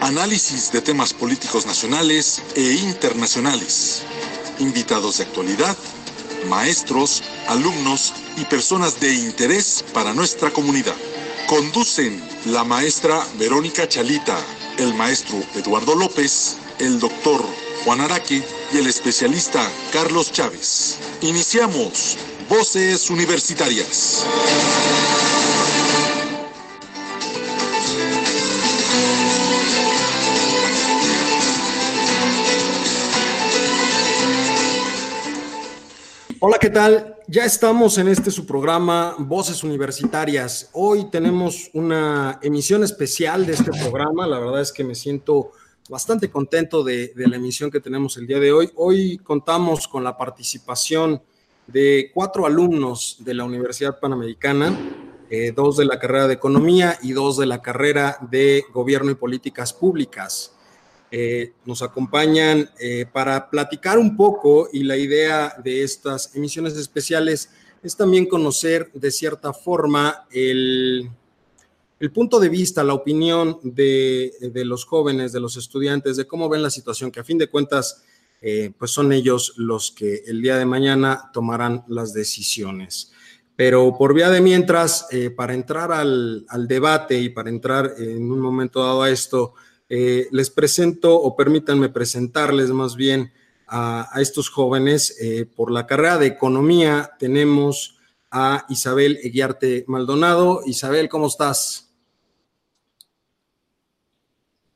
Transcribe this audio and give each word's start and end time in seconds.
Análisis 0.00 0.70
de 0.70 0.80
temas 0.80 1.12
políticos 1.12 1.66
nacionales 1.66 2.40
e 2.54 2.74
internacionales. 2.74 4.02
Invitados 4.60 5.18
de 5.18 5.24
actualidad, 5.24 5.76
maestros, 6.48 7.22
alumnos 7.48 8.12
y 8.36 8.44
personas 8.44 9.00
de 9.00 9.12
interés 9.12 9.84
para 9.92 10.14
nuestra 10.14 10.52
comunidad. 10.52 10.94
Conducen 11.48 12.22
la 12.46 12.62
maestra 12.62 13.26
Verónica 13.38 13.88
Chalita, 13.88 14.38
el 14.78 14.94
maestro 14.94 15.42
Eduardo 15.56 15.96
López, 15.96 16.56
el 16.78 17.00
doctor 17.00 17.44
Juan 17.84 18.00
Araque 18.00 18.42
y 18.72 18.76
el 18.76 18.86
especialista 18.86 19.68
Carlos 19.92 20.30
Chávez. 20.30 20.96
Iniciamos 21.22 22.16
Voces 22.48 23.10
Universitarias. 23.10 24.24
Hola, 36.40 36.58
¿qué 36.60 36.70
tal? 36.70 37.16
Ya 37.26 37.44
estamos 37.44 37.98
en 37.98 38.06
este 38.06 38.30
su 38.30 38.46
programa 38.46 39.16
Voces 39.18 39.64
Universitarias. 39.64 40.70
Hoy 40.72 41.10
tenemos 41.10 41.68
una 41.74 42.38
emisión 42.40 42.84
especial 42.84 43.44
de 43.44 43.54
este 43.54 43.72
programa. 43.72 44.24
La 44.24 44.38
verdad 44.38 44.60
es 44.60 44.70
que 44.70 44.84
me 44.84 44.94
siento 44.94 45.50
bastante 45.88 46.30
contento 46.30 46.84
de, 46.84 47.12
la 47.16 47.34
emisión 47.34 47.72
que 47.72 47.80
tenemos 47.80 48.16
el 48.18 48.28
día 48.28 48.38
de 48.38 48.52
hoy. 48.52 48.70
Hoy 48.76 49.18
contamos 49.18 49.88
con 49.88 50.04
la 50.04 50.16
participación 50.16 51.20
de 51.66 52.12
cuatro 52.14 52.46
alumnos 52.46 53.16
de 53.18 53.34
la 53.34 53.42
Universidad 53.42 53.98
Panamericana, 53.98 54.78
eh, 55.30 55.50
dos 55.50 55.76
de 55.76 55.86
la 55.86 55.98
carrera 55.98 56.28
de 56.28 56.34
Economía 56.34 57.00
y 57.02 57.14
dos 57.14 57.36
de 57.38 57.46
la 57.46 57.60
carrera 57.62 58.16
de 58.30 58.64
Gobierno 58.72 59.10
y 59.10 59.16
Políticas 59.16 59.72
Públicas. 59.72 60.52
Eh, 61.10 61.52
nos 61.64 61.80
acompañan 61.80 62.68
eh, 62.78 63.06
para 63.10 63.48
platicar 63.48 63.98
un 63.98 64.14
poco 64.14 64.68
y 64.70 64.82
la 64.82 64.98
idea 64.98 65.54
de 65.64 65.82
estas 65.82 66.34
emisiones 66.36 66.76
especiales 66.76 67.48
es 67.82 67.96
también 67.96 68.26
conocer 68.26 68.90
de 68.92 69.10
cierta 69.10 69.54
forma 69.54 70.26
el, 70.30 71.08
punto 72.12 72.38
de 72.38 72.50
vista, 72.50 72.84
la 72.84 72.92
opinión 72.92 73.58
de, 73.62 74.32
los 74.66 74.84
jóvenes, 74.84 75.32
de 75.32 75.40
los 75.40 75.56
estudiantes, 75.56 76.18
de 76.18 76.26
cómo 76.26 76.50
ven 76.50 76.62
la 76.62 76.70
situación, 76.70 77.10
que 77.10 77.20
a 77.20 77.24
fin 77.24 77.38
de 77.38 77.48
cuentas, 77.48 78.04
eh, 78.42 78.72
pues 78.76 78.90
son 78.90 79.10
ellos 79.10 79.54
los 79.56 79.90
que 79.90 80.24
el 80.26 80.42
día 80.42 80.58
de 80.58 80.66
mañana 80.66 81.30
tomarán 81.32 81.84
las 81.88 82.12
decisiones. 82.12 83.12
Pero 83.56 83.96
por 83.96 84.12
vía 84.12 84.28
de 84.28 84.40
mientras, 84.40 85.06
para 85.36 85.54
entrar 85.54 85.90
al, 85.90 86.44
al, 86.48 86.68
debate 86.68 87.18
y 87.18 87.30
para 87.30 87.48
entrar 87.48 87.94
en 87.98 88.30
un 88.30 88.40
momento 88.40 88.84
dado 88.84 89.02
a 89.02 89.10
esto, 89.10 89.54
eh, 89.88 90.28
les 90.30 90.50
presento 90.50 91.14
o 91.14 91.34
permítanme 91.34 91.88
presentarles 91.88 92.70
más 92.70 92.96
bien 92.96 93.32
a, 93.66 94.10
estos 94.20 94.48
jóvenes. 94.48 95.16
Eh, 95.20 95.46
por 95.46 95.70
la 95.70 95.86
carrera 95.86 96.18
de 96.18 96.26
economía 96.26 97.12
tenemos 97.18 97.98
a 98.30 98.66
Isabel 98.68 99.18
Eguiarte 99.22 99.84
Maldonado. 99.86 100.60
Isabel, 100.66 101.08
¿cómo 101.08 101.26
estás? 101.28 101.90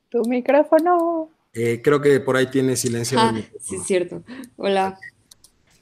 Tu 0.09 0.21
micrófono. 0.25 1.29
Eh, 1.53 1.81
creo 1.83 2.01
que 2.01 2.19
por 2.19 2.35
ahí 2.35 2.47
tiene 2.47 2.75
silencio. 2.75 3.19
Ah, 3.19 3.33
sí, 3.59 3.75
es 3.75 3.85
cierto. 3.85 4.23
Hola. 4.57 4.99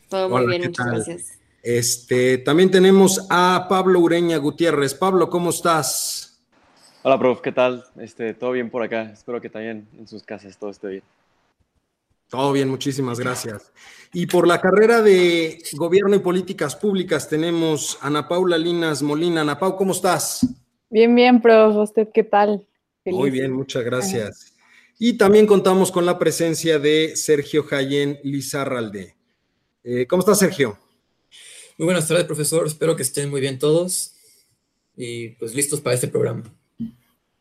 Todo 0.10 0.28
muy 0.28 0.46
bien, 0.48 0.64
muchas 0.66 0.86
gracias. 0.86 1.40
Este, 1.64 2.38
también 2.40 2.72
tenemos 2.72 3.28
a 3.30 3.68
Pablo 3.70 4.00
Ureña 4.00 4.38
Gutiérrez. 4.38 4.94
Pablo, 4.94 5.30
¿cómo 5.30 5.52
estás? 5.52 6.21
Hola, 7.04 7.18
prof, 7.18 7.42
¿qué 7.42 7.52
tal? 7.52 7.84
Este, 8.00 8.36
todo 8.36 8.52
bien 8.52 8.70
por 8.70 8.84
acá. 8.84 9.12
Espero 9.12 9.42
que 9.42 9.50
también 9.50 9.88
en 9.98 10.08
sus 10.08 10.22
casas 10.22 10.56
todo 10.56 10.70
esté 10.70 10.88
bien. 10.88 11.04
Todo 12.30 12.52
bien, 12.52 12.70
muchísimas 12.70 13.20
gracias. 13.20 13.72
Y 14.14 14.28
por 14.28 14.48
la 14.48 14.62
carrera 14.62 15.02
de 15.02 15.64
Gobierno 15.74 16.16
y 16.16 16.20
Políticas 16.20 16.76
Públicas 16.76 17.28
tenemos 17.28 17.98
a 18.02 18.08
Ana 18.08 18.28
Paula 18.28 18.56
Linas 18.56 19.02
Molina. 19.02 19.42
Ana 19.42 19.58
Pau, 19.58 19.76
¿cómo 19.76 19.94
estás? 19.94 20.46
Bien, 20.92 21.14
bien, 21.16 21.42
prof. 21.42 21.76
¿Usted 21.76 22.10
qué 22.14 22.24
tal? 22.24 22.68
Muy 23.06 23.32
bien, 23.32 23.52
muchas 23.52 23.84
gracias. 23.84 24.54
Y 25.00 25.18
también 25.18 25.48
contamos 25.48 25.92
con 25.92 26.06
la 26.06 26.20
presencia 26.20 26.78
de 26.78 27.16
Sergio 27.16 27.64
Jayen 27.64 28.20
Lizarralde. 28.24 29.16
Eh, 29.84 30.06
¿Cómo 30.06 30.20
estás, 30.20 30.38
Sergio? 30.38 30.78
Muy 31.80 31.86
buenas 31.86 32.08
tardes, 32.08 32.26
profesor. 32.26 32.68
Espero 32.68 32.96
que 32.96 33.02
estén 33.02 33.32
muy 33.32 33.42
bien 33.42 33.58
todos 33.58 34.14
y 34.96 35.30
pues 35.30 35.56
listos 35.56 35.82
para 35.82 35.96
este 35.96 36.08
programa. 36.08 36.44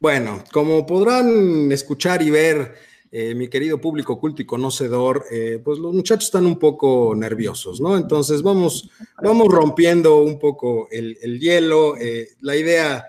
Bueno, 0.02 0.42
como 0.50 0.86
podrán 0.86 1.70
escuchar 1.72 2.22
y 2.22 2.30
ver, 2.30 2.74
eh, 3.12 3.34
mi 3.34 3.48
querido 3.48 3.78
público 3.78 4.18
culto 4.18 4.40
y 4.40 4.46
conocedor, 4.46 5.26
eh, 5.30 5.60
pues 5.62 5.78
los 5.78 5.92
muchachos 5.92 6.24
están 6.24 6.46
un 6.46 6.58
poco 6.58 7.12
nerviosos, 7.14 7.82
¿no? 7.82 7.98
Entonces 7.98 8.40
vamos, 8.40 8.88
vamos 9.22 9.48
rompiendo 9.48 10.22
un 10.22 10.38
poco 10.38 10.88
el, 10.90 11.38
hielo. 11.38 11.98
Eh, 11.98 12.30
la 12.40 12.56
idea, 12.56 13.04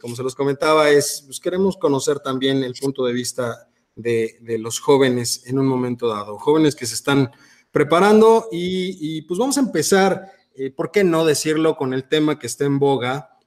como 0.00 0.16
se 0.16 0.22
los 0.22 0.34
comentaba, 0.34 0.88
es, 0.88 1.22
pues 1.26 1.38
queremos 1.38 1.76
conocer 1.76 2.20
también 2.20 2.64
el 2.64 2.72
punto 2.80 3.04
de 3.04 3.12
vista 3.12 3.68
de, 3.94 4.38
los 4.58 4.80
jóvenes 4.80 5.42
en 5.46 5.58
un 5.58 5.66
momento 5.66 6.08
dado, 6.08 6.38
jóvenes 6.38 6.74
que 6.74 6.86
se 6.86 6.94
están 6.94 7.30
preparando 7.70 8.48
y, 8.50 9.18
y 9.18 9.22
pues 9.22 9.38
vamos 9.38 9.58
a 9.58 9.60
empezar, 9.60 10.32
¿por 10.76 10.90
qué 10.90 11.04
no 11.04 11.26
decirlo 11.26 11.76
con 11.76 11.92
el 11.92 12.08
tema 12.08 12.38
que 12.38 12.46
está 12.46 12.64
en 12.64 12.78
boga? 12.78 13.38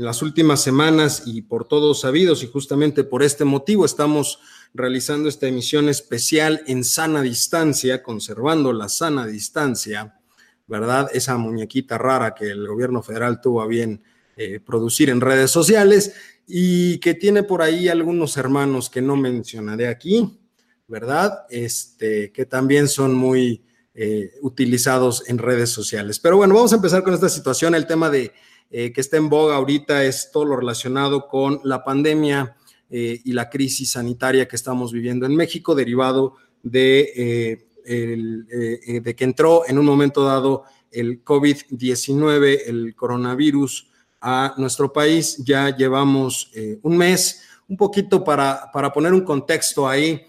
En 0.00 0.06
las 0.06 0.22
últimas 0.22 0.62
semanas 0.62 1.24
y 1.26 1.42
por 1.42 1.68
todos 1.68 2.00
sabidos 2.00 2.42
y 2.42 2.46
justamente 2.46 3.04
por 3.04 3.22
este 3.22 3.44
motivo 3.44 3.84
estamos 3.84 4.38
realizando 4.72 5.28
esta 5.28 5.46
emisión 5.46 5.90
especial 5.90 6.62
en 6.66 6.84
sana 6.84 7.20
distancia, 7.20 8.02
conservando 8.02 8.72
la 8.72 8.88
sana 8.88 9.26
distancia, 9.26 10.18
¿verdad? 10.66 11.10
Esa 11.12 11.36
muñequita 11.36 11.98
rara 11.98 12.34
que 12.34 12.46
el 12.46 12.66
gobierno 12.66 13.02
federal 13.02 13.42
tuvo 13.42 13.60
a 13.60 13.66
bien 13.66 14.02
eh, 14.38 14.58
producir 14.58 15.10
en 15.10 15.20
redes 15.20 15.50
sociales 15.50 16.14
y 16.46 16.96
que 16.96 17.12
tiene 17.12 17.42
por 17.42 17.60
ahí 17.60 17.88
algunos 17.88 18.38
hermanos 18.38 18.88
que 18.88 19.02
no 19.02 19.16
mencionaré 19.16 19.86
aquí, 19.86 20.40
¿verdad? 20.88 21.44
Este, 21.50 22.32
que 22.32 22.46
también 22.46 22.88
son 22.88 23.12
muy 23.12 23.66
eh, 23.92 24.30
utilizados 24.40 25.28
en 25.28 25.36
redes 25.36 25.68
sociales. 25.68 26.18
Pero 26.18 26.38
bueno, 26.38 26.54
vamos 26.54 26.72
a 26.72 26.76
empezar 26.76 27.02
con 27.02 27.12
esta 27.12 27.28
situación, 27.28 27.74
el 27.74 27.86
tema 27.86 28.08
de 28.08 28.32
eh, 28.72 28.92
que 28.92 29.00
está 29.00 29.16
en 29.16 29.28
boga 29.28 29.56
ahorita 29.56 30.04
es 30.04 30.30
todo 30.32 30.44
lo 30.44 30.54
relacionado 30.54 31.26
con 31.26 31.60
la 31.64 31.82
pandemia 31.82 32.56
eh, 32.88 33.20
y 33.24 33.32
la 33.32 33.50
crisis 33.50 33.92
sanitaria 33.92 34.46
que 34.46 34.54
estamos 34.54 34.92
viviendo 34.92 35.26
en 35.26 35.34
México, 35.34 35.74
derivado 35.74 36.34
de, 36.62 37.66
eh, 37.84 39.00
de 39.00 39.16
que 39.16 39.24
entró 39.24 39.64
en 39.66 39.76
un 39.76 39.86
momento 39.86 40.22
dado 40.22 40.64
el 40.92 41.24
COVID-19, 41.24 42.60
el 42.66 42.94
coronavirus, 42.94 43.88
a 44.20 44.54
nuestro 44.58 44.92
país. 44.92 45.38
Ya 45.44 45.74
llevamos 45.74 46.52
un 46.82 46.96
mes, 46.98 47.42
un 47.68 47.76
poquito 47.78 48.22
para, 48.22 48.70
para 48.70 48.92
poner 48.92 49.14
un 49.14 49.22
contexto 49.22 49.88
ahí. 49.88 50.20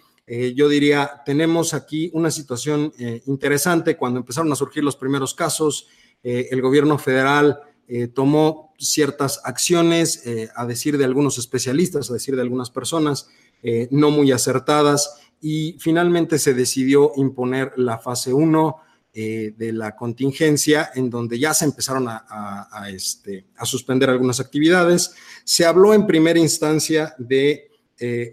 yo 0.56 0.70
diría, 0.70 1.22
tenemos 1.26 1.74
aquí 1.74 2.10
una 2.14 2.32
situación 2.32 2.94
interesante 3.26 3.98
cuando 3.98 4.20
empezaron 4.20 4.50
a 4.50 4.56
surgir 4.56 4.82
los 4.82 4.96
primeros 4.96 5.34
casos. 5.34 5.90
el 6.24 6.62
gobierno 6.62 6.98
federal 6.98 7.60
eh, 7.94 8.08
tomó 8.08 8.74
ciertas 8.80 9.42
acciones, 9.44 10.26
eh, 10.26 10.48
a 10.56 10.66
decir 10.66 10.98
de 10.98 11.04
algunos 11.04 11.38
especialistas, 11.38 12.10
a 12.10 12.14
decir 12.14 12.38
de 12.38 12.42
algunas 12.42 12.70
personas, 12.70 13.28
eh, 13.64 13.90
no 13.92 14.12
muy 14.12 14.32
acertadas, 14.32 15.20
y 15.42 15.76
finalmente 15.78 16.40
se 16.40 16.54
decidió 16.54 17.12
imponer 17.18 17.74
la 17.76 17.98
fase 17.98 18.32
1 18.32 18.78
de 19.14 19.74
la 19.74 19.94
contingencia, 19.98 20.90
en 20.96 21.10
donde 21.10 21.38
ya 21.38 21.54
se 21.54 21.66
empezaron 21.66 22.06
a, 22.08 22.88
este, 22.90 23.44
a 23.58 23.66
suspender 23.66 24.10
algunas 24.10 24.40
actividades. 24.40 25.14
Se 25.44 25.66
habló 25.66 25.94
en 25.94 26.08
primera 26.08 26.40
instancia 26.40 27.14
de 27.18 27.72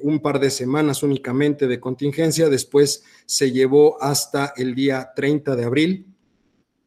un 0.02 0.20
par 0.20 0.38
de 0.38 0.50
semanas 0.50 1.02
únicamente 1.02 1.66
de 1.66 1.80
contingencia, 1.80 2.48
después 2.48 3.02
se 3.26 3.50
llevó 3.50 4.00
hasta 4.00 4.52
el 4.56 4.76
día 4.76 5.10
30 5.16 5.56
de 5.56 5.64
abril, 5.64 6.06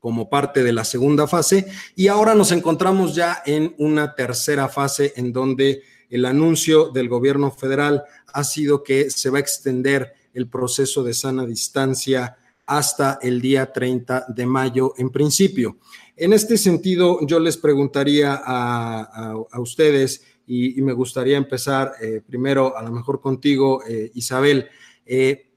como 0.02 0.30
parte 0.30 0.64
de 0.64 0.74
la 0.74 0.84
segunda 0.84 1.28
fase 1.28 1.68
y 1.96 2.08
ahora 2.08 2.36
nos 2.36 2.52
encontramos 2.52 3.16
ya 3.16 3.42
en 3.46 3.74
una 3.78 4.16
tercera 4.16 4.68
fase 4.68 5.14
en 5.16 5.32
donde 5.32 5.84
el 6.10 6.26
anuncio 6.26 6.90
del 6.90 7.08
gobierno 7.08 7.52
federal 7.52 8.04
ha 8.34 8.44
sido 8.44 8.84
que 8.84 9.12
se 9.12 9.30
va 9.30 9.38
a 9.38 9.42
extender 9.42 10.14
el 10.34 10.50
proceso 10.50 11.04
de 11.04 11.14
sana 11.14 11.46
distancia 11.46 12.36
hasta 12.66 13.20
el 13.22 13.42
día 13.42 13.72
30 13.72 14.26
de 14.30 14.46
mayo 14.46 14.94
en 14.98 15.10
principio. 15.10 15.78
En 16.16 16.34
este 16.34 16.58
sentido, 16.58 17.20
yo 17.26 17.40
les 17.40 17.58
preguntaría 17.58 18.42
a, 18.44 19.36
ustedes 19.60 20.24
y, 20.48 20.82
me 20.82 20.94
gustaría 20.94 21.38
empezar 21.38 21.94
eh, 22.02 22.22
primero 22.26 22.76
a 22.78 22.82
lo 22.82 22.92
mejor 22.92 23.22
contigo, 23.22 23.84
eh, 23.88 24.12
Isabel. 24.16 24.68
Eh, 25.06 25.48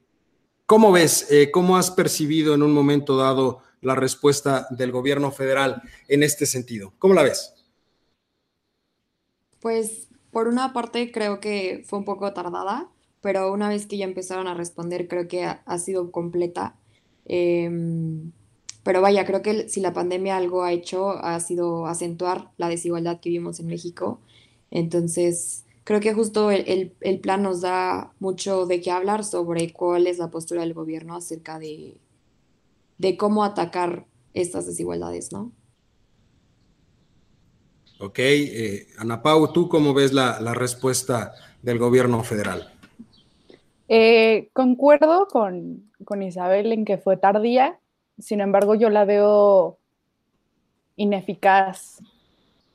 ¿Cómo 0.65 0.91
ves, 0.91 1.27
cómo 1.53 1.77
has 1.77 1.91
percibido 1.91 2.55
en 2.55 2.63
un 2.63 2.73
momento 2.73 3.15
dado 3.15 3.61
la 3.85 3.95
respuesta 3.95 4.67
del 4.71 4.91
gobierno 4.91 5.31
federal 5.31 5.81
en 6.07 6.23
este 6.23 6.45
sentido? 6.45 6.93
¿Cómo 6.99 7.13
la 7.13 7.23
ves? 7.23 7.53
Pues 9.61 10.09
por 10.31 10.47
una 10.47 10.73
parte 10.73 11.11
creo 11.11 11.39
que 11.39 11.83
fue 11.85 11.99
un 11.99 12.05
poco 12.05 12.33
tardada, 12.33 12.89
pero 13.21 13.51
una 13.51 13.69
vez 13.69 13.85
que 13.85 13.97
ya 13.97 14.05
empezaron 14.05 14.47
a 14.47 14.53
responder 14.53 15.07
creo 15.07 15.27
que 15.27 15.45
ha, 15.45 15.79
sido 15.79 16.11
completa. 16.11 16.75
Em, 17.25 18.31
pero 18.83 19.01
vaya, 19.01 19.25
creo 19.25 19.41
que 19.41 19.69
si 19.69 19.81
la 19.81 19.93
pandemia 19.93 20.37
algo 20.37 20.63
ha 20.63 20.73
hecho 20.73 21.11
ha 21.11 21.39
sido 21.39 21.87
acentuar 21.87 22.51
la 22.57 22.69
desigualdad 22.69 23.19
que 23.19 23.29
vivimos 23.29 23.59
en 23.59 23.67
México. 23.67 24.19
Entonces, 24.71 25.65
creo 25.85 26.01
que 26.01 26.13
justo 26.13 26.51
el, 26.51 26.93
el, 26.99 27.19
plan 27.19 27.43
nos 27.43 27.61
da 27.61 28.13
mucho 28.19 28.65
de 28.65 28.81
qué 28.81 28.91
hablar 28.91 29.23
sobre 29.23 29.71
cuál 29.73 30.07
es 30.07 30.17
la 30.19 30.29
postura 30.31 30.61
del 30.61 30.73
gobierno 30.73 31.15
acerca 31.15 31.59
de, 31.59 31.97
de 32.97 33.17
cómo 33.17 33.43
atacar 33.43 34.05
estas 34.33 34.65
desigualdades, 34.67 35.31
¿no? 35.31 35.51
Ok, 37.99 38.19
eh, 38.19 38.87
Ana 38.97 39.21
Pau, 39.21 39.51
¿tú 39.53 39.69
cómo 39.69 39.93
ves 39.93 40.11
la, 40.11 40.37
respuesta 40.53 41.33
del 41.61 41.79
gobierno 41.79 42.23
federal? 42.23 42.73
Eh, 43.87 44.49
concuerdo 44.53 45.27
con, 45.27 45.91
con, 46.03 46.21
Isabel 46.21 46.71
en 46.73 46.83
que 46.83 46.97
fue 46.97 47.15
tardía, 47.15 47.79
sin 48.19 48.41
embargo 48.41 48.75
yo 48.75 48.89
la 48.89 49.05
veo 49.05 49.77
ineficaz, 50.97 51.99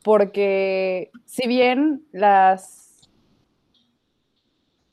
porque 0.02 1.10
si 1.26 1.46
bien 1.46 2.06
las 2.12 3.08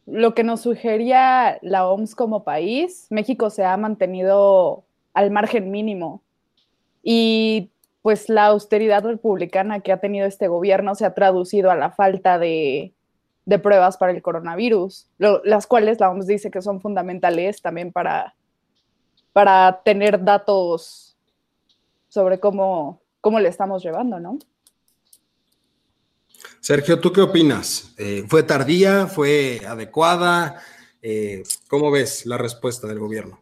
lo 0.06 0.33
que 0.33 0.44
nos 0.44 0.62
sugería 0.62 1.59
la 1.62 1.85
OMS 1.88 2.15
como 2.15 2.45
país, 2.45 3.07
México 3.09 3.50
se 3.50 3.65
ha 3.65 3.75
mantenido 3.75 4.86
al 5.13 5.31
margen 5.31 5.71
mínimo. 5.71 6.24
Y 7.04 7.71
pues 8.01 8.30
la 8.30 8.48
austeridad 8.48 9.04
republicana 9.04 9.81
que 9.81 9.92
ha 9.92 10.00
tenido 10.00 10.25
este 10.27 10.48
gobierno 10.48 10.95
se 10.95 11.06
ha 11.06 11.13
traducido 11.13 11.71
a 11.71 11.75
la 11.75 11.92
falta 11.92 12.39
de, 12.39 12.94
pruebas 13.62 13.98
para 13.98 14.12
el 14.12 14.21
coronavirus, 14.21 15.07
las 15.18 15.68
cuales 15.68 16.00
la 16.00 16.09
OMS 16.09 16.27
dice 16.27 16.51
que 16.51 16.62
son 16.62 16.81
fundamentales 16.81 17.62
también 17.62 17.92
para, 17.92 18.36
para 19.33 19.81
tener 19.83 20.24
datos 20.24 21.18
sobre 22.09 22.39
cómo, 22.39 23.01
cómo 23.21 23.39
le 23.39 23.50
estamos 23.50 23.83
llevando, 23.83 24.19
¿no? 24.19 24.39
Sergio, 26.59 27.00
¿tú 27.00 27.13
qué 27.13 27.21
opinas? 27.21 27.94
Eh, 27.98 28.25
¿Fue 28.27 28.44
tardía? 28.44 29.07
¿Fue 29.07 29.62
adecuada? 29.65 30.62
Eh, 31.01 31.44
¿Cómo 31.69 31.92
ves 31.92 32.25
la 32.25 32.38
respuesta 32.38 32.88
del 32.88 33.00
gobierno? 33.00 33.42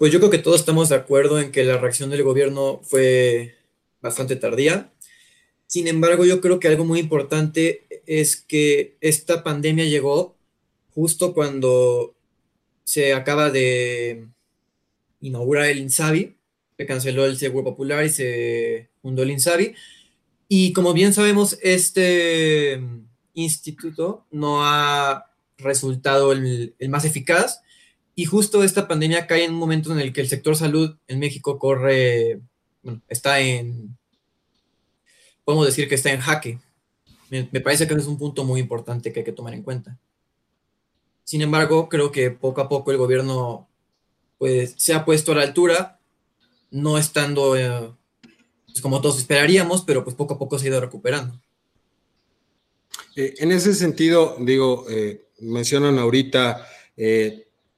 Pues 0.00 0.14
yo 0.14 0.18
creo 0.18 0.30
que 0.30 0.38
todos 0.38 0.60
estamos 0.60 0.88
de 0.88 0.94
acuerdo 0.94 1.38
en 1.38 1.52
que 1.52 1.62
la 1.62 1.76
reacción 1.76 2.08
del 2.08 2.22
gobierno 2.22 2.80
fue 2.82 3.56
bastante 4.00 4.34
tardía. 4.34 4.90
Sin 5.66 5.88
embargo, 5.88 6.24
yo 6.24 6.40
creo 6.40 6.58
que 6.58 6.68
algo 6.68 6.86
muy 6.86 7.00
importante 7.00 7.86
es 8.06 8.36
que 8.36 8.96
esta 9.02 9.44
pandemia 9.44 9.84
llegó 9.84 10.38
justo 10.94 11.34
cuando 11.34 12.14
se 12.82 13.12
acaba 13.12 13.50
de 13.50 14.26
inaugurar 15.20 15.66
el 15.66 15.80
INSABI, 15.80 16.34
se 16.78 16.86
canceló 16.86 17.26
el 17.26 17.36
Seguro 17.36 17.64
Popular 17.64 18.02
y 18.06 18.08
se 18.08 18.88
fundó 19.02 19.22
el 19.22 19.32
INSABI. 19.32 19.74
Y 20.48 20.72
como 20.72 20.94
bien 20.94 21.12
sabemos, 21.12 21.58
este 21.60 22.80
instituto 23.34 24.24
no 24.30 24.64
ha 24.64 25.30
resultado 25.58 26.32
el, 26.32 26.74
más 26.88 27.04
eficaz 27.04 27.60
y 28.20 28.26
justo 28.26 28.62
esta 28.62 28.86
pandemia 28.86 29.26
cae 29.26 29.44
en 29.44 29.52
un 29.52 29.58
momento 29.58 29.90
en 29.92 29.98
el 29.98 30.12
que 30.12 30.20
el 30.20 30.28
sector 30.28 30.54
salud 30.54 30.94
en 31.08 31.18
México 31.18 31.58
corre, 31.58 32.42
bueno, 32.82 33.00
está 33.08 33.40
en, 33.40 33.96
podemos 35.42 35.64
decir 35.64 35.88
que 35.88 35.94
está 35.94 36.12
en 36.12 36.20
jaque. 36.20 36.58
Me, 37.30 37.44
parece 37.62 37.88
que 37.88 37.94
es 37.94 38.06
un 38.06 38.18
punto 38.18 38.44
muy 38.44 38.60
importante 38.60 39.10
que 39.10 39.20
hay 39.20 39.24
que 39.24 39.32
tomar 39.32 39.54
en 39.54 39.62
cuenta. 39.62 39.98
Sin 41.24 41.40
embargo, 41.40 41.88
creo 41.88 42.12
que 42.12 42.30
poco 42.30 42.60
a 42.60 42.68
poco 42.68 42.90
el 42.90 42.98
gobierno 42.98 43.70
pues, 44.36 44.74
se 44.76 44.92
ha 44.92 45.06
puesto 45.06 45.32
a 45.32 45.36
la 45.36 45.42
altura, 45.44 45.98
no 46.70 46.98
estando 46.98 47.56
eh, 47.56 47.90
pues, 48.66 48.82
como 48.82 49.00
todos 49.00 49.16
esperaríamos, 49.16 49.80
pero 49.86 50.04
pues 50.04 50.14
poco 50.14 50.34
a 50.34 50.38
poco 50.38 50.58
se 50.58 50.66
ha 50.66 50.68
ido 50.68 50.80
recuperando. 50.82 51.40
Eh, 53.16 53.32
en 53.38 53.50
ese 53.50 53.72
sentido, 53.72 54.36
digo, 54.40 54.84
eh, 54.90 55.24
mencionan 55.38 55.98
ahorita 55.98 56.66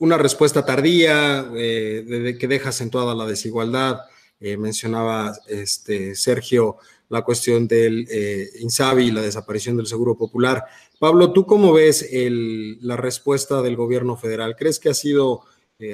una 0.03 0.19
respuesta 0.19 0.65
tardía 0.65 1.47
eh, 1.55 2.37
que 2.39 2.49
deja 2.49 2.71
acentuada 2.71 3.15
la 3.15 3.25
desigualdad. 3.25 4.01
Eh, 4.41 4.57
mencionaba 4.57 5.33
este, 5.47 6.17
Sergio 6.17 6.79
la 7.09 7.23
cuestión 7.23 7.69
del 7.69 8.09
eh, 8.11 8.49
INSABI 8.59 9.05
y 9.05 9.11
la 9.13 9.21
desaparición 9.21 9.77
del 9.77 9.87
Seguro 9.87 10.17
Popular. 10.17 10.65
Pablo, 10.99 11.33
¿tú 11.33 11.47
cómo 11.47 11.73
ves 11.73 12.09
la 12.11 12.97
respuesta 12.97 13.63
del 13.63 13.77
gobierno 13.77 14.17
federal? 14.17 14.57
¿Crees 14.57 14.81
que 14.81 14.89
ha 14.89 14.95
sido 14.95 15.43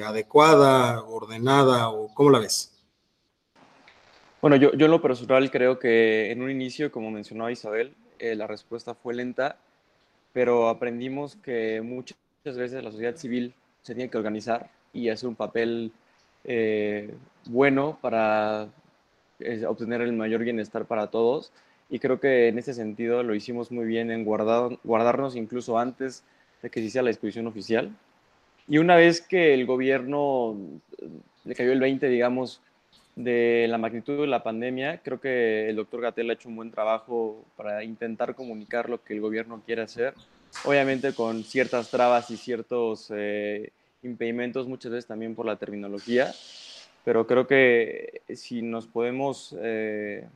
adecuada, 0.03 1.03
ordenada 1.03 1.89
o 1.89 2.11
cómo 2.15 2.31
la 2.31 2.39
ves? 2.39 2.73
Bueno, 4.41 4.55
yo, 4.55 4.71
yo 4.73 4.85
en 4.85 4.91
lo 4.91 5.03
personal 5.03 5.51
creo 5.51 5.77
que 5.77 6.31
en 6.31 6.41
un 6.41 6.49
inicio, 6.49 6.91
como 6.91 7.11
mencionaba 7.11 7.51
Isabel, 7.51 7.95
la 8.19 8.47
respuesta 8.47 8.95
fue 8.95 9.13
lenta, 9.13 9.59
pero 10.33 10.67
aprendimos 10.67 11.35
que 11.35 11.81
muchas 11.81 12.17
veces 12.43 12.83
la 12.83 12.91
sociedad 12.91 13.15
civil 13.15 13.53
se 13.81 13.95
tiene 13.95 14.09
que 14.09 14.17
organizar 14.17 14.69
y 14.93 15.09
hacer 15.09 15.29
un 15.29 15.35
papel 15.35 15.91
eh, 16.43 17.13
bueno 17.45 17.97
para 18.01 18.67
eh, 19.39 19.65
obtener 19.65 20.01
el 20.01 20.13
mayor 20.13 20.43
bienestar 20.43 20.85
para 20.85 21.07
todos. 21.07 21.51
Y 21.89 21.99
creo 21.99 22.19
que 22.19 22.47
en 22.47 22.59
ese 22.59 22.73
sentido 22.73 23.23
lo 23.23 23.33
hicimos 23.33 23.71
muy 23.71 23.85
bien 23.85 24.11
en 24.11 24.23
guardar, 24.23 24.77
guardarnos 24.83 25.35
incluso 25.35 25.79
antes 25.79 26.23
de 26.61 26.69
que 26.69 26.79
se 26.81 26.87
hiciera 26.87 27.03
la 27.03 27.09
disposición 27.09 27.47
oficial. 27.47 27.91
Y 28.67 28.77
una 28.77 28.95
vez 28.95 29.21
que 29.21 29.53
el 29.53 29.65
gobierno 29.65 30.55
eh, 30.99 31.07
le 31.45 31.55
cayó 31.55 31.71
el 31.71 31.79
20, 31.79 32.07
digamos, 32.07 32.61
de 33.15 33.65
la 33.67 33.77
magnitud 33.77 34.21
de 34.21 34.27
la 34.27 34.43
pandemia, 34.43 35.01
creo 35.03 35.19
que 35.19 35.69
el 35.69 35.75
doctor 35.75 36.01
Gatel 36.01 36.29
ha 36.29 36.33
hecho 36.33 36.47
un 36.47 36.55
buen 36.55 36.71
trabajo 36.71 37.43
para 37.57 37.83
intentar 37.83 38.35
comunicar 38.35 38.89
lo 38.89 39.03
que 39.03 39.13
el 39.13 39.21
gobierno 39.21 39.61
quiere 39.65 39.81
hacer 39.81 40.13
obviamente 40.65 41.13
con 41.13 41.43
ciertas 41.43 41.89
trabas 41.89 42.29
y 42.31 42.37
ciertos 42.37 43.11
eh, 43.15 43.71
impedimentos 44.03 44.67
muchas 44.67 44.91
veces 44.91 45.07
también 45.07 45.35
por 45.35 45.45
la 45.45 45.57
terminología, 45.57 46.33
pero 47.05 47.27
creo 47.27 47.47
que 47.47 48.21
si 48.35 48.61
nos 48.61 48.87
podemos, 48.87 49.55
eh, 49.59 50.27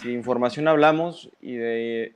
si 0.00 0.08
de 0.08 0.14
información 0.14 0.68
hablamos 0.68 1.28
y 1.40 1.54
de, 1.54 2.14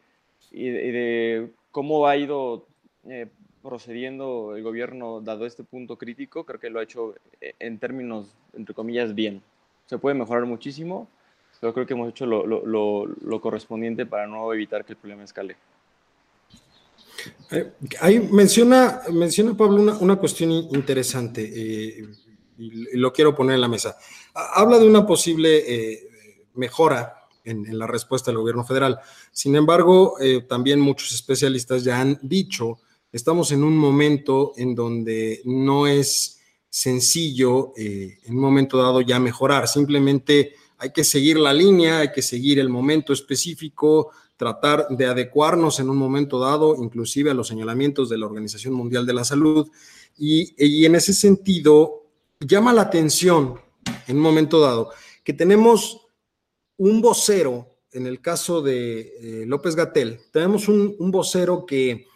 cómo 1.70 2.06
ha 2.06 2.16
ido 2.16 2.66
eh, 3.08 3.26
procediendo 3.62 4.56
el 4.56 4.62
gobierno 4.62 5.20
dado 5.20 5.46
este 5.46 5.62
punto 5.64 5.96
crítico, 5.96 6.44
creo 6.44 6.60
que 6.60 6.70
lo 6.70 6.80
ha 6.80 6.82
hecho 6.82 7.14
en 7.40 7.78
términos, 7.78 8.34
entre 8.54 8.74
comillas, 8.74 9.14
bien. 9.14 9.42
Se 9.86 9.98
puede 9.98 10.14
mejorar 10.14 10.46
muchísimo, 10.46 11.08
pero 11.60 11.74
creo 11.74 11.86
que 11.86 11.94
hemos 11.94 12.08
hecho 12.08 12.26
lo, 12.26 12.44
lo 12.46 13.40
correspondiente 13.40 14.06
para 14.06 14.26
no 14.26 14.52
evitar 14.52 14.84
que 14.84 14.92
el 14.92 14.98
problema 14.98 15.24
escale. 15.24 15.56
Eh, 17.50 17.72
ahí 18.00 18.20
menciona, 18.20 19.02
menciona 19.12 19.56
Pablo 19.56 19.96
una, 20.00 20.16
cuestión 20.16 20.50
interesante 20.52 21.42
eh, 21.42 22.06
y 22.58 22.96
lo 22.96 23.12
quiero 23.12 23.34
poner 23.34 23.54
en 23.54 23.60
la 23.60 23.68
mesa. 23.68 23.96
Habla 24.34 24.78
de 24.78 24.86
una 24.86 25.06
posible 25.06 25.64
eh, 25.66 26.08
mejora 26.54 27.14
en, 27.44 27.78
la 27.78 27.86
respuesta 27.86 28.30
del 28.30 28.38
gobierno 28.38 28.64
federal. 28.64 29.00
Sin 29.32 29.56
embargo, 29.56 30.16
también 30.48 30.78
muchos 30.78 31.12
especialistas 31.12 31.82
ya 31.82 32.00
han 32.00 32.18
dicho, 32.22 32.78
estamos 33.10 33.50
en 33.50 33.64
un 33.64 33.76
momento 33.76 34.52
en 34.56 34.74
donde 34.74 35.40
no 35.44 35.86
es 35.86 36.38
sencillo 36.68 37.72
en 37.76 38.36
un 38.36 38.40
momento 38.40 38.78
dado 38.78 39.00
ya 39.00 39.18
mejorar, 39.18 39.66
simplemente 39.66 40.54
hay 40.80 40.92
que 40.92 41.04
seguir 41.04 41.38
la 41.38 41.52
línea, 41.52 41.98
hay 42.00 42.10
que 42.10 42.22
seguir 42.22 42.58
el 42.58 42.70
momento 42.70 43.12
específico, 43.12 44.10
tratar 44.38 44.88
de 44.88 45.04
adecuarnos 45.04 45.78
en 45.78 45.90
un 45.90 45.98
momento 45.98 46.38
dado, 46.38 46.74
inclusive 46.82 47.30
a 47.30 47.34
los 47.34 47.48
señalamientos 47.48 48.08
de 48.08 48.16
la 48.16 48.24
Organización 48.24 48.72
Mundial 48.72 49.04
de 49.04 49.12
la 49.12 49.24
Salud. 49.24 49.68
Y, 50.16 50.54
en 50.84 50.94
ese 50.94 51.12
sentido, 51.12 52.06
llama 52.40 52.72
la 52.72 52.82
atención 52.82 53.60
en 54.06 54.16
un 54.16 54.22
momento 54.22 54.58
dado 54.58 54.90
que 55.22 55.34
tenemos 55.34 56.06
un 56.78 57.02
vocero 57.02 57.76
en 57.92 58.06
el 58.06 58.22
caso 58.22 58.62
de 58.62 59.00
eh, 59.42 59.46
López 59.46 59.76
Gatel, 59.76 60.20
tenemos 60.32 60.68
un, 60.68 60.96
vocero 61.10 61.66
que 61.66 62.06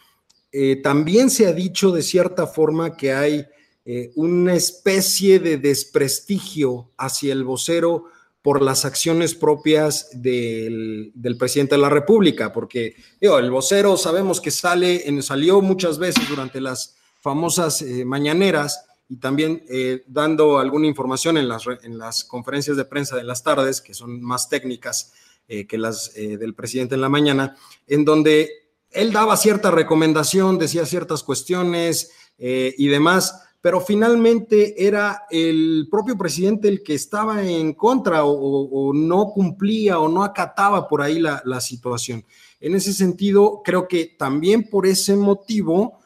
eh, 0.53 0.77
también 0.77 1.31
se 1.31 1.47
ha 1.47 1.53
dicho 1.53 1.91
de 1.91 2.03
cierta 2.03 2.47
forma 2.47 2.97
que 2.97 3.13
hay 3.13 3.45
eh, 3.85 4.13
una 4.15 4.55
especie 4.55 5.41
de 5.41 5.59
desprestigio 5.59 6.93
hacia 6.97 7.33
el 7.33 7.45
vocero 7.45 8.07
por 8.45 8.61
las 8.61 8.85
acciones 8.85 9.35
propias 9.35 10.11
del, 10.13 11.15
presidente 11.39 11.77
de 11.77 11.81
la 11.81 11.89
República, 11.89 12.53
porque 12.53 12.95
el 13.19 13.51
vocero 13.51 13.97
sabemos 13.97 14.39
que 14.39 14.51
sale, 14.51 15.03
salió 15.23 15.63
muchas 15.63 15.99
veces 15.99 16.29
durante 16.29 16.61
las 16.61 16.95
famosas 17.23 17.83
mañaneras 18.05 18.85
y 19.09 19.17
también 19.17 19.65
dando 20.07 20.59
alguna 20.59 20.87
información 20.87 21.39
en 21.39 21.49
las, 21.49 21.65
en 21.85 21.97
las 21.97 22.23
conferencias 22.23 22.77
de 22.77 22.85
prensa 22.85 23.17
de 23.17 23.25
las 23.25 23.43
tardes, 23.43 23.81
que 23.81 23.95
son 23.95 24.21
más 24.21 24.51
técnicas 24.51 25.15
eh, 25.47 25.67
que 25.67 25.77
las 25.77 26.17
eh, 26.17 26.39
del 26.39 26.55
presidente 26.55 26.95
en 26.95 27.03
la 27.03 27.11
mañana, 27.11 27.55
en 27.87 28.07
donde 28.07 28.51
él 28.91 29.13
daba 29.13 29.37
cierta 29.37 29.71
recomendación, 29.71 30.59
decía 30.59 30.87
ciertas 30.87 31.23
cuestiones 31.23 32.13
eh, 32.39 32.75
y 32.79 32.89
demás, 32.89 33.43
pero 33.65 33.81
finalmente 33.81 34.87
era 34.87 35.25
el 35.31 35.89
propio 35.91 36.19
presidente 36.19 36.69
el 36.69 36.83
que 36.83 36.93
estaba 36.93 37.43
en 37.43 37.73
contra 37.73 38.27
o, 38.27 38.93
no 38.93 39.31
cumplía 39.33 39.99
o 40.01 40.07
no 40.07 40.23
acataba 40.23 40.87
por 40.87 41.01
ahí 41.01 41.19
la, 41.19 41.61
situación. 41.63 42.27
En 42.61 42.75
ese 42.75 42.93
sentido, 42.93 43.63
creo 43.65 43.89
que 43.89 44.17
también 44.19 44.69
por 44.69 44.87
ese 44.87 45.17
motivo 45.17 46.01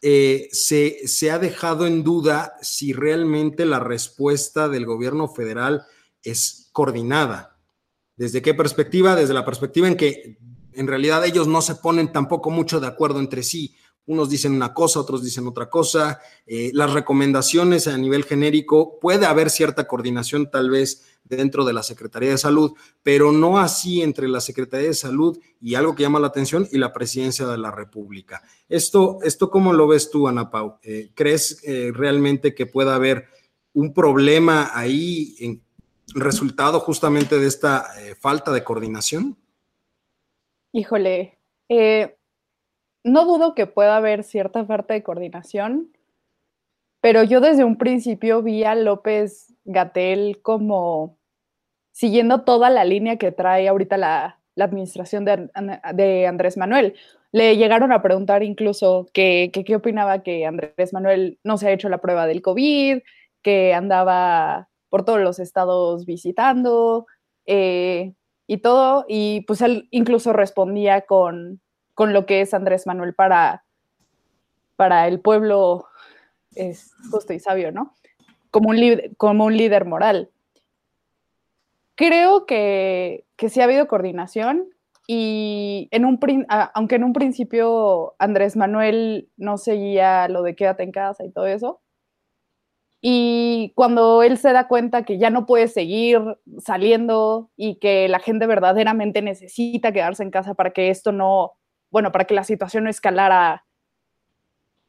se, 0.00 1.06
se 1.06 1.30
ha 1.30 1.38
dejado 1.38 1.86
en 1.86 2.02
duda 2.02 2.54
si 2.62 2.92
realmente 2.92 3.64
la 3.64 3.78
respuesta 3.78 4.68
del 4.68 4.84
gobierno 4.84 5.28
federal 5.28 5.84
es 6.20 6.68
coordinada. 6.72 7.60
¿Desde 8.16 8.42
qué 8.42 8.54
perspectiva? 8.54 9.14
Desde 9.14 9.34
la 9.34 9.44
perspectiva 9.44 9.86
en 9.86 9.96
que 9.96 10.38
en 10.72 10.88
realidad 10.88 11.24
ellos 11.24 11.46
no 11.46 11.62
se 11.62 11.76
ponen 11.76 12.12
tampoco 12.12 12.50
mucho 12.50 12.80
de 12.80 12.88
acuerdo 12.88 13.20
entre 13.20 13.44
sí. 13.44 13.76
Unos 14.06 14.28
dicen 14.28 14.52
una 14.52 14.74
cosa, 14.74 15.00
otros 15.00 15.24
dicen 15.24 15.46
otra 15.46 15.70
cosa. 15.70 16.20
Eh, 16.46 16.70
las 16.74 16.92
recomendaciones 16.92 17.88
a 17.88 17.96
nivel 17.96 18.24
genérico, 18.24 18.98
puede 19.00 19.24
haber 19.24 19.48
cierta 19.48 19.86
coordinación 19.86 20.50
tal 20.50 20.68
vez 20.68 21.18
dentro 21.24 21.64
de 21.64 21.72
la 21.72 21.82
Secretaría 21.82 22.30
de 22.30 22.38
Salud, 22.38 22.72
pero 23.02 23.32
no 23.32 23.58
así 23.58 24.02
entre 24.02 24.28
la 24.28 24.40
Secretaría 24.40 24.88
de 24.88 24.94
Salud 24.94 25.38
y 25.58 25.74
algo 25.74 25.94
que 25.94 26.02
llama 26.02 26.20
la 26.20 26.26
atención 26.26 26.68
y 26.70 26.76
la 26.76 26.92
Presidencia 26.92 27.46
de 27.46 27.56
la 27.56 27.70
República. 27.70 28.42
Esto, 28.68 29.20
esto 29.22 29.48
¿cómo 29.48 29.72
lo 29.72 29.86
ves 29.86 30.10
tú, 30.10 30.28
Ana 30.28 30.50
Pau? 30.50 30.78
Eh, 30.82 31.10
¿Crees 31.14 31.62
eh, 31.64 31.90
realmente 31.94 32.54
que 32.54 32.66
pueda 32.66 32.94
haber 32.94 33.28
un 33.72 33.94
problema 33.94 34.70
ahí 34.74 35.62
resultado 36.08 36.78
justamente 36.78 37.38
de 37.38 37.46
esta 37.46 37.88
falta 38.20 38.52
de 38.52 38.62
coordinación? 38.62 39.36
Híjole, 40.72 41.38
no 43.04 43.26
dudo 43.26 43.54
que 43.54 43.66
pueda 43.66 43.96
haber 43.96 44.24
cierta 44.24 44.64
falta 44.64 44.94
de 44.94 45.02
coordinación, 45.02 45.92
pero 47.00 47.22
yo 47.22 47.40
desde 47.40 47.64
un 47.64 47.76
principio 47.76 48.42
vi 48.42 48.64
a 48.64 48.74
López 48.74 49.54
Gatel 49.64 50.40
como 50.42 51.18
siguiendo 51.92 52.42
toda 52.44 52.70
la 52.70 52.84
línea 52.84 53.18
que 53.18 53.30
trae 53.30 53.68
ahorita 53.68 53.96
la, 53.98 54.40
administración 54.56 55.24
de, 55.24 56.26
Andrés 56.26 56.56
Manuel. 56.56 56.94
Le 57.32 57.56
llegaron 57.56 57.92
a 57.92 58.02
preguntar 58.02 58.42
incluso 58.42 59.06
qué 59.12 59.50
opinaba 59.76 60.22
que 60.22 60.46
Andrés 60.46 60.92
Manuel 60.92 61.38
no 61.44 61.58
se 61.58 61.68
ha 61.68 61.72
hecho 61.72 61.88
la 61.88 61.98
prueba 61.98 62.26
del 62.26 62.40
COVID, 62.40 63.00
que 63.42 63.74
andaba 63.74 64.68
por 64.88 65.04
todos 65.04 65.20
los 65.20 65.38
estados 65.40 66.06
visitando 66.06 67.06
eh, 67.46 68.14
y 68.46 68.58
todo. 68.58 69.04
Y 69.08 69.42
pues 69.42 69.60
él 69.60 69.88
incluso 69.90 70.32
respondía 70.32 71.02
con, 71.02 71.60
lo 71.96 72.26
que 72.26 72.40
es 72.40 72.54
Andrés 72.54 72.86
Manuel 72.86 73.14
para, 73.14 73.64
para 74.76 75.06
el 75.08 75.20
pueblo 75.20 75.86
es 76.54 76.92
justo 77.10 77.32
y 77.32 77.40
sabio, 77.40 77.72
¿no? 77.72 77.94
Como 78.50 78.70
un, 78.70 78.78
como 79.16 79.44
un 79.46 79.56
líder 79.56 79.84
moral. 79.84 80.30
Creo 81.96 82.46
que, 82.46 83.24
que 83.36 83.48
sí 83.48 83.60
ha 83.60 83.64
habido 83.64 83.86
coordinación 83.86 84.68
y 85.06 85.88
en 85.90 86.04
un, 86.04 86.18
aunque 86.74 86.96
en 86.96 87.04
un 87.04 87.12
principio 87.12 88.14
Andrés 88.18 88.56
Manuel 88.56 89.28
no 89.36 89.58
seguía 89.58 90.28
lo 90.28 90.42
de 90.42 90.56
quédate 90.56 90.82
en 90.82 90.92
casa 90.92 91.24
y 91.24 91.30
todo 91.30 91.46
eso, 91.46 91.80
y 93.06 93.74
cuando 93.74 94.22
él 94.22 94.38
se 94.38 94.50
da 94.54 94.66
cuenta 94.66 95.04
que 95.04 95.18
ya 95.18 95.28
no 95.28 95.44
puede 95.44 95.68
seguir 95.68 96.22
saliendo 96.56 97.50
y 97.54 97.74
que 97.74 98.08
la 98.08 98.18
gente 98.18 98.46
verdaderamente 98.46 99.20
necesita 99.20 99.92
quedarse 99.92 100.22
en 100.22 100.30
casa 100.30 100.54
para 100.54 100.70
que 100.70 100.88
esto 100.88 101.12
no, 101.12 101.52
bueno, 101.94 102.10
para 102.10 102.24
que 102.24 102.34
la 102.34 102.42
situación 102.42 102.82
no 102.82 102.90
escalara 102.90 103.64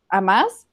a 0.09 0.21
más, 0.21 0.67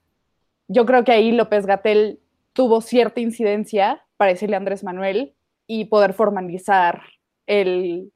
yo 0.66 0.86
creo 0.86 1.04
que 1.04 1.12
ahí 1.12 1.30
López 1.30 1.66
Gatel 1.66 2.20
tuvo 2.54 2.80
cierta 2.80 3.20
incidencia 3.20 4.06
para 4.16 4.30
decirle 4.30 4.56
a 4.56 4.58
Andrés 4.58 4.82
Manuel 4.82 5.34
y 5.66 5.84
poder 5.84 6.14
formalizar 6.14 7.02
el 7.46 8.14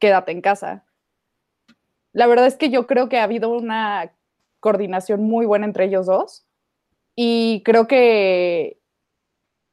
quédate 0.00 0.32
en 0.32 0.40
casa. 0.40 0.84
La 2.12 2.26
verdad 2.26 2.48
es 2.48 2.56
que 2.56 2.70
yo 2.70 2.88
creo 2.88 3.08
que 3.08 3.18
ha 3.18 3.22
habido 3.22 3.50
una 3.50 4.12
coordinación 4.58 5.22
muy 5.22 5.46
buena 5.46 5.66
entre 5.66 5.84
ellos 5.84 6.06
dos 6.06 6.44
y 7.14 7.62
creo 7.64 7.86
que 7.86 8.80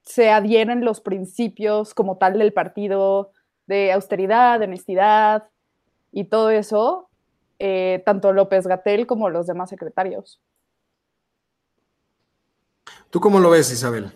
se 0.04 0.30
adhieren 0.30 0.86
los 0.86 1.02
principios 1.02 1.96
como 1.96 2.20
tal 2.20 2.38
del 2.38 2.54
partido 2.54 3.32
de 3.66 3.92
austeridad, 3.92 4.60
de 4.60 4.66
honestidad 4.66 5.50
y 6.12 6.26
todo 6.26 6.52
eso, 6.52 7.08
eh, 7.63 8.01
tanto 8.03 8.34
López 8.34 8.65
Gatel 8.65 9.06
como 9.06 9.30
los 9.30 9.46
demás 9.46 9.70
secretarios. 9.70 10.41
¿Tú 13.12 13.20
cómo 13.20 13.39
lo 13.39 13.51
ves, 13.51 13.72
Isabel? 13.72 14.12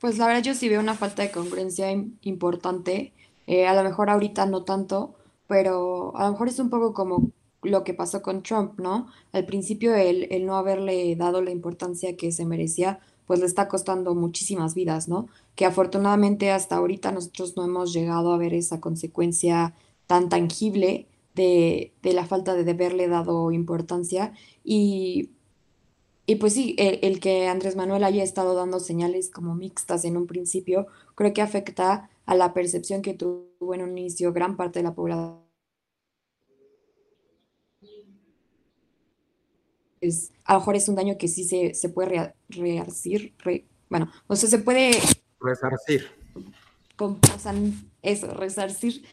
Pues 0.00 0.18
la 0.18 0.26
verdad 0.26 0.42
yo 0.42 0.54
sí 0.54 0.68
veo 0.68 0.80
una 0.80 0.94
falta 0.94 1.22
de 1.22 1.30
congruencia 1.30 1.90
importante. 2.20 3.14
Eh, 3.46 3.66
a 3.66 3.74
lo 3.74 3.82
mejor 3.82 4.10
ahorita 4.10 4.44
no 4.44 4.64
tanto, 4.64 5.14
pero 5.46 6.14
a 6.14 6.26
lo 6.26 6.32
mejor 6.32 6.48
es 6.48 6.58
un 6.58 6.68
poco 6.68 6.92
como 6.92 7.30
lo 7.62 7.82
que 7.82 7.94
pasó 7.94 8.20
con 8.20 8.42
Trump, 8.42 8.78
¿no? 8.78 9.06
Al 9.32 9.46
principio 9.46 9.94
el, 9.94 10.30
el 10.30 10.44
no 10.44 10.56
haberle 10.56 11.16
dado 11.16 11.40
la 11.40 11.52
importancia 11.52 12.18
que 12.18 12.32
se 12.32 12.44
merecía, 12.44 13.00
pues 13.26 13.40
le 13.40 13.46
está 13.46 13.66
costando 13.66 14.14
muchísimas 14.14 14.74
vidas, 14.74 15.08
¿no? 15.08 15.28
Que 15.54 15.64
afortunadamente 15.64 16.50
hasta 16.50 16.76
ahorita 16.76 17.12
nosotros 17.12 17.56
no 17.56 17.64
hemos 17.64 17.94
llegado 17.94 18.34
a 18.34 18.38
ver 18.38 18.52
esa 18.52 18.78
consecuencia 18.80 19.74
tan 20.10 20.28
tangible 20.28 21.06
de, 21.36 21.92
la 22.02 22.26
falta 22.26 22.54
de 22.54 22.68
haberle 22.68 23.06
dado 23.06 23.52
importancia. 23.52 24.32
Y, 24.64 25.30
y 26.26 26.34
pues 26.34 26.54
sí, 26.54 26.74
el, 26.78 26.98
el, 27.02 27.20
que 27.20 27.46
Andrés 27.46 27.76
Manuel 27.76 28.02
haya 28.02 28.24
estado 28.24 28.56
dando 28.56 28.80
señales 28.80 29.30
como 29.30 29.54
mixtas 29.54 30.04
en 30.04 30.16
un 30.16 30.26
principio, 30.26 30.88
creo 31.14 31.32
que 31.32 31.42
afecta 31.42 32.10
a 32.26 32.34
la 32.34 32.52
percepción 32.54 33.02
que 33.02 33.14
tuvo 33.14 33.72
en 33.72 33.82
un 33.82 33.96
inicio 33.96 34.32
gran 34.32 34.56
parte 34.56 34.80
de 34.80 34.82
la 34.82 34.94
población 34.96 35.44
es, 40.00 40.32
a 40.44 40.54
lo 40.54 40.60
mejor 40.60 40.74
es 40.74 40.88
un 40.88 40.96
daño 40.96 41.18
que 41.18 41.28
sí 41.28 41.44
se, 41.44 41.74
se 41.74 41.88
puede 41.88 42.34
rearcir, 42.48 43.34
bueno, 43.88 44.10
o 44.26 44.34
sea, 44.34 44.48
se 44.48 44.58
puede... 44.58 44.92
Resarcir. 45.40 46.06
Con, 46.96 47.18
eso, 48.02 48.34
resarcir, 48.34 49.04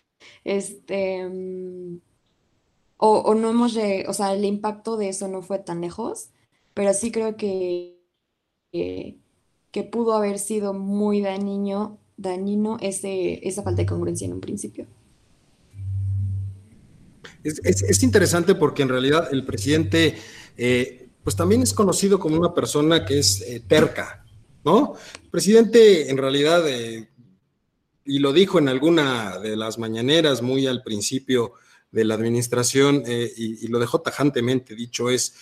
este, 0.44 1.24
o, 2.98 3.18
o, 3.18 3.36
no 3.36 3.50
hemos, 3.50 3.78
o 4.08 4.14
sea, 4.14 4.34
el 4.34 4.46
impacto 4.46 4.98
de 4.98 5.10
eso 5.10 5.28
no 5.28 5.42
fue 5.42 5.60
tan 5.60 5.82
lejos, 5.82 6.30
pero 6.74 6.94
sí 6.94 7.12
creo 7.12 7.38
que, 7.38 7.98
que, 8.72 9.84
pudo 9.92 10.14
haber 10.14 10.40
sido 10.40 10.74
muy 10.74 11.22
dañino, 11.22 12.00
dañino 12.18 12.78
ese, 12.82 13.48
esa 13.48 13.62
falta 13.62 13.84
de 13.84 13.86
congruencia 13.86 14.26
en 14.26 14.34
un 14.34 14.42
principio. 14.42 14.88
Es, 17.44 17.62
es, 17.64 17.84
es, 17.84 18.04
interesante 18.04 18.56
porque 18.56 18.82
en 18.82 18.90
realidad 18.90 19.30
el 19.32 19.46
presidente 19.46 20.16
eh, 20.58 21.08
pues 21.24 21.36
también 21.36 21.62
es 21.62 21.74
conocido 21.74 22.20
como 22.20 22.38
una 22.38 22.54
persona 22.54 23.06
que 23.06 23.20
es 23.20 23.42
eh, 23.42 23.62
terca, 23.68 24.26
¿no? 24.64 24.96
El 25.24 25.30
presidente 25.30 26.10
en 26.10 26.18
realidad, 26.18 26.68
eh, 26.68 27.10
y 28.08 28.20
lo 28.20 28.34
dijo 28.34 28.60
en 28.60 28.70
alguna 28.70 29.38
de 29.40 29.56
las 29.56 29.78
mañaneras 29.78 30.42
muy 30.42 30.66
al 30.66 30.82
principio 30.82 31.54
de 31.92 32.06
la 32.06 32.16
administración, 32.16 33.04
y, 33.08 33.68
lo 33.68 33.80
dejó 33.80 34.02
tajantemente 34.02 34.76
dicho, 34.76 35.10
es, 35.10 35.36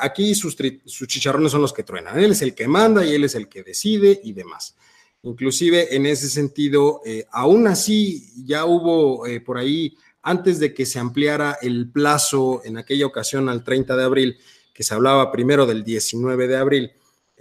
aquí 0.00 0.34
sus, 0.34 0.56
sus 0.84 1.08
chicharrones 1.08 1.52
son 1.52 1.62
los 1.62 1.72
que 1.72 1.84
truenan, 1.84 2.18
él 2.18 2.32
es 2.32 2.42
el 2.42 2.54
que 2.54 2.66
manda 2.66 3.04
y 3.04 3.14
él 3.14 3.24
es 3.24 3.34
el 3.34 3.48
que 3.48 3.62
decide 3.62 4.20
y 4.24 4.32
demás. 4.32 4.76
Inclusive 5.22 5.94
en 5.94 6.06
ese 6.06 6.28
sentido, 6.28 7.02
aún 7.30 7.68
así 7.68 8.32
ya 8.44 8.64
hubo 8.64 9.24
por 9.46 9.58
ahí, 9.58 9.96
antes 10.22 10.58
de 10.58 10.72
que 10.72 10.86
se 10.86 10.98
ampliara 10.98 11.58
el 11.62 11.90
plazo 11.90 12.62
en 12.64 12.78
aquella 12.78 13.06
ocasión 13.06 13.48
al 13.48 13.64
30 13.64 13.96
de 13.96 14.04
abril, 14.04 14.38
que 14.72 14.82
se 14.82 14.94
hablaba 14.94 15.30
primero 15.30 15.66
del 15.66 15.84
19 15.84 16.48
de 16.48 16.56
abril. 16.56 16.92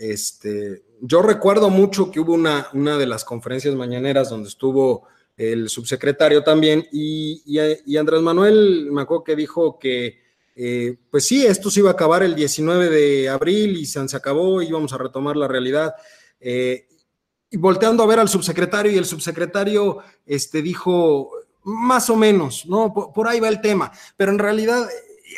Este, 0.02 0.82
yo 1.00 1.22
recuerdo 1.22 1.70
mucho 1.70 2.10
que 2.10 2.20
hubo 2.20 2.34
una, 2.34 2.68
una 2.74 2.98
de 2.98 3.06
las 3.06 3.24
conferencias 3.24 3.76
mañaneras 3.76 4.32
donde 4.32 4.50
estuvo 4.50 5.08
el 5.38 5.70
subsecretario 5.70 6.44
también, 6.44 6.88
y, 6.92 7.58
Andrés 7.98 8.22
Manuel 8.22 8.90
me 8.92 9.04
acuerdo 9.04 9.24
que 9.24 9.36
dijo 9.36 9.78
que, 9.78 10.20
eh, 10.56 10.98
pues 11.12 11.26
sí, 11.26 11.46
esto 11.46 11.70
se 11.70 11.82
iba 11.82 11.90
a 11.90 11.94
acabar 11.94 12.24
el 12.24 12.34
19 12.34 12.90
de 12.90 13.30
abril 13.30 13.78
y 13.78 13.86
se, 13.86 14.00
acabó, 14.16 14.62
íbamos 14.62 14.92
a 14.92 14.98
retomar 14.98 15.38
la 15.38 15.48
realidad. 15.48 15.94
Eh, 16.40 16.88
y 17.52 17.58
volteando 17.58 18.02
a 18.02 18.08
ver 18.08 18.20
al 18.20 18.30
subsecretario, 18.30 18.92
y 18.92 18.98
el 18.98 19.06
subsecretario 19.06 20.00
este, 20.26 20.64
dijo, 20.64 21.32
más 21.64 22.10
o 22.10 22.16
menos, 22.16 22.66
¿no? 22.66 22.92
Por, 23.14 23.28
ahí 23.28 23.40
va 23.40 23.50
el 23.50 23.62
tema, 23.62 23.92
pero 24.18 24.32
en 24.32 24.40
realidad 24.40 24.90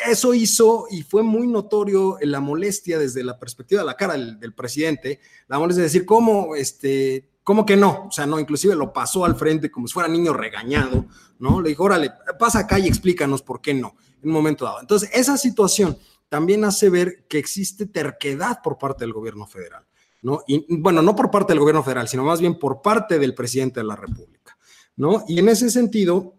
eso 0.05 0.33
hizo 0.33 0.87
y 0.89 1.03
fue 1.03 1.23
muy 1.23 1.47
notorio 1.47 2.17
la 2.21 2.39
molestia 2.39 2.97
desde 2.97 3.23
la 3.23 3.39
perspectiva 3.39 3.81
de 3.81 3.87
la 3.87 3.95
cara 3.95 4.13
del, 4.13 4.53
presidente, 4.53 5.19
la 5.47 5.59
molestia 5.59 5.81
de 5.81 5.87
decir, 5.87 6.05
¿cómo, 6.05 6.55
este, 6.55 7.29
¿cómo 7.43 7.65
que 7.65 7.75
no? 7.75 8.07
O 8.07 8.11
sea, 8.11 8.25
no, 8.25 8.39
inclusive 8.39 8.75
lo 8.75 8.93
pasó 8.93 9.25
al 9.25 9.35
frente 9.35 9.71
como 9.71 9.87
si 9.87 9.93
fuera 9.93 10.09
niño 10.09 10.33
regañado, 10.33 11.05
¿no? 11.39 11.61
Le 11.61 11.69
dijo, 11.69 11.83
órale, 11.83 12.11
pasa 12.39 12.59
acá 12.59 12.79
y 12.79 12.87
explícanos 12.87 13.41
por 13.41 13.61
qué 13.61 13.73
no, 13.73 13.95
en 14.21 14.29
un 14.29 14.33
momento 14.33 14.65
dado. 14.65 14.81
Entonces, 14.81 15.09
esa 15.13 15.37
situación 15.37 15.97
también 16.29 16.65
hace 16.65 16.89
ver 16.89 17.25
que 17.27 17.37
existe 17.37 17.85
terquedad 17.85 18.61
por 18.63 18.77
parte 18.77 19.03
del 19.03 19.13
gobierno 19.13 19.45
federal. 19.45 19.85
¿no? 20.23 20.41
Y 20.47 20.65
bueno, 20.77 21.01
no 21.01 21.15
por 21.15 21.29
parte 21.29 21.51
del 21.51 21.59
gobierno 21.59 21.83
federal, 21.83 22.07
sino 22.07 22.23
más 22.23 22.39
bien 22.39 22.57
por 22.57 22.81
parte 22.81 23.19
del 23.19 23.35
presidente 23.35 23.81
de 23.81 23.85
la 23.85 23.97
República, 23.97 24.57
¿no? 24.95 25.25
Y 25.27 25.39
en 25.39 25.49
ese 25.49 25.69
sentido, 25.69 26.35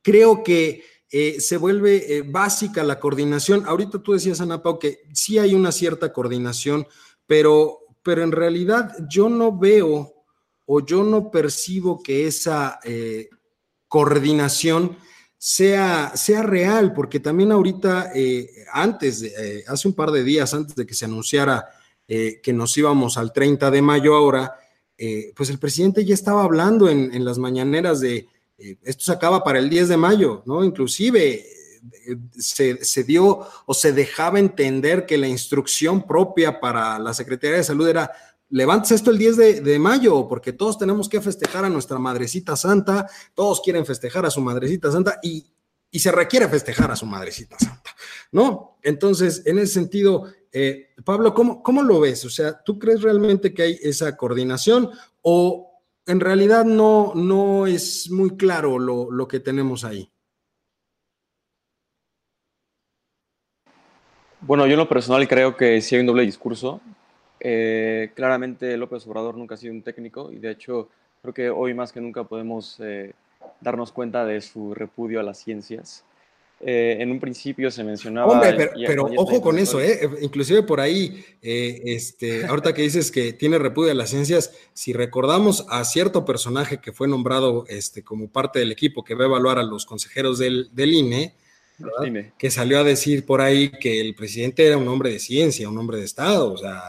creo 0.00 0.44
que 0.44 0.84
eh, 1.16 1.40
se 1.40 1.58
vuelve 1.58 2.16
eh, 2.16 2.22
básica 2.22 2.82
la 2.82 2.98
coordinación. 2.98 3.62
Ahorita 3.66 4.00
tú 4.00 4.14
decías, 4.14 4.40
Ana 4.40 4.60
Pau, 4.60 4.80
que 4.80 5.02
sí 5.12 5.38
hay 5.38 5.54
una 5.54 5.70
cierta 5.70 6.12
coordinación, 6.12 6.88
pero, 7.24 7.86
pero 8.02 8.24
en 8.24 8.32
realidad 8.32 8.96
yo 9.08 9.28
no 9.28 9.56
veo 9.56 10.12
o 10.66 10.84
yo 10.84 11.04
no 11.04 11.30
percibo 11.30 12.02
que 12.02 12.26
esa 12.26 12.80
eh, 12.82 13.28
coordinación 13.86 14.96
sea, 15.38 16.16
sea 16.16 16.42
real, 16.42 16.92
porque 16.92 17.20
también 17.20 17.52
ahorita, 17.52 18.10
antes, 18.72 19.24
hace 19.68 19.86
un 19.86 19.94
par 19.94 20.10
de 20.10 20.24
días, 20.24 20.52
antes 20.52 20.74
de 20.74 20.84
que 20.84 20.94
se 20.94 21.04
anunciara 21.04 21.68
que 22.08 22.52
nos 22.52 22.76
íbamos 22.76 23.18
al 23.18 23.32
30 23.32 23.70
de 23.70 23.82
mayo 23.82 24.16
ahora, 24.16 24.58
pues 25.36 25.48
el 25.50 25.60
presidente 25.60 26.04
ya 26.04 26.14
estaba 26.14 26.42
hablando 26.42 26.88
en, 26.88 27.24
las 27.24 27.38
mañaneras 27.38 28.00
de 28.00 28.26
eh, 28.64 28.78
esto 28.82 29.04
se 29.04 29.12
acaba 29.12 29.44
para 29.44 29.58
el 29.58 29.68
10 29.68 29.88
de 29.88 29.96
mayo, 29.96 30.42
¿no? 30.46 30.64
Inclusive 30.64 31.44
se, 32.38 33.04
dio 33.04 33.46
o 33.66 33.74
se 33.74 33.92
dejaba 33.92 34.38
entender 34.38 35.06
que 35.06 35.18
la 35.18 35.28
instrucción 35.28 36.06
propia 36.06 36.60
para 36.60 36.98
la 36.98 37.12
Secretaría 37.12 37.58
de 37.58 37.64
Salud 37.64 37.86
era 37.86 38.10
levántese 38.50 38.94
esto 38.94 39.10
el 39.10 39.18
10 39.18 39.36
de, 39.36 39.60
de, 39.62 39.78
mayo, 39.78 40.28
porque 40.28 40.52
todos 40.52 40.78
tenemos 40.78 41.08
que 41.08 41.20
festejar 41.20 41.64
a 41.64 41.68
nuestra 41.68 41.98
Madrecita 41.98 42.56
Santa, 42.56 43.08
todos 43.34 43.60
quieren 43.60 43.84
festejar 43.84 44.24
a 44.26 44.30
su 44.30 44.40
Madrecita 44.40 44.92
Santa 44.92 45.18
y, 45.22 45.46
y 45.90 45.98
se 45.98 46.12
requiere 46.12 46.48
festejar 46.48 46.90
a 46.90 46.96
su 46.96 47.06
Madrecita 47.06 47.58
Santa, 47.58 47.90
¿no? 48.32 48.78
Entonces, 48.82 49.42
en 49.46 49.58
ese 49.58 49.74
sentido, 49.74 50.26
eh, 50.52 50.90
Pablo, 51.04 51.34
¿cómo, 51.34 51.62
¿cómo, 51.62 51.82
lo 51.82 52.00
ves? 52.00 52.24
O 52.24 52.30
sea, 52.30 52.62
¿tú 52.62 52.78
crees 52.78 53.02
realmente 53.02 53.52
que 53.52 53.62
hay 53.62 53.78
esa 53.82 54.16
coordinación 54.16 54.90
o 55.22 55.73
en 56.06 56.20
realidad 56.20 56.64
no, 56.64 57.12
no 57.14 57.66
es 57.66 58.10
muy 58.10 58.36
claro 58.36 58.78
lo, 58.78 59.28
que 59.28 59.40
tenemos 59.40 59.84
ahí? 59.84 60.10
Bueno, 64.40 64.66
yo 64.66 64.72
en 64.72 64.78
lo 64.78 64.88
personal 64.88 65.26
creo 65.26 65.56
que 65.56 65.80
sí 65.80 65.94
hay 65.94 66.02
un 66.02 66.06
doble 66.06 66.22
discurso. 66.22 66.80
Eh, 67.40 68.12
claramente 68.14 68.76
López 68.76 69.06
Obrador 69.06 69.36
nunca 69.36 69.54
ha 69.54 69.58
sido 69.58 69.72
un 69.72 69.82
técnico 69.82 70.30
y 70.30 70.36
de 70.36 70.50
hecho 70.50 70.88
creo 71.22 71.34
que 71.34 71.50
hoy 71.50 71.74
más 71.74 71.92
que 71.92 72.00
nunca 72.00 72.24
podemos 72.24 72.78
eh, 72.80 73.14
darnos 73.60 73.92
cuenta 73.92 74.24
de 74.24 74.40
su 74.40 74.74
repudio 74.74 75.20
a 75.20 75.22
las 75.22 75.38
ciencias. 75.38 76.04
Eh, 76.66 76.96
en 76.98 77.10
un 77.10 77.20
principio 77.20 77.70
se 77.70 77.84
mencionaba... 77.84 78.32
Hombre, 78.32 78.70
pero, 78.86 79.04
ojo 79.16 79.42
con 79.42 79.58
eso, 79.58 79.82
¿eh? 79.82 80.08
Inclusive 80.22 80.62
por 80.62 80.80
ahí, 80.80 81.22
eh, 81.42 81.82
este, 81.84 82.46
ahorita 82.46 82.72
que 82.72 82.80
dices 82.80 83.10
que 83.10 83.34
tiene 83.34 83.58
repudio 83.58 83.90
a 83.90 83.94
las 83.94 84.08
ciencias, 84.08 84.50
si 84.72 84.94
recordamos 84.94 85.66
a 85.68 85.84
cierto 85.84 86.24
personaje 86.24 86.78
que 86.78 86.92
fue 86.92 87.06
nombrado 87.06 87.66
este, 87.68 88.02
como 88.02 88.28
parte 88.28 88.60
del 88.60 88.72
equipo 88.72 89.04
que 89.04 89.14
va 89.14 89.24
a 89.24 89.26
evaluar 89.26 89.58
a 89.58 89.62
los 89.62 89.84
consejeros 89.84 90.38
del, 90.38 90.70
del 90.72 90.94
INE, 90.94 91.34
que 92.38 92.50
salió 92.50 92.78
a 92.78 92.84
decir 92.84 93.26
por 93.26 93.42
ahí 93.42 93.70
que 93.70 94.00
el 94.00 94.14
presidente 94.14 94.66
era 94.66 94.78
un 94.78 94.88
hombre 94.88 95.10
de 95.10 95.18
ciencia, 95.18 95.68
un 95.68 95.76
hombre 95.76 95.98
de 95.98 96.04
Estado, 96.04 96.50
o 96.50 96.56
sea, 96.56 96.80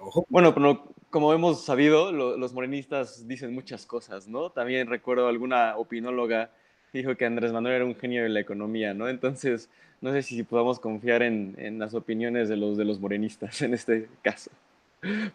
ojo. 0.00 0.26
Bueno, 0.28 0.52
pero 0.52 0.92
como 1.10 1.32
hemos 1.32 1.64
sabido, 1.64 2.10
los 2.10 2.52
morenistas 2.52 3.28
dicen 3.28 3.54
muchas 3.54 3.86
cosas, 3.86 4.26
¿no? 4.26 4.50
También 4.50 4.88
recuerdo 4.88 5.28
alguna 5.28 5.76
opinóloga 5.76 6.50
dijo 6.92 7.16
que 7.16 7.24
Andrés 7.24 7.52
Manuel 7.52 7.76
era 7.76 7.84
un 7.84 7.96
genio 7.96 8.22
de 8.22 8.28
la 8.28 8.40
economía, 8.40 8.94
¿no? 8.94 9.08
Entonces, 9.08 9.68
no 10.00 10.12
sé 10.12 10.22
si 10.22 10.42
podamos 10.42 10.80
confiar 10.80 11.22
en, 11.22 11.54
en 11.58 11.78
las 11.78 11.94
opiniones 11.94 12.48
de 12.48 12.56
los, 12.56 12.76
de 12.76 12.84
los 12.84 13.00
morenistas 13.00 13.62
en 13.62 13.74
este 13.74 14.08
caso, 14.22 14.50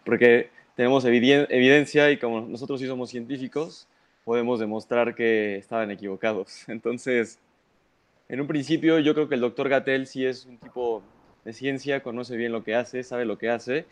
porque 0.04 0.50
tenemos 0.76 1.06
evidencia 1.06 2.12
y 2.12 2.18
como 2.18 2.41
nosotros 2.41 2.80
sí 2.80 2.88
somos 2.88 3.10
científicos, 3.10 3.88
podemos 4.24 4.60
demostrar 4.60 5.15
que 5.15 5.56
estaban 5.58 5.91
equivocados. 5.91 6.63
Entonces, 6.68 7.39
en 8.28 8.41
un 8.41 8.48
principio 8.48 9.00
yo 9.00 9.13
creo 9.13 9.30
que 9.30 9.36
el 9.36 9.41
doctor 9.41 9.70
Gatel 9.70 10.08
sí 10.08 10.26
es 10.26 10.46
un 10.46 10.58
tipo 10.58 11.02
de 11.46 11.54
ciencia, 11.54 12.02
conoce 12.02 12.36
bien 12.36 12.52
lo 12.52 12.63
que 12.63 12.74
hace, 12.74 13.04
sabe 13.04 13.24
lo 13.24 13.38
que 13.38 13.50
hace, 13.50 13.86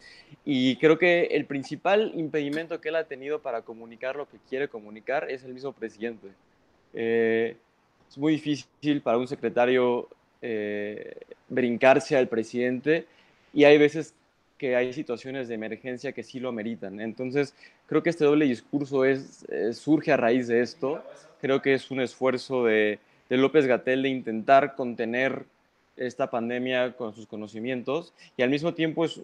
y 0.43 0.75
creo 0.77 0.97
que 0.97 1.25
el 1.25 1.45
principal 1.45 2.11
impedimento 2.15 2.81
que 2.81 2.89
él 2.89 2.95
ha 2.95 3.03
tenido 3.03 3.43
para 3.43 3.61
comunicar 3.61 4.15
lo 4.15 4.27
que 4.27 4.37
quiere 4.49 4.67
comunicar 4.67 5.29
es 5.29 5.43
el 5.43 5.53
mismo 5.53 5.71
presidente. 5.71 6.29
Eh, 6.93 7.55
es 8.09 8.17
muy 8.17 8.33
difícil 8.33 9.01
para 9.01 9.17
un 9.17 9.27
secretario 9.27 10.07
eh, 10.41 11.15
brincarse 11.49 12.15
al 12.15 12.27
presidente 12.27 13.05
y 13.53 13.63
hay 13.63 13.77
veces 13.77 14.13
que 14.57 14.75
hay 14.75 14.93
situaciones 14.93 15.47
de 15.47 15.55
emergencia 15.55 16.11
que 16.11 16.23
sí 16.23 16.39
lo 16.39 16.49
ameritan. 16.49 16.99
Entonces, 16.99 17.53
creo 17.87 18.03
que 18.03 18.09
este 18.09 18.25
doble 18.25 18.45
discurso 18.45 19.03
es, 19.03 19.45
eh, 19.49 19.73
surge 19.73 20.11
a 20.11 20.17
raíz 20.17 20.47
de 20.47 20.61
esto. 20.61 21.03
Creo 21.41 21.61
que 21.61 21.73
es 21.73 21.91
un 21.91 22.01
esfuerzo 22.01 22.65
de, 22.65 22.99
de 23.29 23.37
López 23.37 23.65
Gatel 23.65 24.03
de 24.03 24.09
intentar 24.09 24.75
contener 24.75 25.45
esta 25.97 26.29
pandemia 26.29 26.93
con 26.93 27.13
sus 27.13 27.27
conocimientos 27.27 28.13
y 28.35 28.41
al 28.41 28.49
mismo 28.49 28.73
tiempo 28.73 29.05
es 29.05 29.21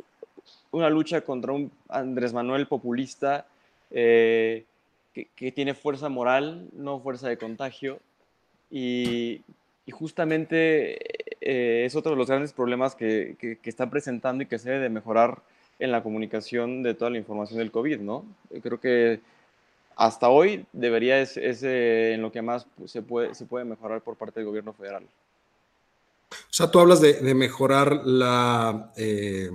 una 0.72 0.90
lucha 0.90 1.22
contra 1.22 1.52
un 1.52 1.72
Andrés 1.88 2.34
Manuel 2.34 2.68
populista 2.68 3.48
eh, 3.92 4.66
que, 5.36 5.52
tiene 5.52 5.74
fuerza 5.74 6.10
moral, 6.10 6.68
no 6.74 7.00
fuerza 7.00 7.28
de 7.30 7.38
contagio. 7.38 8.00
Y, 8.72 9.42
justamente 9.92 11.00
eh, 11.42 11.86
es 11.86 11.96
otro 11.96 12.12
de 12.12 12.18
los 12.18 12.28
grandes 12.28 12.54
problemas 12.54 12.94
que, 12.94 13.58
están 13.64 13.90
presentando 13.90 14.44
y 14.44 14.46
que 14.46 14.60
se 14.60 14.70
debe 14.70 14.84
de 14.84 14.90
mejorar 14.90 15.42
en 15.80 15.92
la 15.92 16.04
comunicación 16.04 16.84
de 16.84 16.94
toda 16.94 17.10
la 17.10 17.18
información 17.18 17.58
del 17.58 17.72
COVID, 17.72 18.00
¿no? 18.00 18.24
Creo 18.62 18.80
que 18.80 19.20
hasta 19.96 20.30
hoy 20.30 20.66
debería 20.74 21.20
es, 21.20 21.38
eh, 21.38 22.14
en 22.14 22.22
lo 22.22 22.32
que 22.32 22.42
más 22.42 22.68
se 22.86 23.02
puede, 23.02 23.34
se 23.34 23.46
puede 23.46 23.66
mejorar 23.66 24.02
por 24.02 24.16
parte 24.16 24.40
del 24.40 24.48
gobierno 24.48 24.74
federal. 24.74 25.04
O 26.32 26.54
sea, 26.54 26.70
tú 26.70 26.80
hablas 26.80 27.02
de, 27.02 27.34
mejorar 27.34 28.02
la, 28.06 28.92
eh, 28.96 29.50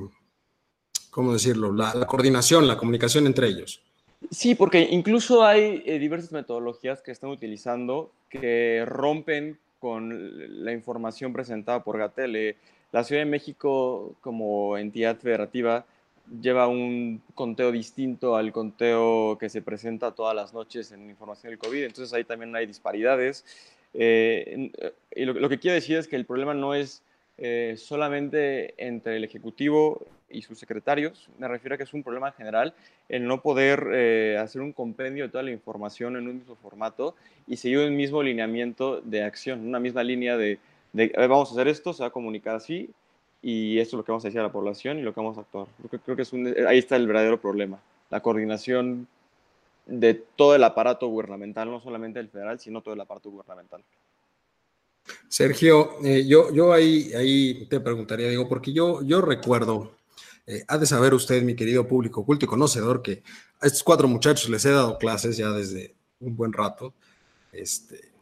¿cómo 1.10 1.32
decirlo? 1.32 1.72
la, 1.72 1.92
coordinación, 2.06 2.66
la 2.66 2.76
comunicación 2.76 3.26
entre 3.26 3.46
ellos. 3.46 3.83
Sí, 4.30 4.54
porque 4.54 4.88
incluso 4.90 5.44
hay 5.44 5.82
eh, 5.86 5.98
diversas 5.98 6.32
metodologías 6.32 7.02
que 7.02 7.12
están 7.12 7.30
utilizando 7.30 8.10
que 8.28 8.84
rompen 8.86 9.58
con 9.78 10.64
la 10.64 10.72
información 10.72 11.32
presentada 11.32 11.84
por 11.84 11.98
Gatel. 11.98 12.36
Eh, 12.36 12.56
la 12.90 13.04
Ciudad 13.04 13.22
de 13.22 13.26
México, 13.26 14.14
como 14.20 14.78
entidad 14.78 15.16
federativa, 15.18 15.84
lleva 16.40 16.68
un 16.68 17.20
conteo 17.34 17.70
distinto 17.70 18.36
al 18.36 18.52
conteo 18.52 19.36
que 19.38 19.48
se 19.48 19.62
presenta 19.62 20.12
todas 20.12 20.34
las 20.34 20.54
noches 20.54 20.90
en 20.92 21.10
información 21.10 21.50
del 21.50 21.58
COVID. 21.58 21.84
Entonces 21.84 22.12
ahí 22.14 22.24
también 22.24 22.54
hay 22.56 22.66
disparidades. 22.66 23.44
Eh, 23.92 24.70
y 25.14 25.24
lo, 25.24 25.48
que 25.48 25.58
quiero 25.58 25.74
decir 25.74 25.98
es 25.98 26.08
que 26.08 26.16
el 26.16 26.24
problema 26.24 26.54
no 26.54 26.74
es 26.74 27.02
solamente 27.76 28.74
entre 28.76 29.16
el 29.16 29.24
Ejecutivo 29.24 30.06
y 30.34 30.42
sus 30.42 30.58
secretarios. 30.58 31.28
Me 31.38 31.48
refiero 31.48 31.74
a 31.74 31.78
que 31.78 31.84
es 31.84 31.94
un 31.94 32.02
problema 32.02 32.32
general 32.32 32.74
el 33.08 33.26
no 33.26 33.40
poder 33.40 33.88
eh, 33.92 34.38
hacer 34.40 34.60
un 34.60 34.72
compendio 34.72 35.24
de 35.24 35.30
toda 35.30 35.44
la 35.44 35.50
información 35.50 36.16
en 36.16 36.28
un 36.28 36.38
mismo 36.38 36.56
formato 36.56 37.14
y 37.46 37.56
seguir 37.56 37.78
un 37.78 37.96
mismo 37.96 38.22
lineamiento 38.22 39.00
de 39.00 39.22
acción, 39.22 39.66
una 39.66 39.80
misma 39.80 40.02
línea 40.02 40.36
de, 40.36 40.58
vamos 41.16 41.50
a 41.50 41.52
hacer 41.52 41.68
esto, 41.68 41.92
se 41.92 42.02
va 42.02 42.08
a 42.08 42.12
comunicar 42.12 42.56
así 42.56 42.90
y 43.42 43.78
esto 43.78 43.96
es 43.96 43.98
lo 43.98 44.04
que 44.04 44.12
vamos 44.12 44.24
a 44.24 44.28
decir 44.28 44.40
a 44.40 44.44
la 44.44 44.52
población 44.52 44.98
y 44.98 45.02
lo 45.02 45.12
que 45.12 45.20
vamos 45.20 45.38
a 45.38 45.42
actuar. 45.42 45.66
Creo, 45.88 46.00
creo 46.02 46.16
que 46.16 46.22
es 46.22 46.32
ahí 46.66 46.78
está 46.78 46.96
el 46.96 47.06
verdadero 47.06 47.40
problema, 47.40 47.80
la 48.10 48.20
coordinación 48.20 49.06
de 49.86 50.14
todo 50.14 50.54
el 50.54 50.64
aparato 50.64 51.08
gubernamental, 51.08 51.70
no 51.70 51.80
solamente 51.80 52.18
el 52.18 52.28
federal, 52.28 52.58
sino 52.58 52.80
todo 52.80 52.94
el 52.94 53.00
aparato 53.00 53.30
gubernamental. 53.30 53.82
Sergio, 55.28 55.96
eh, 56.04 56.26
yo, 56.26 56.52
yo 56.52 56.72
ahí, 56.72 57.12
ahí 57.14 57.66
te 57.66 57.80
preguntaría, 57.80 58.28
digo, 58.28 58.48
porque 58.48 58.72
yo, 58.72 59.02
yo 59.02 59.20
recuerdo 59.20 59.94
eh, 60.46 60.62
ha 60.68 60.76
de 60.76 60.86
saber 60.86 61.14
usted, 61.14 61.42
mi 61.42 61.56
querido 61.56 61.88
público 61.88 62.24
culto 62.24 62.44
y 62.44 62.48
conocedor, 62.48 63.02
que 63.02 63.22
a 63.60 63.66
estos 63.66 63.82
cuatro 63.82 64.08
muchachos 64.08 64.50
les 64.50 64.64
he 64.64 64.70
dado 64.70 64.98
clases 64.98 65.36
ya 65.36 65.50
desde 65.50 65.94
un 66.20 66.36
buen 66.36 66.52
rato. 66.52 66.94
Este, 67.52 68.12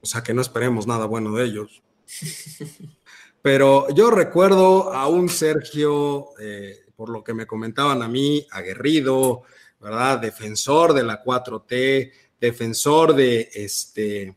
o 0.00 0.06
sea 0.06 0.22
que 0.22 0.32
no 0.32 0.40
esperemos 0.40 0.86
nada 0.86 1.06
bueno 1.06 1.34
de 1.34 1.44
ellos. 1.44 1.82
Pero 3.42 3.88
yo 3.94 4.10
recuerdo 4.10 4.92
a 4.92 5.06
un 5.06 5.28
Sergio, 5.28 6.30
eh, 6.40 6.86
por 6.96 7.10
lo 7.10 7.22
que 7.22 7.34
me 7.34 7.46
comentaban 7.46 8.02
a 8.02 8.08
mí, 8.08 8.46
aguerrido, 8.50 9.42
¿verdad? 9.78 10.18
Defensor 10.18 10.94
de 10.94 11.04
la 11.04 11.22
4T, 11.22 12.12
defensor 12.40 13.14
de 13.14 13.50
este, 13.54 14.34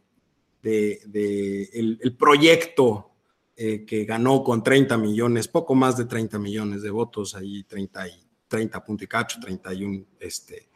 de, 0.62 1.70
el, 1.74 2.16
proyecto 2.18 3.12
eh, 3.56 3.86
que 3.86 4.06
ganó 4.06 4.44
con 4.44 4.64
30 4.64 4.98
millones, 4.98 5.48
poco 5.48 5.76
más 5.76 5.98
de 5.98 6.06
30 6.06 6.40
millones 6.40 6.82
de 6.82 6.90
votos, 6.90 7.36
ahí 7.36 7.64
30, 7.64 8.08
y, 8.08 8.12
30 8.48 8.84
punto 8.84 9.04
y 9.04 9.08
cacho, 9.08 9.40
31 9.40 10.06
este, 10.20 10.70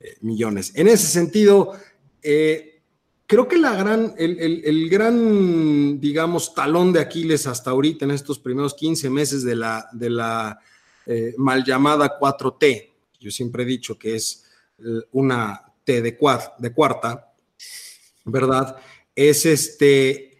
eh, 0.00 0.16
millones. 0.20 0.72
En 0.74 0.88
ese 0.88 1.06
sentido, 1.06 1.72
eh, 2.22 2.82
creo 3.26 3.48
que 3.48 3.58
la 3.58 3.74
gran, 3.74 4.14
el, 4.18 4.88
gran, 4.90 6.00
digamos, 6.00 6.54
talón 6.54 6.92
de 6.92 7.00
Aquiles 7.00 7.46
hasta 7.46 7.70
ahorita 7.70 8.04
en 8.04 8.12
estos 8.12 8.38
primeros 8.38 8.74
15 8.74 9.10
meses 9.10 9.42
de 9.42 9.56
la, 9.56 9.88
de 9.92 10.10
la 10.10 10.58
mal 11.36 11.64
llamada 11.64 12.16
4T, 12.18 12.90
yo 13.18 13.30
siempre 13.30 13.64
he 13.64 13.66
dicho 13.66 13.98
que 13.98 14.14
es 14.14 14.44
una 15.10 15.72
T 15.84 16.00
de, 16.00 16.16
de 16.58 16.72
cuarta, 16.72 17.32
¿verdad? 18.24 18.76
Es 19.14 19.46
este, 19.46 20.38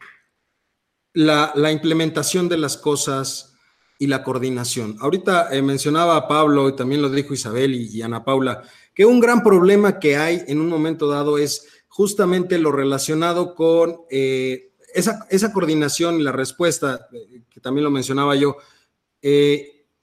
la, 1.12 1.52
implementación 1.70 2.48
de 2.48 2.58
las 2.58 2.76
cosas 2.76 3.54
y 3.98 4.06
la 4.06 4.22
coordinación. 4.24 4.96
Ahorita 5.00 5.54
eh, 5.54 5.62
mencionaba 5.62 6.16
a 6.16 6.28
Pablo 6.28 6.68
y 6.68 6.76
también 6.76 7.02
lo 7.02 7.10
dijo 7.10 7.34
Isabel 7.34 7.74
y, 7.74 8.02
Ana 8.02 8.24
Paula, 8.24 8.62
que 8.94 9.04
un 9.04 9.20
gran 9.20 9.42
problema 9.42 9.98
que 9.98 10.16
hay 10.16 10.42
en 10.46 10.60
un 10.60 10.68
momento 10.68 11.08
dado 11.08 11.38
es 11.38 11.66
justamente 11.88 12.58
lo 12.58 12.72
relacionado 12.72 13.54
con 13.54 14.02
eh, 14.10 14.72
esa, 14.94 15.26
esa, 15.30 15.52
coordinación 15.52 16.20
y 16.20 16.22
la 16.22 16.32
respuesta, 16.32 17.08
eh, 17.12 17.42
que 17.48 17.60
también 17.60 17.84
lo 17.84 17.90
mencionaba 17.90 18.34
yo, 18.34 18.56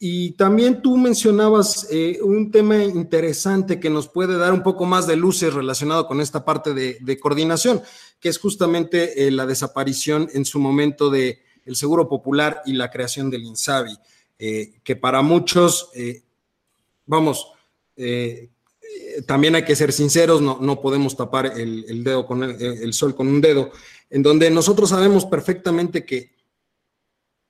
y 0.02 0.32
también 0.32 0.82
tú 0.82 0.96
mencionabas 0.96 1.86
eh, 1.92 2.20
un 2.24 2.52
tema 2.52 2.82
interesante 2.82 3.82
que 3.82 3.90
nos 3.90 4.08
puede 4.08 4.38
dar 4.38 4.54
un 4.54 4.64
poco 4.64 4.86
más 4.86 5.06
de 5.06 5.18
luces 5.18 5.54
relacionado 5.54 6.08
con 6.08 6.22
esta 6.22 6.46
parte 6.46 6.74
de, 6.74 7.20
coordinación, 7.20 7.82
que 8.22 8.30
es 8.30 8.40
justamente 8.40 9.28
eh, 9.28 9.32
la 9.32 9.46
desaparición 9.46 10.30
en 10.34 10.46
su 10.46 10.58
momento 10.58 11.10
del 11.10 11.40
el 11.66 11.76
Seguro 11.76 12.08
Popular 12.08 12.62
y 12.66 12.74
la 12.74 12.90
creación 12.90 13.30
del 13.30 13.44
INSABI, 13.44 14.00
eh, 14.40 14.80
que 14.86 14.96
para 14.96 15.22
muchos, 15.22 15.92
vamos, 17.06 17.52
también 19.28 19.56
hay 19.56 19.66
que 19.66 19.76
ser 19.76 19.92
sinceros, 19.92 20.42
no, 20.42 20.60
no 20.62 20.80
podemos 20.80 21.18
tapar 21.18 21.48
el, 21.60 22.04
dedo 22.06 22.26
con 22.26 22.42
el 22.44 22.94
sol 22.94 23.14
con 23.14 23.28
un 23.28 23.42
dedo, 23.42 23.72
en 24.10 24.24
donde 24.24 24.50
nosotros 24.50 24.90
sabemos 24.90 25.26
perfectamente 25.26 26.06
que 26.06 26.32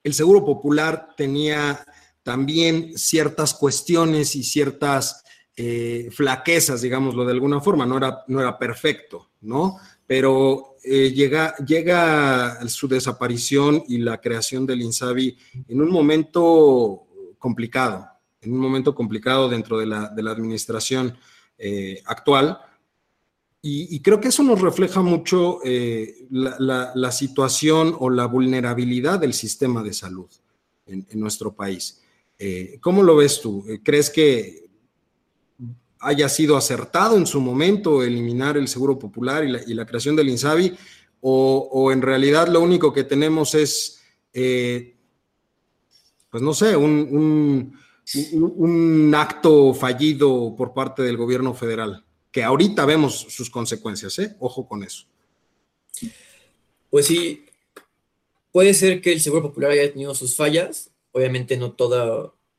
el 0.02 0.14
Seguro 0.14 0.44
Popular 0.44 1.14
tenía 1.16 1.86
también 2.30 2.96
ciertas 2.96 3.54
cuestiones 3.54 4.36
y 4.36 4.44
ciertas 4.44 5.24
eh, 5.56 6.10
flaquezas, 6.12 6.80
digámoslo 6.80 7.24
de 7.24 7.32
alguna 7.32 7.60
forma, 7.60 7.84
no 7.84 7.96
era, 7.96 8.22
no 8.28 8.40
era 8.40 8.56
perfecto, 8.56 9.30
¿no? 9.40 9.78
Pero 10.06 10.76
eh, 10.84 11.10
llega, 11.10 11.56
llega 11.56 12.68
su 12.68 12.86
desaparición 12.86 13.82
y 13.88 13.98
la 13.98 14.20
creación 14.20 14.64
del 14.64 14.82
INSABI 14.82 15.36
en 15.66 15.80
un 15.80 15.90
momento 15.90 17.08
complicado, 17.36 18.06
en 18.40 18.52
un 18.52 18.60
momento 18.60 18.94
complicado 18.94 19.48
dentro 19.48 19.76
de 19.76 19.86
la, 19.86 20.12
administración 20.30 21.18
eh, 21.58 22.00
actual. 22.06 22.60
Y, 23.60 23.98
creo 24.02 24.20
que 24.20 24.28
eso 24.28 24.44
nos 24.44 24.60
refleja 24.60 25.02
mucho 25.02 25.58
la, 26.30 27.10
situación 27.10 27.96
o 27.98 28.08
la 28.08 28.26
vulnerabilidad 28.26 29.18
del 29.18 29.34
sistema 29.34 29.82
de 29.82 29.94
salud 29.94 30.30
en 30.86 31.06
nuestro 31.14 31.52
país. 31.52 32.00
Eh, 32.42 32.78
¿Cómo 32.80 33.02
lo 33.02 33.16
ves 33.16 33.38
tú? 33.42 33.66
Eh, 33.68 33.80
¿Crees 33.82 34.08
que 34.08 34.64
haya 35.98 36.26
sido 36.30 36.56
acertado 36.56 37.18
en 37.18 37.26
su 37.26 37.38
momento 37.38 38.02
eliminar 38.02 38.56
el 38.56 38.66
Seguro 38.66 38.98
Popular 38.98 39.44
y 39.44 39.74
la, 39.74 39.84
creación 39.84 40.16
del 40.16 40.30
INSABI? 40.30 40.74
O, 41.20 41.92
en 41.92 42.00
realidad 42.00 42.48
lo 42.48 42.62
único 42.62 42.94
que 42.94 43.04
tenemos 43.04 43.54
es, 43.54 44.00
eh, 44.32 44.96
pues 46.30 46.42
no 46.42 46.54
sé, 46.54 46.74
un, 46.76 47.76
acto 49.14 49.74
fallido 49.74 50.54
por 50.56 50.72
parte 50.72 51.02
del 51.02 51.18
gobierno 51.18 51.52
federal, 51.52 52.06
que 52.32 52.42
ahorita 52.42 52.86
vemos 52.86 53.26
sus 53.28 53.50
consecuencias, 53.50 54.18
¿eh? 54.18 54.34
Ojo 54.40 54.66
con 54.66 54.82
eso. 54.82 55.04
Pues 56.88 57.06
sí, 57.06 57.44
puede 58.50 58.72
ser 58.72 59.02
que 59.02 59.12
el 59.12 59.20
Seguro 59.20 59.42
Popular 59.42 59.72
haya 59.72 59.92
tenido 59.92 60.14
sus 60.14 60.34
fallas, 60.34 60.89
Obviamente 61.12 61.56
no, 61.56 61.76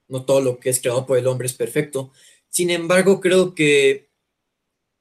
no 0.07 0.25
todo 0.25 0.41
lo 0.41 0.59
que 0.59 0.69
es 0.69 0.79
creado 0.79 1.05
por 1.05 1.17
el 1.17 1.27
hombre 1.27 1.47
es 1.47 1.53
perfecto. 1.53 2.11
Sin 2.49 2.69
embargo, 2.69 3.21
creo 3.21 3.55
que 3.55 4.09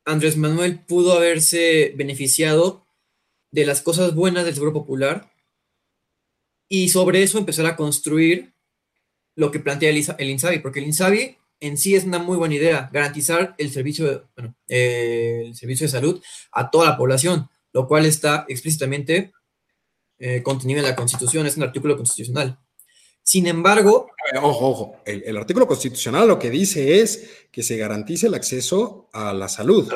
Andrés 0.04 0.36
Manuel 0.36 0.80
pudo 0.80 1.12
haberse 1.14 1.92
beneficiado 1.96 2.86
de 3.50 3.66
las 3.66 3.82
cosas 3.82 4.14
buenas 4.14 4.44
del 4.44 4.54
Seguro 4.54 4.72
Popular 4.72 5.32
y 6.68 6.88
sobre 6.90 7.22
eso 7.22 7.38
empezar 7.38 7.66
a 7.66 7.76
construir 7.76 8.54
lo 9.34 9.50
que 9.50 9.60
plantea 9.60 9.90
el, 9.90 10.30
INSABI, 10.30 10.60
porque 10.60 10.78
el 10.78 10.86
INSABI 10.86 11.36
en 11.60 11.76
sí 11.76 11.94
es 11.94 12.04
una 12.04 12.18
muy 12.18 12.36
buena 12.36 12.54
idea, 12.54 12.88
garantizar 12.92 13.54
el 13.58 13.70
servicio, 13.70 14.28
eh, 14.68 15.42
el 15.46 15.54
servicio 15.54 15.86
de 15.86 15.90
salud 15.90 16.22
a 16.52 16.70
toda 16.70 16.90
la 16.90 16.96
población, 16.96 17.48
lo 17.72 17.86
cual 17.86 18.06
está 18.06 18.46
explícitamente 18.48 19.32
eh, 20.18 20.42
contenido 20.42 20.80
en 20.80 20.86
la 20.86 20.96
Constitución, 20.96 21.46
es 21.46 21.56
un 21.56 21.64
artículo 21.64 21.96
constitucional. 21.96 22.58
Sin 23.30 23.46
embargo... 23.46 24.08
Ojo, 24.42 24.68
ojo, 24.70 24.96
el, 25.04 25.36
artículo 25.36 25.64
constitucional 25.64 26.26
lo 26.26 26.36
que 26.36 26.50
dice 26.50 27.00
es 27.00 27.30
que 27.52 27.62
se 27.62 27.76
garantice 27.76 28.26
el 28.26 28.34
acceso 28.34 29.08
a 29.12 29.32
la 29.32 29.48
salud, 29.48 29.88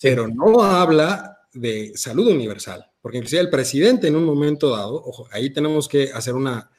pero 0.00 0.28
no 0.28 0.62
habla 0.62 1.40
de 1.52 1.90
salud 1.96 2.28
universal, 2.28 2.88
porque 3.02 3.18
inclusive 3.18 3.42
el 3.42 3.50
presidente 3.50 4.06
en 4.06 4.14
un 4.14 4.22
momento 4.22 4.70
dado, 4.70 4.94
ojo, 4.94 5.26
ahí 5.32 5.52
tenemos 5.52 5.88
que 5.88 6.12
hacer 6.12 6.34
una 6.34 6.70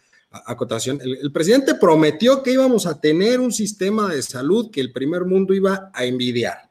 acotación, 0.46 0.98
el, 1.02 1.18
el 1.24 1.32
presidente 1.34 1.76
prometió 1.76 2.42
que 2.42 2.54
íbamos 2.54 2.86
a 2.86 3.02
tener 3.02 3.42
un 3.42 3.52
sistema 3.52 4.08
de 4.08 4.22
salud 4.22 4.72
que 4.72 4.80
el 4.80 4.94
primer 4.94 5.26
mundo 5.26 5.54
iba 5.54 5.92
a 5.94 6.06
envidiar. 6.06 6.70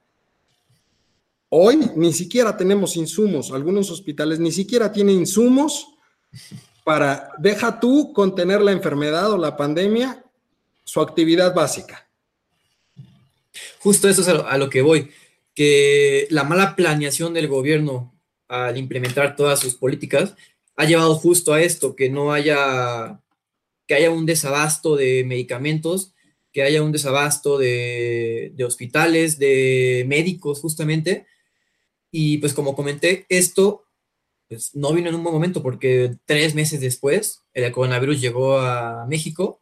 Hoy 1.50 1.78
ni 1.94 2.14
siquiera 2.14 2.56
tenemos 2.56 2.96
insumos, 2.96 3.50
algunos 3.50 3.90
hospitales 3.90 4.40
ni 4.40 4.50
siquiera 4.50 4.90
tienen 4.90 5.16
insumos 5.16 5.88
para, 6.84 7.32
deja 7.38 7.80
tú 7.80 8.12
contener 8.12 8.60
la 8.60 8.72
enfermedad 8.72 9.32
o 9.32 9.38
la 9.38 9.56
pandemia, 9.56 10.24
su 10.84 11.00
actividad 11.00 11.54
básica. 11.54 12.08
Justo 13.80 14.08
eso 14.08 14.22
es 14.22 14.28
a 14.28 14.58
lo, 14.58 14.70
que 14.70 14.82
voy, 14.82 15.10
que 15.54 16.26
la 16.30 16.44
mala 16.44 16.76
planeación 16.76 17.34
del 17.34 17.48
gobierno 17.48 18.14
al 18.48 18.76
implementar 18.76 19.36
todas 19.36 19.60
sus 19.60 19.74
políticas 19.74 20.34
ha 20.76 20.84
llevado 20.84 21.14
justo 21.14 21.52
a 21.52 21.62
esto, 21.62 21.94
que 21.94 22.08
no 22.08 22.32
haya, 22.32 23.20
que 23.86 23.94
haya 23.94 24.10
un 24.10 24.26
desabasto 24.26 24.96
de 24.96 25.24
medicamentos, 25.24 26.14
que 26.52 26.62
haya 26.62 26.82
un 26.82 26.90
desabasto 26.90 27.58
de, 27.58 28.52
de 28.54 28.64
hospitales, 28.64 29.38
de 29.38 30.04
médicos 30.08 30.60
justamente. 30.60 31.26
Y 32.10 32.38
pues 32.38 32.54
como 32.54 32.74
comenté, 32.74 33.26
esto 33.28 33.84
pues 34.50 34.74
no 34.74 34.92
vino 34.92 35.08
en 35.08 35.14
un 35.14 35.22
buen 35.22 35.32
momento 35.32 35.62
porque 35.62 36.16
tres 36.24 36.56
meses 36.56 36.80
después 36.80 37.44
el 37.54 37.70
coronavirus 37.70 38.20
llegó 38.20 38.58
a 38.58 39.06
México 39.06 39.60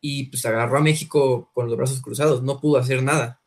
y 0.00 0.24
pues 0.24 0.44
agarró 0.44 0.78
a 0.78 0.82
México 0.82 1.52
con 1.54 1.68
los 1.68 1.76
brazos 1.76 2.02
cruzados, 2.02 2.42
no 2.42 2.60
pudo 2.60 2.78
hacer 2.78 3.04
nada. 3.04 3.40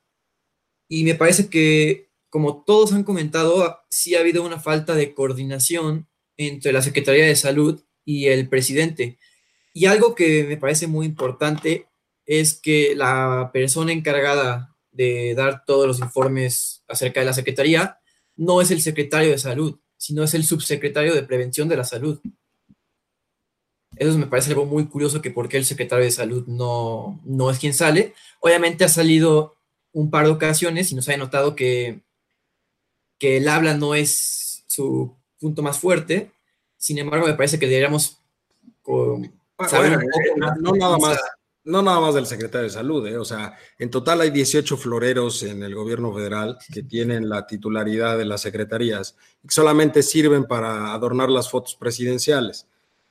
Y 0.87 1.03
me 1.03 1.13
parece 1.13 1.49
que, 1.49 2.09
como 2.29 2.63
todos 2.63 2.93
han 2.93 3.03
comentado, 3.03 3.79
sí 3.89 4.15
ha 4.15 4.21
habido 4.21 4.45
una 4.45 4.61
falta 4.61 4.95
de 4.95 5.13
coordinación 5.13 6.07
entre 6.37 6.71
la 6.71 6.81
Secretaría 6.81 7.25
de 7.25 7.35
Salud 7.35 7.83
y 8.05 8.27
el 8.27 8.47
presidente. 8.47 9.19
Y 9.73 9.87
algo 9.87 10.15
que 10.15 10.45
me 10.45 10.55
parece 10.55 10.87
muy 10.87 11.05
importante 11.05 11.87
es 12.25 12.53
que 12.53 12.95
la 12.95 13.49
persona 13.51 13.91
encargada 13.91 14.77
de 14.91 15.35
dar 15.35 15.65
todos 15.65 15.85
los 15.85 15.99
informes 15.99 16.85
acerca 16.87 17.19
de 17.19 17.25
la 17.25 17.33
Secretaría 17.33 17.99
no 18.37 18.61
es 18.61 18.71
el 18.71 18.81
secretario 18.81 19.31
de 19.31 19.37
Salud, 19.37 19.79
sino 19.97 20.23
es 20.23 20.33
el 20.33 20.43
subsecretario 20.43 21.13
de 21.13 21.23
Prevención 21.23 21.67
de 21.67 21.77
la 21.77 21.83
Salud. 21.83 22.19
Eso 23.95 24.17
me 24.17 24.27
parece 24.27 24.51
algo 24.51 24.65
muy 24.65 24.87
curioso 24.87 25.21
que 25.21 25.31
por 25.31 25.49
qué 25.49 25.57
el 25.57 25.65
secretario 25.65 26.05
de 26.05 26.11
Salud 26.11 26.45
no, 26.47 27.19
no 27.25 27.49
es 27.49 27.59
quien 27.59 27.73
sale. 27.73 28.13
Obviamente 28.39 28.85
ha 28.85 28.89
salido 28.89 29.55
un 29.91 30.11
par 30.11 30.25
de 30.25 30.31
ocasiones 30.31 30.91
y 30.91 30.95
nos 30.95 31.09
ha 31.09 31.17
notado 31.17 31.55
que, 31.55 32.01
que 33.17 33.37
el 33.37 33.47
habla 33.47 33.73
no 33.73 33.95
es 33.95 34.63
su 34.67 35.15
punto 35.39 35.63
más 35.63 35.79
fuerte. 35.79 36.31
Sin 36.77 36.99
embargo, 36.99 37.25
me 37.25 37.33
parece 37.33 37.57
que 37.57 37.65
deberíamos 37.65 38.17
no, 40.59 40.75
nada 40.75 40.97
más, 40.97 41.19
no 41.67 41.81
nada 41.81 41.99
más 41.99 42.15
del 42.15 42.25
secretario 42.25 42.63
de 42.63 42.73
salud, 42.73 43.05
¿eh? 43.07 43.17
o 43.17 43.25
sea, 43.25 43.55
en 43.77 43.89
total 43.89 44.21
hay 44.21 44.29
18 44.31 44.77
floreros 44.77 45.43
en 45.43 45.61
el 45.63 45.75
gobierno 45.75 46.13
federal 46.13 46.57
que 46.73 46.81
tienen 46.81 47.29
la 47.29 47.45
titularidad 47.45 48.17
de 48.17 48.25
las 48.25 48.41
secretarías 48.41 49.15
y 49.43 49.47
que 49.47 49.53
solamente 49.53 50.01
sirven 50.01 50.45
para 50.45 50.93
adornar 50.93 51.29
las 51.29 51.49
fotos 51.49 51.75
presidenciales. 51.75 52.67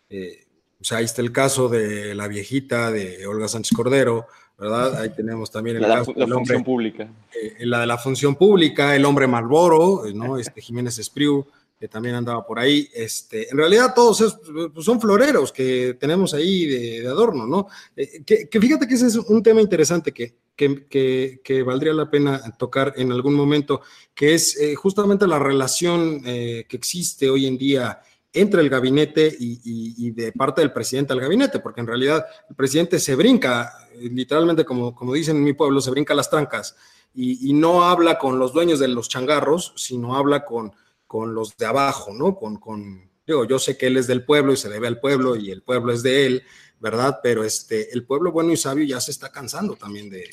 Eh, 0.08 0.46
o 0.80 0.84
sea, 0.84 0.98
ahí 0.98 1.04
está 1.04 1.22
el 1.22 1.32
caso 1.32 1.68
de 1.68 2.14
la 2.14 2.28
viejita 2.28 2.90
de 2.90 3.26
Olga 3.26 3.46
Sánchez 3.48 3.76
Cordero, 3.76 4.26
¿verdad? 4.58 5.00
Ahí 5.00 5.10
tenemos 5.10 5.50
también 5.50 5.76
el 5.76 5.82
La, 5.82 5.96
caso 5.98 6.12
la 6.16 6.24
del 6.24 6.34
función 6.34 6.64
pública. 6.64 7.08
eh, 7.34 7.66
la 7.66 7.80
de 7.80 7.86
la 7.86 7.98
función 7.98 8.36
pública, 8.36 8.96
el 8.96 9.04
hombre 9.04 9.26
Malboro, 9.26 10.04
¿no? 10.14 10.38
Este 10.38 10.60
Jiménez 10.62 10.98
Espriu, 10.98 11.46
que 11.78 11.88
también 11.88 12.14
andaba 12.14 12.46
por 12.46 12.58
ahí. 12.58 12.88
Este, 12.94 13.50
en 13.50 13.56
realidad 13.56 13.92
todos 13.94 14.38
pues, 14.72 14.84
son 14.84 15.00
floreros 15.00 15.52
que 15.52 15.96
tenemos 16.00 16.32
ahí 16.34 16.66
de, 16.66 17.06
adorno, 17.06 17.46
¿no? 17.46 17.68
Eh, 17.94 18.22
que, 18.24 18.60
fíjate 18.60 18.86
que 18.86 18.94
ese 18.94 19.06
es 19.08 19.16
un 19.16 19.42
tema 19.42 19.60
interesante 19.60 20.12
que, 20.12 20.36
que, 20.56 21.40
que- 21.44 21.62
valdría 21.62 21.92
la 21.92 22.10
pena 22.10 22.40
tocar 22.58 22.94
en 22.96 23.12
algún 23.12 23.34
momento, 23.34 23.82
que 24.14 24.34
es 24.34 24.58
eh, 24.58 24.74
justamente 24.74 25.26
la 25.26 25.38
relación 25.38 26.22
eh, 26.24 26.64
que 26.68 26.76
existe 26.76 27.28
hoy 27.28 27.46
en 27.46 27.58
día 27.58 28.00
entre 28.32 28.60
el 28.60 28.68
gabinete 28.70 29.34
y, 29.38 29.60
y- 29.98 30.10
de 30.12 30.32
parte 30.32 30.60
del 30.62 30.72
presidente 30.72 31.12
al 31.12 31.20
gabinete, 31.20 31.58
porque 31.60 31.80
en 31.80 31.86
realidad 31.86 32.24
el 32.48 32.56
presidente 32.56 32.98
se 32.98 33.14
brinca, 33.14 33.72
literalmente 34.00 34.64
como, 34.64 34.94
como 34.94 35.12
dicen 35.12 35.36
en 35.36 35.44
mi 35.44 35.52
pueblo, 35.52 35.80
se 35.80 35.90
brinca 35.90 36.14
las 36.14 36.30
trancas 36.30 36.74
y, 37.14 37.50
y 37.50 37.52
no 37.54 37.84
habla 37.84 38.18
con 38.18 38.38
los 38.38 38.52
dueños 38.52 38.78
de 38.78 38.88
los 38.88 39.08
changarros, 39.08 39.72
sino 39.76 40.16
habla 40.16 40.44
con, 40.44 40.72
con 41.06 41.34
los 41.34 41.56
de 41.56 41.66
abajo, 41.66 42.12
¿no? 42.12 42.36
Con, 42.36 42.56
con, 42.56 43.10
digo, 43.26 43.44
yo 43.44 43.58
sé 43.58 43.76
que 43.76 43.86
él 43.86 43.96
es 43.96 44.06
del 44.06 44.24
pueblo 44.24 44.52
y 44.52 44.56
se 44.56 44.68
debe 44.68 44.86
al 44.86 45.00
pueblo 45.00 45.36
y 45.36 45.50
el 45.50 45.62
pueblo 45.62 45.92
es 45.92 46.02
de 46.02 46.26
él, 46.26 46.42
¿verdad? 46.80 47.20
Pero 47.22 47.44
este, 47.44 47.92
el 47.92 48.04
pueblo 48.04 48.32
bueno 48.32 48.52
y 48.52 48.56
sabio 48.56 48.84
ya 48.84 49.00
se 49.00 49.10
está 49.10 49.30
cansando 49.30 49.76
también 49.76 50.10
de, 50.10 50.28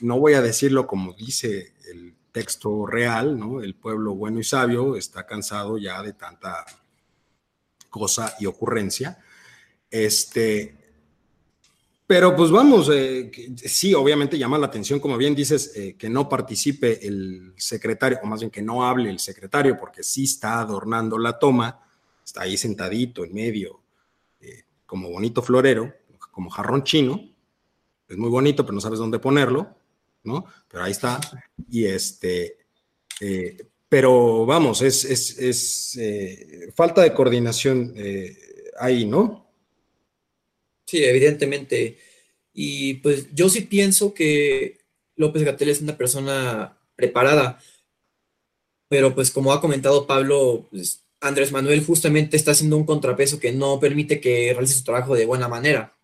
no 0.00 0.18
voy 0.18 0.34
a 0.34 0.42
decirlo 0.42 0.86
como 0.86 1.12
dice 1.12 1.74
el 1.90 2.14
texto 2.32 2.86
real, 2.86 3.38
¿no? 3.38 3.62
El 3.62 3.74
pueblo 3.74 4.14
bueno 4.14 4.40
y 4.40 4.44
sabio 4.44 4.96
está 4.96 5.24
cansado 5.24 5.78
ya 5.78 6.02
de 6.02 6.12
tanta 6.14 6.64
cosa 7.90 8.34
y 8.40 8.46
ocurrencia. 8.46 9.18
Este, 9.88 10.83
pero 12.06 12.36
pues 12.36 12.50
vamos, 12.50 12.90
eh, 12.92 13.30
sí, 13.56 13.94
obviamente 13.94 14.38
llama 14.38 14.58
la 14.58 14.66
atención, 14.66 15.00
como 15.00 15.16
bien 15.16 15.34
dices, 15.34 15.72
eh, 15.74 15.96
que 15.96 16.10
no 16.10 16.28
participe 16.28 17.06
el 17.06 17.54
secretario, 17.56 18.18
o 18.22 18.26
más 18.26 18.40
bien 18.40 18.50
que 18.50 18.60
no 18.60 18.86
hable 18.86 19.08
el 19.08 19.18
secretario, 19.18 19.78
porque 19.78 20.02
sí 20.02 20.24
está 20.24 20.60
adornando 20.60 21.18
la 21.18 21.38
toma, 21.38 21.80
está 22.22 22.42
ahí 22.42 22.58
sentadito 22.58 23.24
en 23.24 23.32
medio, 23.32 23.80
eh, 24.40 24.64
como 24.84 25.08
bonito 25.08 25.40
florero, 25.40 25.94
como 26.30 26.50
jarrón 26.50 26.84
chino, 26.84 27.20
es 28.06 28.18
muy 28.18 28.28
bonito, 28.28 28.64
pero 28.64 28.74
no 28.74 28.82
sabes 28.82 28.98
dónde 28.98 29.18
ponerlo, 29.18 29.74
¿no? 30.24 30.44
Pero 30.68 30.84
ahí 30.84 30.92
está, 30.92 31.18
y 31.70 31.86
este, 31.86 32.58
pero 33.88 34.44
vamos, 34.44 34.82
es, 34.82 35.04
es, 35.06 35.38
es, 35.38 36.74
falta 36.74 37.00
de 37.00 37.14
coordinación 37.14 37.94
ahí, 38.78 39.06
¿no? 39.06 39.43
Sí, 40.86 41.02
evidentemente. 41.04 41.98
Y 42.52 42.94
pues 42.94 43.28
yo 43.34 43.48
sí 43.48 43.62
pienso 43.62 44.14
que 44.14 44.78
López 45.16 45.42
Gatell 45.44 45.70
es 45.70 45.80
una 45.82 45.96
persona 45.96 46.78
preparada, 46.96 47.60
pero 48.88 49.14
pues 49.14 49.30
como 49.30 49.52
ha 49.52 49.60
comentado 49.60 50.06
Pablo, 50.06 50.66
pues, 50.70 51.04
Andrés 51.20 51.52
Manuel 51.52 51.84
justamente 51.84 52.36
está 52.36 52.50
haciendo 52.52 52.76
un 52.76 52.84
contrapeso 52.84 53.40
que 53.40 53.52
no 53.52 53.80
permite 53.80 54.20
que 54.20 54.52
realice 54.52 54.74
su 54.74 54.84
trabajo 54.84 55.14
de 55.14 55.26
buena 55.26 55.48
manera. 55.48 55.94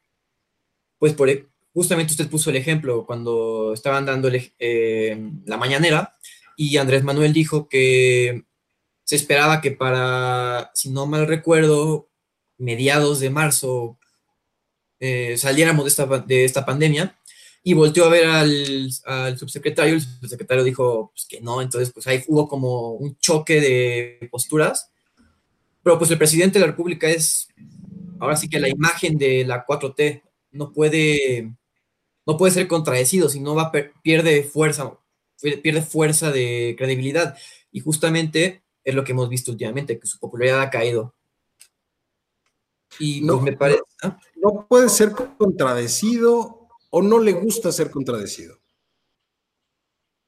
Pues 0.99 1.15
por, 1.15 1.29
e- 1.31 1.47
justamente 1.73 2.13
usted 2.13 2.29
puso 2.29 2.51
el 2.51 2.57
ejemplo 2.57 3.07
cuando 3.07 3.73
estaban 3.73 4.07
dando 4.07 4.29
el 4.29 4.53
eh, 4.59 5.19
la 5.47 5.57
mañanera 5.57 6.17
y 6.57 6.77
Andrés 6.77 7.05
Manuel 7.05 7.33
dijo 7.33 7.69
que 7.69 8.45
se 9.05 9.17
esperaba 9.17 9.63
que 9.63 9.73
para, 9.73 10.73
si 10.75 10.91
no 10.91 11.07
mal 11.07 11.29
recuerdo, 11.29 12.11
mediados 12.59 13.21
de 13.21 13.31
marzo 13.31 14.00
eh, 15.01 15.37
saliéramos 15.37 15.85
de 15.85 15.89
esta, 15.89 16.07
de 16.07 16.45
esta 16.45 16.65
pandemia 16.65 17.19
y 17.63 17.75
volteó 17.75 18.05
a 18.05 18.11
ver 18.11 18.27
al, 18.27 18.89
al 19.05 19.39
subsecretario, 19.39 19.95
el 19.95 20.01
subsecretario 20.01 20.65
dijo 20.65 21.11
pues, 21.13 21.27
que 21.27 21.41
no, 21.41 21.61
entonces 21.61 21.91
pues 21.93 22.07
ahí 22.07 22.23
hubo 22.29 22.49
como 22.49 22.93
un 22.93 23.17
choque 23.17 23.61
de 23.61 24.29
posturas, 24.31 24.91
pero 25.83 25.99
pues 25.99 26.11
el 26.11 26.19
presidente 26.19 26.59
de 26.59 26.67
la 26.67 26.71
República 26.71 27.09
es 27.09 27.49
ahora 28.21 28.37
sí 28.37 28.49
que 28.49 28.61
la 28.61 28.69
imagen 28.69 29.19
de 29.19 29.45
la 29.45 29.67
4T 29.67 30.23
no 30.53 30.73
puede, 30.73 31.53
no 32.27 32.37
puede 32.37 32.53
ser 32.53 32.69
contradecido, 32.69 33.29
si 33.29 33.41
no 33.41 33.55
va 33.55 33.73
pierde 34.03 34.43
fuerza, 34.45 34.99
pierde 35.63 35.83
fuerza 35.83 36.31
de 36.31 36.75
credibilidad 36.79 37.37
y 37.73 37.81
justamente 37.81 38.63
es 38.85 38.95
lo 38.95 39.05
que 39.05 39.13
hemos 39.13 39.29
visto 39.29 39.51
últimamente, 39.51 39.99
que 39.99 40.07
su 40.07 40.19
popularidad 40.19 40.63
ha 40.63 40.71
caído. 40.71 41.15
Y 42.99 43.21
No, 43.23 43.35
pues 43.35 43.45
me 43.45 43.57
parece... 43.57 43.83
¿ah? 44.03 44.19
no 44.37 44.67
puede 44.69 44.89
ser 44.89 45.13
contradecido 45.13 46.69
o 46.91 47.03
no 47.03 47.19
le 47.19 47.33
gusta 47.33 47.73
ser 47.73 47.91
contradecido. 47.91 48.57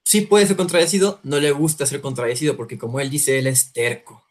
sí 0.05 0.22
puede 0.22 0.46
ser 0.46 0.57
contradecido, 0.57 1.20
no 1.22 1.40
le 1.40 1.51
gusta 1.53 1.87
ser 1.87 2.01
contradecido 2.01 2.57
porque 2.57 2.79
como 2.79 3.01
él 3.01 3.11
dice, 3.11 3.38
él 3.38 3.46
es 3.46 3.72
terco. 3.72 4.22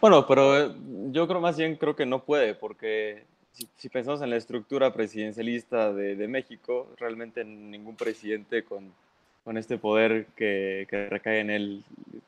Bueno, 0.00 0.26
pero 0.26 0.58
eh, 0.58 0.74
yo 1.10 1.26
creo 1.26 1.40
más 1.40 1.56
bien 1.56 1.76
creo 1.76 1.96
que 1.96 2.04
no 2.04 2.24
puede, 2.24 2.54
porque 2.54 3.24
si, 3.52 3.66
si 3.76 3.88
pensamos 3.88 4.20
en 4.22 4.30
la 4.30 4.36
estructura 4.36 4.92
presidencialista 4.92 5.92
de, 5.92 6.16
de 6.16 6.28
México, 6.28 6.88
realmente 6.98 7.44
ningún 7.44 7.96
presidente 7.96 8.64
con, 8.64 8.92
con 9.44 9.56
este 9.56 9.78
poder 9.78 10.26
que, 10.36 10.86
que 10.90 11.08
recae 11.08 11.40
en 11.40 11.50
él 11.50 11.84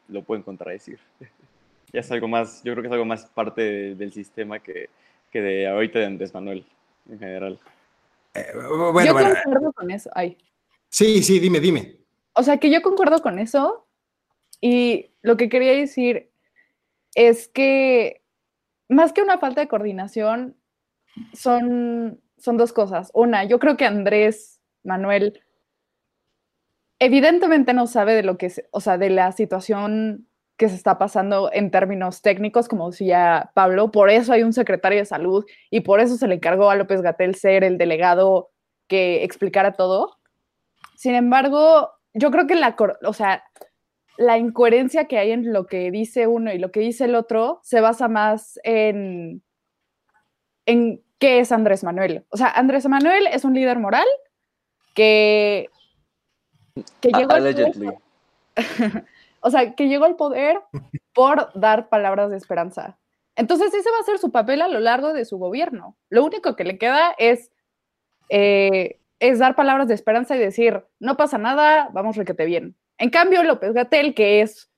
lo 0.08 0.22
pueden 0.22 0.44
contradecir. 0.44 0.98
Ya 1.92 2.00
es 2.00 2.10
algo 2.12 2.28
más, 2.28 2.62
yo 2.64 2.72
creo 2.72 2.82
que 2.82 2.88
es 2.88 2.92
algo 2.92 3.04
más 3.04 3.26
parte 3.26 3.62
de- 3.62 3.94
del 3.94 4.12
sistema 4.12 4.58
que, 4.60 4.90
que 5.30 5.40
de 5.40 5.66
ahorita 5.68 5.98
de 5.98 6.06
Andrés 6.06 6.34
Manuel 6.34 6.64
en 7.10 7.18
general. 7.18 7.58
Eh, 8.34 8.46
bueno, 8.54 9.04
yo 9.06 9.12
bueno, 9.14 9.34
concuerdo 9.42 9.72
con 9.72 9.90
eso. 9.90 10.10
Ay. 10.14 10.36
sí, 10.90 11.22
sí, 11.22 11.38
dime, 11.38 11.60
dime. 11.60 11.96
O 12.34 12.42
sea, 12.42 12.58
que 12.58 12.70
yo 12.70 12.82
concuerdo 12.82 13.20
con 13.22 13.38
eso. 13.38 13.86
Y 14.60 15.10
lo 15.22 15.36
que 15.36 15.48
quería 15.48 15.72
decir 15.72 16.30
es 17.14 17.48
que 17.48 18.22
más 18.88 19.12
que 19.12 19.22
una 19.22 19.38
falta 19.38 19.60
de 19.60 19.68
coordinación, 19.68 20.56
son, 21.32 22.20
son 22.36 22.56
dos 22.56 22.72
cosas. 22.72 23.10
Una, 23.14 23.44
yo 23.44 23.58
creo 23.58 23.76
que 23.76 23.86
Andrés 23.86 24.60
Manuel 24.84 25.42
evidentemente 27.00 27.72
no 27.74 27.86
sabe 27.86 28.14
de 28.14 28.22
lo 28.22 28.38
que 28.38 28.46
es, 28.46 28.64
o 28.70 28.80
sea, 28.80 28.98
de 28.98 29.10
la 29.10 29.32
situación 29.32 30.27
que 30.58 30.68
se 30.68 30.74
está 30.74 30.98
pasando 30.98 31.50
en 31.52 31.70
términos 31.70 32.20
técnicos, 32.20 32.68
como 32.68 32.90
decía 32.90 33.50
Pablo, 33.54 33.92
por 33.92 34.10
eso 34.10 34.32
hay 34.32 34.42
un 34.42 34.52
secretario 34.52 34.98
de 34.98 35.04
salud 35.04 35.46
y 35.70 35.80
por 35.80 36.00
eso 36.00 36.16
se 36.16 36.26
le 36.26 36.34
encargó 36.34 36.68
a 36.68 36.74
López 36.74 37.00
Gatel 37.00 37.36
ser 37.36 37.62
el 37.62 37.78
delegado 37.78 38.50
que 38.88 39.22
explicara 39.22 39.72
todo. 39.74 40.18
Sin 40.96 41.14
embargo, 41.14 41.92
yo 42.12 42.32
creo 42.32 42.48
que 42.48 42.56
la, 42.56 42.74
o 43.04 43.12
sea, 43.12 43.44
la 44.16 44.36
incoherencia 44.36 45.04
que 45.04 45.18
hay 45.18 45.30
en 45.30 45.52
lo 45.52 45.66
que 45.66 45.92
dice 45.92 46.26
uno 46.26 46.52
y 46.52 46.58
lo 46.58 46.72
que 46.72 46.80
dice 46.80 47.04
el 47.04 47.14
otro 47.14 47.60
se 47.62 47.80
basa 47.80 48.08
más 48.08 48.58
en, 48.64 49.44
en 50.66 51.00
qué 51.20 51.38
es 51.38 51.52
Andrés 51.52 51.84
Manuel. 51.84 52.26
O 52.30 52.36
sea, 52.36 52.48
Andrés 52.48 52.84
Manuel 52.88 53.28
es 53.28 53.44
un 53.44 53.54
líder 53.54 53.78
moral 53.78 54.06
que, 54.92 55.70
que 57.00 57.10
llegó 57.10 57.30
al 57.30 57.42
poder- 57.44 57.64
Allegedly. 57.64 57.90
o 59.40 59.50
sea, 59.50 59.74
que 59.74 59.88
llegó 59.88 60.04
al 60.04 60.16
poder 60.16 60.60
por 61.14 61.50
dar 61.58 61.88
palabras 61.88 62.30
de 62.30 62.36
esperanza. 62.36 62.98
Entonces, 63.36 63.72
ese 63.72 63.90
va 63.90 63.98
a 64.00 64.04
ser 64.04 64.18
su 64.18 64.32
papel 64.32 64.62
a 64.62 64.68
lo 64.68 64.80
largo 64.80 65.12
de 65.12 65.24
su 65.24 65.38
gobierno. 65.38 65.96
Lo 66.10 66.24
único 66.24 66.56
que 66.56 66.64
le 66.64 66.76
queda 66.76 67.14
es, 67.18 67.52
eh, 68.30 69.00
es 69.20 69.38
dar 69.38 69.54
palabras 69.54 69.86
de 69.86 69.94
esperanza 69.94 70.36
y 70.36 70.40
decir, 70.40 70.84
no 70.98 71.16
pasa 71.16 71.38
nada, 71.38 71.88
vamos 71.92 72.16
requete 72.16 72.44
bien. 72.46 72.76
En 72.98 73.10
cambio, 73.10 73.44
López 73.44 73.72
Gatel, 73.72 74.14
que 74.14 74.40
es 74.40 74.70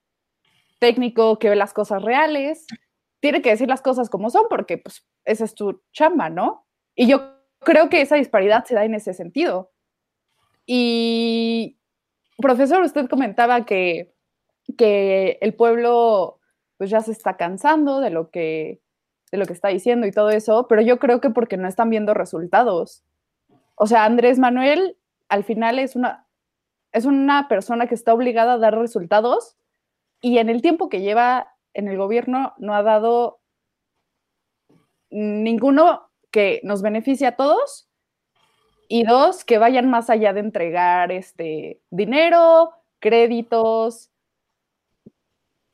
técnico, 0.77 1.39
que 1.39 1.49
ve 1.49 1.55
las 1.55 1.73
cosas 1.73 2.03
reales, 2.03 2.67
tiene 3.19 3.41
que 3.41 3.49
decir 3.49 3.67
las 3.67 3.81
cosas 3.81 4.09
como 4.09 4.29
son, 4.29 4.45
porque 4.49 4.77
pues 4.77 5.07
esa 5.25 5.45
es 5.45 5.55
tu 5.55 5.81
chamba, 5.91 6.29
¿no? 6.29 6.67
Y 6.95 7.07
yo 7.07 7.35
creo 7.59 7.89
que 7.89 8.01
esa 8.01 8.15
disparidad 8.15 8.65
se 8.65 8.75
da 8.75 8.85
en 8.85 8.95
ese 8.95 9.13
sentido. 9.13 9.71
Y, 10.65 11.79
profesor, 12.37 12.81
usted 12.81 13.07
comentaba 13.07 13.65
que, 13.65 14.13
que 14.77 15.37
el 15.41 15.53
pueblo 15.53 16.39
pues 16.77 16.89
ya 16.89 17.01
se 17.01 17.11
está 17.11 17.37
cansando 17.37 17.99
de 17.99 18.09
lo 18.09 18.31
que 18.31 18.81
de 19.31 19.37
lo 19.37 19.45
que 19.45 19.53
está 19.53 19.69
diciendo 19.69 20.07
y 20.07 20.11
todo 20.11 20.29
eso, 20.29 20.67
pero 20.67 20.81
yo 20.81 20.99
creo 20.99 21.21
que 21.21 21.29
porque 21.29 21.55
no 21.55 21.67
están 21.67 21.89
viendo 21.89 22.13
resultados. 22.13 23.05
O 23.75 23.87
sea, 23.87 24.03
Andrés 24.03 24.39
Manuel 24.39 24.97
al 25.29 25.43
final 25.43 25.79
es 25.79 25.95
una 25.95 26.27
es 26.91 27.05
una 27.05 27.47
persona 27.47 27.87
que 27.87 27.95
está 27.95 28.13
obligada 28.13 28.53
a 28.53 28.57
dar 28.57 28.77
resultados 28.77 29.57
y 30.21 30.37
en 30.39 30.49
el 30.49 30.61
tiempo 30.61 30.89
que 30.89 31.01
lleva 31.01 31.55
en 31.73 31.87
el 31.87 31.97
gobierno 31.97 32.53
no 32.57 32.75
ha 32.75 32.83
dado 32.83 33.39
ninguno 35.09 36.09
que 36.31 36.61
nos 36.63 36.81
beneficie 36.81 37.27
a 37.27 37.35
todos 37.35 37.89
y 38.87 39.03
dos, 39.03 39.45
que 39.45 39.57
vayan 39.57 39.89
más 39.89 40.09
allá 40.09 40.33
de 40.33 40.41
entregar 40.41 41.13
este 41.13 41.81
dinero, 41.91 42.73
créditos. 42.99 44.10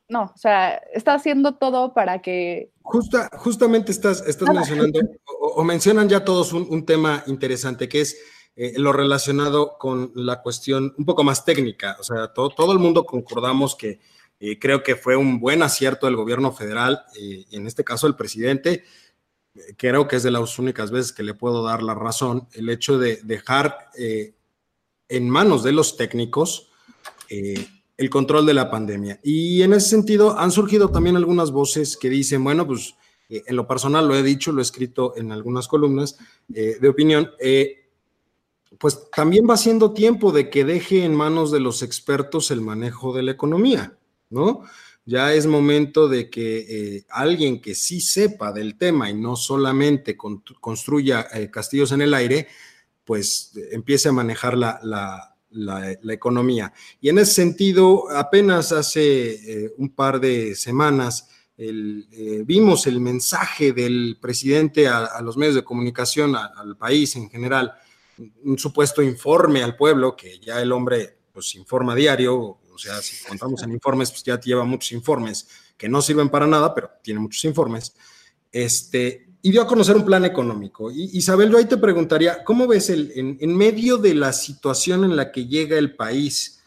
No, 0.10 0.32
o 0.34 0.38
sea, 0.38 0.76
está 0.94 1.14
haciendo 1.14 1.56
todo 1.56 1.94
para 1.94 2.22
que... 2.22 2.72
Justa, 2.82 3.30
justamente 3.34 3.92
estás, 3.92 4.26
estás 4.26 4.50
mencionando, 4.50 5.00
o, 5.26 5.64
mencionan 5.64 6.08
ya 6.08 6.24
todos 6.24 6.54
un, 6.54 6.86
tema 6.86 7.24
interesante, 7.28 7.90
que 7.90 8.02
es 8.02 8.18
eh, 8.56 8.74
lo 8.78 8.94
relacionado 8.94 9.78
con 9.78 10.12
la 10.16 10.42
cuestión 10.42 10.94
un 10.98 11.06
poco 11.06 11.24
más 11.24 11.44
técnica. 11.44 11.98
O 12.00 12.04
sea, 12.04 12.34
todo, 12.34 12.50
todo 12.50 12.72
el 12.72 12.80
mundo 12.80 13.06
concordamos 13.06 13.76
que 13.76 14.00
eh, 14.40 14.58
creo 14.58 14.84
que 14.84 14.96
fue 14.96 15.18
un 15.18 15.40
buen 15.40 15.62
acierto 15.62 16.06
del 16.06 16.16
gobierno 16.16 16.54
federal, 16.54 17.04
eh, 17.20 17.46
en 17.52 17.68
este 17.68 17.84
caso 17.84 18.08
el 18.08 18.16
presidente, 18.16 18.86
creo 19.78 20.08
que 20.08 20.18
es 20.18 20.24
de 20.24 20.32
las 20.32 20.60
únicas 20.60 20.92
veces 20.92 21.14
que 21.14 21.24
le 21.24 21.34
puedo 21.34 21.64
dar 21.64 21.84
la 21.84 21.96
razón, 21.96 22.48
el 22.54 22.70
hecho 22.70 22.98
de 22.98 23.18
dejar 23.24 23.90
eh, 23.98 24.34
en 25.10 25.30
manos 25.30 25.64
de 25.64 25.72
los 25.72 25.98
técnicos 25.98 26.70
eh, 27.30 27.68
el 27.98 28.10
control 28.10 28.46
de 28.46 28.54
la 28.54 28.70
pandemia. 28.70 29.20
Y 29.24 29.62
en 29.64 29.74
ese 29.74 29.90
sentido 29.90 30.38
han 30.38 30.52
surgido 30.52 30.90
también 30.90 31.16
algunas 31.18 31.52
voces 31.52 31.98
que 31.98 32.10
dicen, 32.10 32.44
bueno, 32.44 32.66
pues 32.68 32.96
eh, 33.30 33.44
en 33.48 33.56
lo 33.56 33.68
personal 33.68 34.08
lo 34.08 34.16
he 34.16 34.24
dicho, 34.24 34.52
lo 34.52 34.60
he 34.60 34.64
escrito 34.64 35.14
en 35.18 35.32
algunas 35.32 35.68
columnas 35.68 36.18
de 36.48 36.88
opinión, 36.88 37.32
pues 38.78 39.10
también 39.12 39.46
va 39.50 39.58
siendo 39.58 39.92
tiempo 39.92 40.32
de 40.32 40.50
que 40.50 40.64
deje 40.64 41.04
en 41.04 41.16
manos 41.16 41.52
de 41.52 41.60
los 41.60 41.82
expertos 41.82 42.52
el 42.52 42.62
manejo 42.62 43.14
de 43.14 43.24
la 43.24 43.32
economía, 43.32 43.98
¿no? 44.30 44.64
ya 45.08 45.34
es 45.34 45.48
momento 45.48 46.10
de 46.10 46.30
que 46.30 46.58
eh, 46.98 47.06
alguien 47.10 47.62
que 47.62 47.76
sí 47.76 48.02
sepa 48.02 48.52
del 48.52 48.78
tema 48.78 49.10
y 49.10 49.14
no 49.14 49.38
solamente 49.38 50.18
construya 50.18 51.28
eh, 51.34 51.50
castillos 51.50 51.94
en 51.94 52.02
el 52.02 52.14
aire, 52.14 52.50
pues 53.06 53.54
empiece 53.72 54.10
a 54.10 54.12
manejar 54.12 54.58
la, 54.58 55.37
economía. 56.10 56.74
Y 57.00 57.10
en 57.10 57.20
ese 57.20 57.34
sentido, 57.34 58.10
apenas 58.10 58.72
hace 58.72 59.66
eh, 59.66 59.74
un 59.78 59.90
par 59.90 60.20
de 60.20 60.56
semanas 60.56 61.30
vimos 61.58 62.86
el 62.86 63.00
mensaje 63.00 63.74
del 63.74 64.20
presidente 64.22 64.88
a, 64.88 65.20
los 65.24 65.38
medios 65.38 65.56
de 65.56 65.64
comunicación, 65.64 66.36
al 66.36 66.78
país 66.78 67.16
en 67.16 67.32
general, 67.32 67.74
un 68.44 68.58
supuesto 68.58 69.02
informe 69.02 69.64
al 69.64 69.76
pueblo, 69.76 70.16
que 70.16 70.40
ya 70.40 70.62
el 70.62 70.72
hombre 70.72 71.18
pues 71.32 71.56
informa 71.56 71.96
diario, 71.96 72.36
o 72.36 72.78
sea, 72.78 73.02
si 73.02 73.24
contamos 73.26 73.62
en 73.64 73.72
informes, 73.72 74.12
pues 74.12 74.24
ya 74.24 74.40
lleva 74.40 74.64
muchos 74.64 74.92
informes 74.92 75.48
que 75.78 75.90
no 75.90 76.02
sirven 76.02 76.30
para 76.30 76.48
nada, 76.48 76.74
pero 76.74 76.90
tiene 77.04 77.20
muchos 77.20 77.44
informes. 77.46 77.96
Este, 78.52 79.27
y 79.42 79.52
dio 79.52 79.62
a 79.62 79.68
conocer 79.68 79.96
un 79.96 80.06
plan 80.06 80.26
económico. 80.26 80.92
Isabel, 80.92 81.52
yo 81.52 81.58
ahí 81.58 81.66
te 81.66 81.78
preguntaría, 81.78 82.44
¿cómo 82.44 82.68
ves 82.68 82.90
el, 82.90 83.12
en, 83.16 83.56
medio 83.56 83.98
de 83.98 84.14
la 84.14 84.34
situación 84.34 85.04
en 85.04 85.16
la 85.16 85.32
que 85.32 85.46
llega 85.46 85.78
el 85.78 85.96
país? 85.96 86.62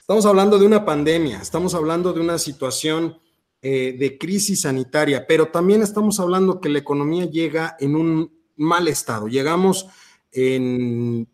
Estamos 0.00 0.26
hablando 0.26 0.58
de 0.58 0.66
una 0.66 0.84
pandemia, 0.84 1.40
estamos 1.40 1.74
hablando 1.74 2.12
de 2.12 2.20
una 2.20 2.38
situación 2.38 3.18
eh, 3.62 3.96
de 3.98 4.18
crisis 4.18 4.62
sanitaria, 4.62 5.26
pero 5.26 5.48
también 5.48 5.82
estamos 5.82 6.18
hablando 6.20 6.60
que 6.60 6.68
la 6.68 6.78
economía 6.78 7.26
llega 7.26 7.76
en 7.78 7.94
un 7.94 8.32
mal 8.56 8.88
estado. 8.88 9.28
Llegamos 9.28 9.86
en 10.32 11.28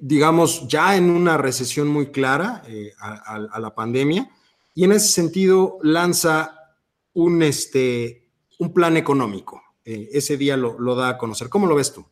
digamos, 0.00 0.66
ya 0.68 0.96
en 0.96 1.10
una 1.10 1.36
recesión 1.36 1.88
muy 1.88 2.10
clara 2.10 2.62
eh, 2.66 2.92
a, 2.98 3.58
la 3.58 3.74
pandemia 3.74 4.30
y 4.74 4.84
en 4.84 4.92
ese 4.92 5.08
sentido 5.08 5.78
lanza 5.82 6.74
un, 7.12 7.42
este, 7.42 8.28
un 8.58 8.72
plan 8.72 8.96
económico. 8.96 9.59
Eh, 9.84 10.08
ese 10.12 10.36
día 10.36 10.56
lo, 10.56 10.94
da 10.94 11.10
a 11.10 11.18
conocer. 11.18 11.48
¿Cómo 11.48 11.66
lo 11.66 11.74
ves 11.74 11.92
tú? 11.92 12.04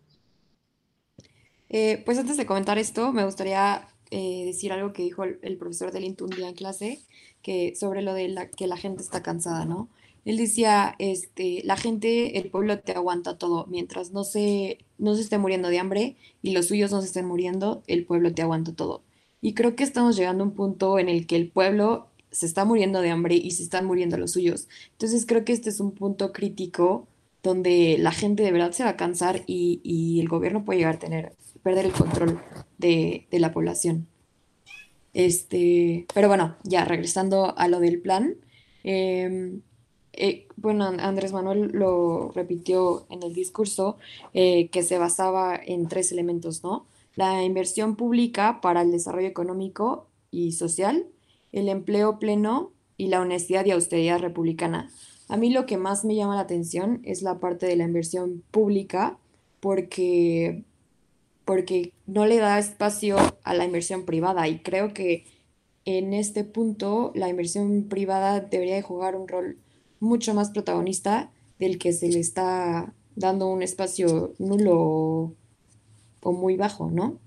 Eh, 1.69 2.03
pues 2.05 2.19
antes 2.19 2.37
de 2.37 2.47
comentar 2.47 2.79
esto, 2.79 3.13
me 3.13 3.25
gustaría 3.25 3.89
decir 4.11 4.73
algo 4.73 4.95
que 4.95 5.03
dijo 5.03 5.23
el, 5.23 5.59
profesor 5.59 5.93
del 5.93 6.17
un 6.23 6.31
día 6.31 6.49
en 6.49 6.55
clase, 6.55 7.03
que 7.43 7.75
sobre 7.77 8.01
lo 8.01 8.15
de 8.15 8.29
la, 8.29 8.49
que 8.49 8.67
la 8.67 8.79
gente 8.79 9.03
está 9.03 9.23
cansada, 9.23 9.67
¿no? 9.67 9.91
Él 10.29 10.37
decía, 10.37 10.95
este, 10.99 11.63
la 11.65 11.79
gente, 11.79 12.39
el 12.39 12.51
pueblo 12.51 12.79
te 12.81 12.93
aguanta 12.93 13.39
todo, 13.39 13.67
mientras 13.67 14.13
no 14.13 14.25
se, 14.25 14.77
no 14.99 15.15
se 15.15 15.23
esté 15.23 15.39
muriendo 15.39 15.71
de 15.71 15.79
hambre 15.79 16.17
y 16.43 16.51
los 16.51 16.67
suyos 16.67 16.91
no 16.91 17.01
se 17.01 17.07
estén 17.07 17.27
muriendo, 17.27 17.83
el 17.87 18.05
pueblo 18.05 18.35
te 18.35 18.43
aguanta 18.43 18.75
todo. 18.75 19.03
Y 19.41 19.55
creo 19.55 19.75
que 19.75 19.85
estamos 19.85 20.17
llegando 20.17 20.45
a 20.45 20.49
un 20.49 20.55
punto 20.55 20.99
en 20.99 21.09
el 21.09 21.27
que 21.27 21.37
el 21.37 21.51
pueblo 21.51 22.09
se 22.31 22.45
está 22.45 22.67
muriendo 22.67 23.01
de 23.01 23.09
hambre 23.09 23.37
y 23.37 23.53
se 23.53 23.63
están 23.63 23.87
muriendo 23.87 24.19
los 24.19 24.33
suyos. 24.33 24.69
Entonces 24.93 25.25
creo 25.25 25.47
que 25.47 25.55
este 25.55 25.71
es 25.71 25.81
un 25.81 25.93
punto 25.93 26.31
crítico 26.33 27.09
donde 27.43 27.97
la 27.99 28.13
gente 28.13 28.43
de 28.43 28.53
verdad 28.53 28.73
se 28.73 28.85
va 28.85 28.91
a 28.91 28.97
cansar 28.97 29.43
y, 29.47 30.19
el 30.21 30.29
gobierno 30.29 30.65
puede 30.65 30.81
llegar 30.81 30.97
a 30.97 30.99
tener, 30.99 31.33
perder 31.63 31.87
el 31.87 31.93
control 31.93 32.41
de, 32.79 33.27
la 33.33 33.53
población. 33.53 34.09
Este, 35.15 36.07
pero 36.15 36.29
bueno, 36.29 36.57
ya 36.65 36.85
regresando 36.85 37.57
a 37.57 37.69
lo 37.69 37.81
del 37.81 38.01
plan, 38.01 38.37
em, 38.85 39.63
eh, 40.13 40.49
bueno, 40.57 40.85
Andrés 40.87 41.33
Manuel 41.33 41.71
lo 41.73 42.33
repitió 42.35 43.07
en 43.11 43.23
el 43.23 43.35
discurso, 43.35 43.99
eh, 44.35 44.69
que 44.69 44.83
se 44.83 44.99
basaba 44.99 45.59
en 45.65 45.89
tres 45.89 46.13
elementos, 46.13 46.65
¿no? 46.65 46.87
La 47.15 47.45
inversión 47.45 47.97
pública 47.97 48.61
para 48.61 48.83
el 48.83 48.93
desarrollo 48.93 49.29
económico 49.29 50.09
y 50.31 50.53
social, 50.53 51.07
el 51.53 51.69
empleo 51.69 52.19
pleno 52.19 52.73
y 52.97 53.09
la 53.09 53.21
honestidad 53.21 53.65
y 53.65 53.71
austeridad 53.71 54.21
republicana. 54.21 54.91
A 55.29 55.37
mí 55.37 55.51
lo 55.51 55.67
que 55.67 55.77
más 55.77 56.05
me 56.05 56.15
llama 56.15 56.37
la 56.37 56.43
atención 56.43 57.01
es 57.05 57.23
la 57.23 57.39
parte 57.39 57.67
de 57.67 57.77
la 57.77 57.85
inversión 57.85 58.43
pública, 58.51 59.19
porque, 59.61 60.65
porque 61.45 61.93
no 62.07 62.27
le 62.27 62.39
da 62.39 62.59
espacio 62.59 63.17
a 63.43 63.55
la 63.55 63.65
inversión 63.65 64.05
privada 64.05 64.49
y 64.49 64.61
creo 64.61 64.95
que 64.95 65.27
en 65.85 66.13
este 66.13 66.45
punto 66.45 67.13
la 67.15 67.29
inversión 67.29 67.85
privada 67.89 68.41
debería 68.41 68.75
de 68.75 68.83
jugar 68.83 69.17
un 69.17 69.29
rol 69.29 69.59
mucho 70.01 70.35
más 70.35 70.51
protagonista 70.51 71.31
del 71.59 71.79
que 71.79 71.93
se 71.93 72.09
le 72.09 72.21
está 72.21 72.95
dando 73.17 73.49
un 73.49 73.63
espacio 73.63 74.35
nulo 74.39 75.35
o 76.23 76.33
muy 76.33 76.57
bajo, 76.57 76.91
¿no? 76.91 77.19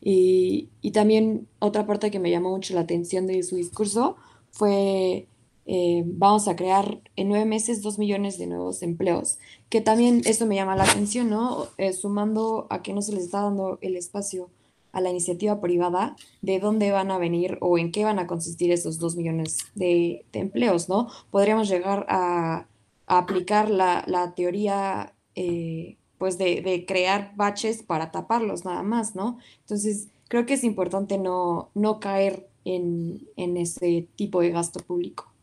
Y, 0.00 0.70
también 0.92 1.48
otra 1.58 1.86
parte 1.86 2.10
que 2.10 2.20
me 2.20 2.30
llamó 2.30 2.50
mucho 2.50 2.74
la 2.74 2.82
atención 2.82 3.26
de 3.26 3.42
su 3.42 3.56
discurso 3.56 4.16
fue, 4.52 5.26
eh, 5.66 6.02
vamos 6.06 6.48
a 6.48 6.56
crear 6.56 7.00
en 7.16 7.28
nueve 7.28 7.46
meses 7.46 7.82
dos 7.82 7.98
millones 7.98 8.38
de 8.38 8.46
nuevos 8.46 8.82
empleos, 8.82 9.38
que 9.70 9.80
también 9.80 10.22
eso 10.24 10.46
me 10.46 10.56
llama 10.56 10.76
la 10.76 10.84
atención, 10.84 11.30
¿no? 11.30 11.68
Eh, 11.78 11.92
sumando 11.92 12.66
a 12.70 12.82
que 12.82 12.92
no 12.92 13.02
se 13.02 13.12
les 13.12 13.24
está 13.24 13.42
dando 13.42 13.78
el 13.80 13.96
espacio 13.96 14.50
a 14.92 15.00
la 15.00 15.10
iniciativa 15.10 15.60
privada 15.60 16.16
de 16.40 16.60
dónde 16.60 16.92
van 16.92 17.10
a 17.10 17.18
venir 17.18 17.58
o 17.60 17.78
en 17.78 17.90
qué 17.92 18.04
van 18.04 18.18
a 18.18 18.26
consistir 18.26 18.70
esos 18.72 18.98
dos 18.98 19.16
millones 19.16 19.58
de, 19.74 20.24
empleos, 20.32 20.88
¿no? 20.88 21.08
Podríamos 21.30 21.68
llegar 21.68 22.06
a, 22.08 22.66
aplicar 23.06 23.68
la, 23.70 24.32
teoría, 24.36 25.14
eh, 25.34 25.96
pues, 26.18 26.38
de, 26.38 26.84
crear 26.86 27.32
baches 27.36 27.82
para 27.82 28.10
taparlos 28.12 28.64
nada 28.64 28.82
más, 28.82 29.14
¿no? 29.14 29.38
Entonces, 29.60 30.08
creo 30.28 30.46
que 30.46 30.54
es 30.54 30.64
importante 30.64 31.18
no, 31.18 31.70
no 31.74 32.00
caer 32.00 32.48
en, 32.64 33.26
ese 33.36 34.08
tipo 34.16 34.40
de 34.40 34.50
gasto 34.50 34.80
público. 34.80 35.33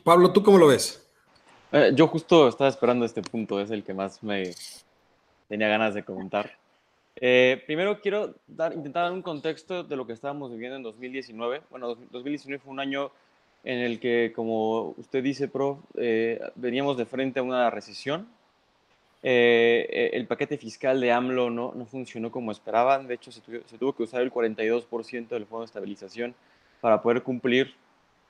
Pablo, 0.00 0.32
¿tú 0.32 0.42
cómo 0.42 0.58
lo 0.58 0.66
ves? 0.68 1.06
Eh, 1.70 1.92
yo 1.94 2.06
justo 2.08 2.48
estaba 2.48 2.68
esperando 2.68 3.04
este 3.04 3.22
punto, 3.22 3.60
es 3.60 3.70
el 3.70 3.84
que 3.84 3.94
más 3.94 4.22
me 4.22 4.50
tenía 5.48 5.68
ganas 5.68 5.94
de 5.94 6.02
comentar. 6.02 6.50
Eh, 7.16 7.62
primero 7.66 8.00
quiero 8.00 8.34
dar, 8.46 8.72
intentar 8.72 9.04
dar 9.04 9.12
un 9.12 9.22
contexto 9.22 9.84
de 9.84 9.96
lo 9.96 10.06
que 10.06 10.14
estábamos 10.14 10.50
viviendo 10.50 10.76
en 10.76 10.82
2019. 10.82 11.62
Bueno, 11.70 11.94
2019 12.10 12.62
fue 12.62 12.72
un 12.72 12.80
año 12.80 13.10
en 13.64 13.78
el 13.78 14.00
que, 14.00 14.32
como 14.34 14.94
usted 14.96 15.22
dice, 15.22 15.46
prof, 15.46 15.78
eh, 15.96 16.40
veníamos 16.56 16.96
de 16.96 17.06
frente 17.06 17.40
a 17.40 17.42
una 17.42 17.70
recesión. 17.70 18.26
El 19.22 20.26
paquete 20.26 20.58
fiscal 20.58 21.00
de 21.00 21.12
AMLO 21.12 21.48
no, 21.48 21.72
no, 21.76 21.86
funcionó 21.86 22.32
como 22.32 22.50
esperaban. 22.50 23.06
De 23.06 23.14
hecho, 23.14 23.30
se 23.30 23.40
tuvo 23.78 23.94
que 23.94 24.02
usar 24.02 24.22
el 24.22 24.32
42% 24.32 25.28
del 25.28 25.46
Fondo 25.46 25.60
de 25.60 25.66
Estabilización 25.66 26.34
para 26.80 27.00
poder 27.00 27.22
cumplir 27.22 27.76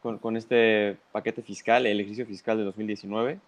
con, 0.03 0.19
con, 0.19 0.37
este 0.37 0.97
paquete 1.13 1.43
fiscal, 1.43 1.87
el 1.87 2.01
ejercicio 2.01 2.27
fiscal 2.27 2.59
de 2.59 2.65
2019. 2.65 3.39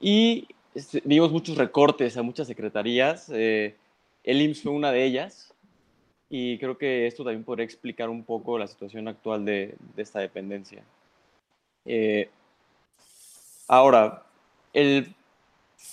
Y 0.00 0.48
este, 0.74 1.02
vimos 1.04 1.30
muchos 1.32 1.56
recortes 1.56 2.16
a 2.16 2.22
muchas 2.22 2.46
secretarías. 2.46 3.28
Eh, 3.32 3.76
el 4.24 4.42
IMSS 4.42 4.62
fue 4.62 4.72
una 4.72 4.92
de 4.92 5.04
ellas 5.04 5.52
y 6.28 6.58
creo 6.58 6.78
que 6.78 7.06
esto 7.06 7.24
también 7.24 7.44
podría 7.44 7.64
explicar 7.64 8.08
un 8.08 8.24
poco 8.24 8.58
la 8.58 8.66
situación 8.66 9.08
actual 9.08 9.44
de, 9.44 9.74
esta 9.96 10.20
dependencia. 10.20 10.82
Eh, 11.84 12.30
ahora, 13.66 14.24
el 14.72 15.14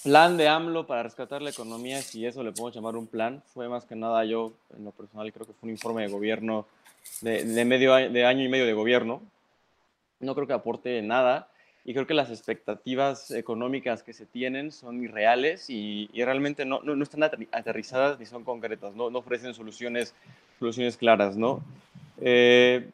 plan 0.04 0.38
de 0.38 0.48
AMLO 0.48 0.86
para 0.86 1.04
rescatar 1.04 1.42
la 1.42 1.50
economía, 1.50 2.02
si 2.02 2.26
eso 2.26 2.44
le 2.44 2.52
podemos 2.52 2.76
llamar 2.76 2.96
un 2.96 3.08
plan, 3.08 3.42
fue 3.54 3.68
más 3.68 3.86
que 3.86 3.96
nada 3.96 4.24
yo, 4.26 4.54
en 4.78 4.86
lo 4.86 4.92
personal, 4.92 5.32
creo 5.34 5.48
que 5.48 5.54
fue 5.54 5.68
un 5.68 5.72
informe 5.72 6.04
de 6.04 6.10
gobierno, 6.10 6.68
de, 7.22 7.66
medio, 7.66 7.96
de 7.96 8.26
año 8.26 8.44
y 8.44 8.50
medio 8.50 8.66
de 8.66 8.74
gobierno. 8.74 9.22
No 10.20 10.36
creo 10.36 10.48
que 10.48 10.54
aporte 10.54 11.02
nada. 11.02 11.50
y 11.86 11.94
creo 11.94 12.06
que 12.06 12.14
las 12.14 12.30
expectativas 12.30 13.32
económicas 13.32 14.04
que 14.04 14.12
se 14.12 14.26
tienen 14.26 14.74
son 14.74 15.02
irreales 15.02 15.70
y, 15.70 16.10
realmente 16.14 16.66
no, 16.66 16.82
no, 16.82 17.02
están 17.02 17.24
aterrizadas 17.24 18.20
ni 18.20 18.26
son 18.26 18.44
concretas, 18.44 18.94
no, 18.94 19.10
no 19.10 19.20
ofrecen 19.20 19.54
soluciones, 19.54 20.14
soluciones 20.60 20.98
claras, 20.98 21.38
¿no? 21.38 21.64
Eh, 22.20 22.90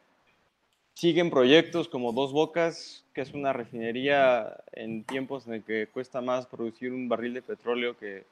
siguen 0.94 1.30
proyectos 1.30 1.88
como 1.88 2.12
Dos 2.12 2.32
Bocas, 2.32 3.04
que 3.12 3.20
es 3.20 3.34
una 3.34 3.52
refinería 3.52 4.56
en 4.72 5.04
tiempos 5.04 5.46
en 5.46 5.54
el 5.54 5.62
que 5.64 5.88
cuesta 5.88 6.20
más 6.20 6.46
producir 6.46 6.92
un 6.92 7.08
barril 7.08 7.34
de 7.34 7.42
petróleo 7.42 7.98
que 7.98 8.24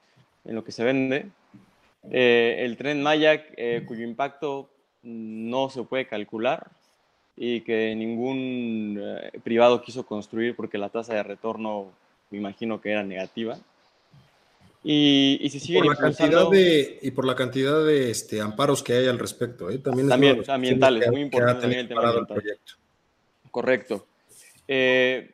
en 0.45 0.55
lo 0.55 0.63
que 0.63 0.71
se 0.71 0.83
vende. 0.83 1.27
Eh, 2.09 2.57
el 2.59 2.77
tren 2.77 3.01
Maya, 3.01 3.45
eh, 3.55 3.83
cuyo 3.85 4.03
impacto 4.03 4.69
no 5.03 5.69
se 5.69 5.83
puede 5.83 6.07
calcular, 6.07 6.69
y 7.35 7.61
que 7.61 7.95
ningún 7.95 8.99
eh, 9.01 9.39
privado 9.43 9.81
quiso 9.81 10.05
construir 10.05 10.55
porque 10.55 10.77
la 10.77 10.89
tasa 10.89 11.13
de 11.15 11.23
retorno 11.23 11.91
me 12.29 12.37
imagino 12.37 12.79
que 12.79 12.91
era 12.91 13.03
negativa. 13.03 13.57
Y, 14.83 15.39
y 15.41 15.49
se 15.49 15.59
sigue 15.59 15.79
por 15.79 15.95
la 15.95 15.95
cantidad 15.95 16.49
de 16.49 16.99
Y 17.01 17.11
por 17.11 17.25
la 17.25 17.35
cantidad 17.35 17.85
de 17.85 18.11
este, 18.11 18.41
amparos 18.41 18.83
que 18.83 18.93
hay 18.93 19.07
al 19.07 19.17
respecto. 19.17 19.69
¿eh? 19.69 19.77
También, 19.77 20.09
también 20.09 20.43
ambientales, 20.49 21.09
muy 21.09 21.21
importante 21.21 21.61
también 21.61 21.81
el 21.81 21.87
tema 21.87 22.09
ambiental. 22.09 22.43
Correcto. 23.49 24.05
Eh, 24.67 25.31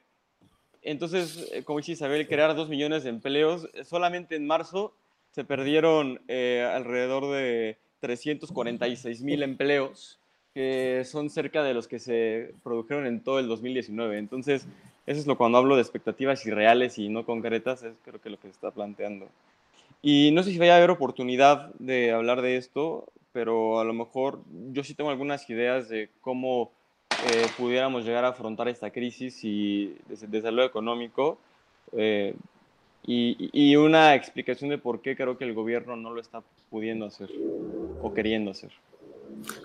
entonces, 0.84 1.50
como 1.66 1.80
dice 1.80 1.94
Isabel, 1.94 2.28
crear 2.28 2.56
dos 2.56 2.70
millones 2.70 3.04
de 3.04 3.10
empleos. 3.10 3.68
Solamente 3.84 4.36
en 4.36 4.46
marzo 4.46 4.94
se 5.32 5.44
perdieron 5.44 6.22
alrededor 6.28 7.32
de 7.32 7.78
346 8.02 9.22
mil 9.24 9.42
empleos 9.42 10.19
que 10.60 11.06
son 11.06 11.30
cerca 11.30 11.64
de 11.64 11.74
los 11.74 11.88
que 11.88 12.00
se 12.00 12.54
produjeron 12.64 13.08
en 13.08 13.22
todo 13.22 13.40
el 13.40 13.48
2019. 13.48 14.18
Entonces, 14.18 14.68
eso 15.08 15.22
es 15.22 15.26
lo 15.26 15.38
cuando 15.38 15.58
hablo 15.58 15.78
de 15.78 15.82
expectativas 15.82 16.46
irreales 16.46 16.98
y 16.98 17.08
no 17.08 17.26
concretas, 17.26 17.82
es 17.84 17.94
creo 18.04 18.20
que 18.20 18.30
lo 18.30 18.36
que 18.36 18.50
se 18.50 18.56
está 18.56 18.70
planteando. 18.70 19.28
Y 20.02 20.32
no 20.34 20.44
sé 20.44 20.52
si 20.52 20.58
vaya 20.58 20.74
a 20.74 20.78
haber 20.78 20.90
oportunidad 20.90 21.74
de 21.76 22.12
hablar 22.12 22.42
de 22.42 22.58
esto, 22.58 23.06
pero 23.32 23.80
a 23.80 23.86
lo 23.86 23.94
mejor 23.94 24.42
yo 24.74 24.84
sí 24.84 24.96
tengo 24.96 25.12
algunas 25.12 25.50
ideas 25.50 25.88
de 25.88 26.10
cómo 26.20 26.72
eh, 27.32 27.46
pudiéramos 27.58 28.04
llegar 28.04 28.26
a 28.26 28.30
afrontar 28.30 28.68
esta 28.68 28.92
crisis 28.92 29.40
y 29.46 29.96
desde, 30.10 30.28
desde 30.28 30.52
lo 30.52 30.66
económico 30.66 31.38
eh, 31.94 32.36
y, 33.06 33.50
y, 33.54 33.78
una 33.78 34.14
explicación 34.14 34.70
de 34.72 34.78
por 34.78 35.02
qué 35.02 35.16
creo 35.16 35.38
que 35.38 35.46
el 35.46 35.54
gobierno 35.54 35.96
no 35.96 36.14
lo 36.14 36.20
está 36.20 36.44
pudiendo 36.70 37.06
hacer 37.06 37.30
o 38.02 38.14
queriendo 38.14 38.52
hacer. 38.52 38.72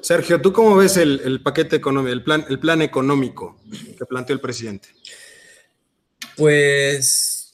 Sergio, 0.00 0.40
¿tú 0.40 0.52
cómo 0.52 0.76
ves 0.76 0.96
el, 0.96 1.40
paquete 1.42 1.76
económico, 1.76 2.12
el 2.12 2.22
plan, 2.22 2.44
el 2.48 2.58
plan 2.58 2.82
económico 2.82 3.56
que 3.98 4.04
planteó 4.06 4.34
el 4.34 4.40
presidente? 4.40 4.88
Pues, 6.36 7.52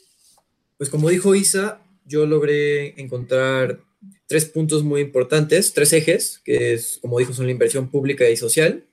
pues 0.78 0.90
como 0.90 1.08
dijo 1.10 1.34
Isa, 1.34 1.82
yo 2.06 2.26
logré 2.26 3.00
encontrar 3.00 3.80
tres 4.26 4.46
puntos 4.46 4.82
muy 4.82 5.00
importantes, 5.00 5.72
tres 5.72 5.92
ejes, 5.92 6.40
que 6.44 6.72
es, 6.72 6.98
como 7.02 7.18
dijo, 7.18 7.32
son 7.32 7.46
la 7.46 7.52
inversión 7.52 7.90
pública 7.90 8.28
y 8.28 8.36
social, 8.36 8.86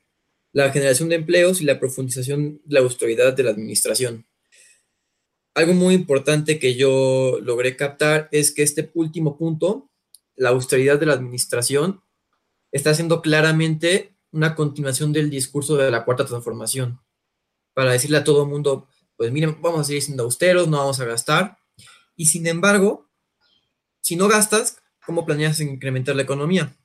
la 0.52 0.72
generación 0.72 1.10
de 1.10 1.16
empleos 1.16 1.62
y 1.62 1.66
la 1.66 1.80
profundización 1.80 2.62
de 2.66 2.74
la 2.74 2.80
austeridad 2.80 3.34
de 3.34 3.44
la 3.44 3.52
administración. 3.52 4.26
Algo 5.54 5.74
muy 5.74 5.96
importante 5.96 6.60
que 6.60 6.76
yo 6.76 7.40
logré 7.42 7.76
captar 7.76 8.30
es 8.32 8.52
que 8.52 8.64
este 8.64 8.92
último 8.94 9.38
punto, 9.38 9.90
la 10.36 10.50
austeridad 10.50 11.00
de 11.00 11.08
la 11.08 11.14
administración, 11.14 12.02
está 12.72 12.92
haciendo 12.92 13.22
claramente 13.22 14.16
una 14.32 14.56
continuación 14.56 15.14
del 15.14 15.30
discurso 15.30 15.78
de 15.78 15.90
la 15.92 16.06
cuarta 16.06 16.26
transformación, 16.26 17.00
para 17.74 17.92
decirle 17.92 18.18
a 18.18 18.24
todo 18.24 18.44
el 18.44 18.50
mundo, 18.50 18.88
pues 19.16 19.32
miren, 19.32 19.62
vamos 19.62 19.82
a 19.82 19.84
seguir 19.84 20.02
siendo 20.02 20.24
austeros, 20.24 20.68
no 20.68 20.78
vamos 20.78 21.00
a 21.00 21.06
gastar, 21.06 21.58
y 22.16 22.26
sin 22.26 22.48
embargo, 22.48 23.10
si 24.02 24.16
no 24.16 24.28
gastas, 24.28 24.78
¿cómo 25.06 25.26
planeas 25.26 25.60
incrementar 25.60 26.16
la 26.16 26.24
economía? 26.24 26.76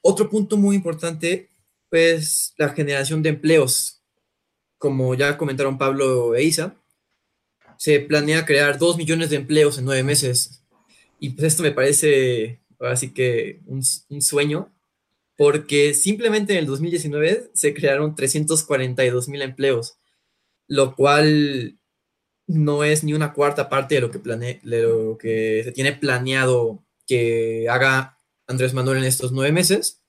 Otro 0.00 0.28
punto 0.28 0.56
muy 0.56 0.76
importante, 0.76 1.48
pues 1.88 2.54
la 2.56 2.70
generación 2.70 3.22
de 3.22 3.30
empleos. 3.30 4.02
Como 4.78 5.14
ya 5.14 5.38
comentaron 5.38 5.78
Pablo 5.78 6.34
e 6.34 6.42
Isa, 6.42 6.74
se 7.78 8.00
planea 8.00 8.44
crear 8.44 8.78
dos 8.78 8.96
millones 8.96 9.30
de 9.30 9.36
empleos 9.36 9.78
en 9.78 9.84
nueve 9.84 10.02
meses. 10.02 10.62
Y 11.20 11.30
pues 11.30 11.48
esto 11.48 11.62
me 11.62 11.72
parece, 11.72 12.60
así 12.80 13.10
que 13.10 13.60
un, 13.66 13.82
un 14.08 14.22
sueño, 14.22 14.72
porque 15.42 15.92
simplemente 15.92 16.52
en 16.52 16.60
el 16.60 16.66
2019 16.66 17.50
se 17.52 17.74
crearon 17.74 18.14
342 18.14 19.28
mil 19.28 19.42
empleos, 19.42 19.98
lo 20.68 20.94
cual 20.94 21.80
no 22.46 22.84
es 22.84 23.02
ni 23.02 23.12
una 23.12 23.32
cuarta 23.32 23.68
parte 23.68 23.96
de 23.96 24.02
lo 24.02 24.12
que, 24.12 24.20
plane, 24.20 24.60
de 24.62 24.82
lo 24.82 25.18
que 25.18 25.62
se 25.64 25.72
tiene 25.72 25.94
planeado 25.94 26.84
que 27.08 27.66
haga 27.68 28.18
Andrés 28.46 28.72
Manuel 28.72 28.98
en 28.98 29.04
estos 29.04 29.32
nueve 29.32 29.50
meses, 29.50 30.00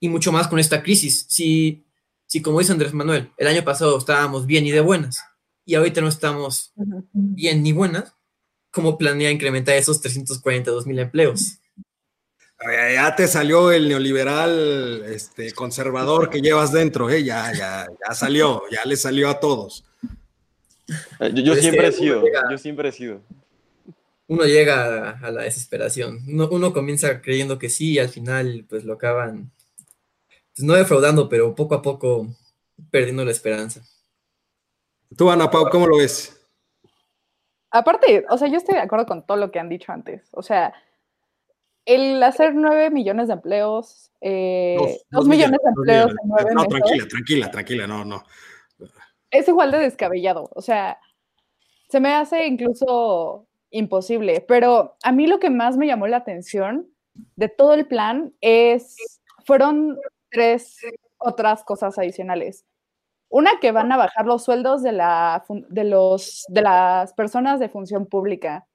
y 0.00 0.08
mucho 0.08 0.32
más 0.32 0.48
con 0.48 0.58
esta 0.58 0.82
crisis. 0.82 1.24
Si, 1.28 1.86
si 2.26 2.42
como 2.42 2.58
dice 2.58 2.72
Andrés 2.72 2.94
Manuel, 2.94 3.30
el 3.36 3.46
año 3.46 3.62
pasado 3.62 3.96
estábamos 3.96 4.44
bien 4.44 4.66
y 4.66 4.72
de 4.72 4.80
buenas, 4.80 5.20
y 5.64 5.76
ahorita 5.76 6.00
no 6.00 6.08
estamos 6.08 6.72
bien 7.12 7.62
ni 7.62 7.70
buenas, 7.70 8.12
¿cómo 8.72 8.98
planea 8.98 9.30
incrementar 9.30 9.76
esos 9.76 10.00
342 10.00 10.84
mil 10.84 10.98
empleos? 10.98 11.60
Ya 12.60 13.14
te 13.14 13.28
salió 13.28 13.72
el 13.72 13.88
neoliberal 13.88 15.04
este, 15.06 15.52
conservador 15.52 16.30
que 16.30 16.40
llevas 16.40 16.72
dentro, 16.72 17.10
¿eh? 17.10 17.22
ya, 17.22 17.52
ya, 17.52 17.86
ya 17.86 18.14
salió, 18.14 18.62
ya 18.70 18.84
le 18.84 18.96
salió 18.96 19.28
a 19.28 19.38
todos. 19.38 19.84
Eh, 21.20 21.32
yo, 21.34 21.54
siempre 21.54 21.88
he 21.88 21.92
sido, 21.92 22.22
yo 22.50 22.58
siempre 22.58 22.88
he 22.88 22.92
sido. 22.92 23.20
Uno 24.26 24.44
llega 24.44 25.10
a, 25.10 25.30
la 25.30 25.42
desesperación. 25.42 26.20
Uno, 26.26 26.72
comienza 26.72 27.20
creyendo 27.20 27.58
que 27.58 27.68
sí 27.68 27.92
y 27.92 27.98
al 27.98 28.08
final 28.08 28.64
pues 28.68 28.84
lo 28.84 28.94
acaban, 28.94 29.50
pues, 30.54 30.64
no 30.64 30.74
defraudando, 30.74 31.28
pero 31.28 31.54
poco 31.54 31.74
a 31.74 31.82
poco 31.82 32.28
perdiendo 32.90 33.24
la 33.24 33.30
esperanza. 33.30 33.82
Tú, 35.16 35.30
Ana 35.30 35.50
Pau, 35.50 35.68
¿cómo 35.70 35.86
lo 35.86 35.98
ves? 35.98 36.40
Aparte, 37.70 38.24
o 38.30 38.38
sea, 38.38 38.48
yo 38.48 38.56
estoy 38.56 38.76
de 38.76 38.80
acuerdo 38.80 39.06
con 39.06 39.26
todo 39.26 39.36
lo 39.36 39.50
que 39.50 39.58
han 39.58 39.68
dicho 39.68 39.92
antes. 39.92 40.28
O 40.32 40.42
sea, 40.42 40.72
el 41.84 42.22
hacer 42.22 42.54
nueve 42.54 42.90
millones 42.90 43.28
de 43.28 43.34
empleos, 43.34 44.10
eh, 44.20 44.76
dos, 45.10 45.26
millones, 45.26 45.60
de 45.62 45.68
empleos 45.68 46.10
en 46.10 46.28
nueve 46.28 46.50
no, 46.54 46.64
tranquila, 46.66 47.08
tranquila, 47.08 47.50
tranquila, 47.50 47.86
no, 47.86 48.04
no. 48.04 48.22
Es 49.30 49.48
igual 49.48 49.72
de 49.72 49.78
descabellado, 49.78 50.48
o 50.54 50.62
sea, 50.62 50.98
se 51.88 52.00
me 52.00 52.14
hace 52.14 52.46
incluso 52.46 53.46
imposible, 53.70 54.44
pero 54.46 54.96
a 55.02 55.12
mí 55.12 55.26
lo 55.26 55.40
que 55.40 55.50
más 55.50 55.76
me 55.76 55.86
llamó 55.86 56.06
la 56.06 56.18
atención 56.18 56.88
de 57.36 57.48
todo 57.48 57.74
el 57.74 57.86
plan 57.86 58.32
es, 58.40 58.96
fueron 59.44 59.98
tres 60.30 60.78
otras 61.18 61.64
cosas 61.64 61.98
adicionales. 61.98 62.64
Una 63.28 63.58
que 63.60 63.72
van 63.72 63.90
a 63.90 63.96
bajar 63.96 64.26
los 64.26 64.44
sueldos 64.44 64.82
de, 64.82 64.92
la, 64.92 65.44
de, 65.48 65.84
los, 65.84 66.44
de 66.48 66.62
las 66.62 67.12
personas 67.14 67.58
de 67.58 67.68
función 67.68 68.06
pública. 68.06 68.66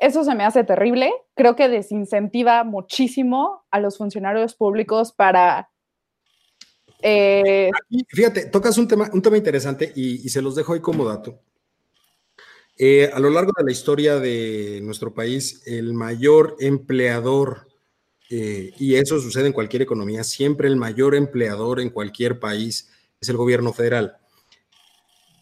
Eso 0.00 0.24
se 0.24 0.34
me 0.34 0.44
hace 0.44 0.64
terrible. 0.64 1.12
Creo 1.36 1.54
que 1.54 1.68
desincentiva 1.68 2.64
muchísimo 2.64 3.66
a 3.70 3.78
los 3.78 3.98
funcionarios 3.98 4.54
públicos 4.54 5.12
para... 5.12 5.70
Eh, 7.02 7.70
fíjate, 8.08 8.46
tocas 8.46 8.78
un 8.78 8.88
tema, 8.88 9.10
un 9.12 9.20
tema 9.20 9.36
interesante 9.36 9.92
y, 9.94 10.28
se 10.30 10.40
los 10.40 10.54
dejo 10.54 10.72
ahí 10.72 10.80
como 10.80 11.04
dato. 11.04 11.38
Eh, 12.78 13.10
a 13.12 13.20
lo 13.20 13.28
largo 13.28 13.52
de 13.56 13.64
la 13.64 13.72
historia 13.72 14.18
de 14.18 14.80
nuestro 14.82 15.12
país, 15.12 15.62
el 15.66 15.92
mayor 15.92 16.56
empleador, 16.60 17.68
eh, 18.30 18.72
y 18.78 18.94
eso 18.94 19.20
sucede 19.20 19.48
en 19.48 19.52
cualquier 19.52 19.82
economía, 19.82 20.24
siempre 20.24 20.66
el 20.66 20.76
mayor 20.76 21.14
empleador 21.14 21.78
en 21.80 21.90
cualquier 21.90 22.40
país 22.40 22.90
es 23.20 23.28
el 23.28 23.36
gobierno 23.36 23.74
federal. 23.74 24.19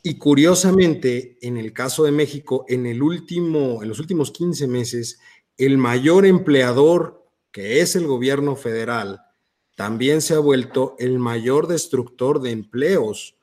Y 0.03 0.16
curiosamente, 0.16 1.38
en 1.42 1.57
el 1.57 1.72
caso 1.72 2.05
de 2.05 2.12
México, 2.12 2.64
en, 2.68 2.99
los 2.99 4.01
últimos 4.01 4.30
15 4.30 4.66
meses, 4.66 5.18
el 5.57 5.76
mayor 5.76 6.24
empleador, 6.24 7.26
que 7.51 7.80
es 7.80 7.96
el 7.96 8.07
gobierno 8.07 8.55
federal, 8.55 9.20
también 9.76 10.20
se 10.22 10.34
ha 10.34 10.38
vuelto 10.38 10.96
el 10.99 11.18
mayor 11.18 11.66
destructor 11.66 12.40
de 12.40 12.51
empleos 12.51 13.36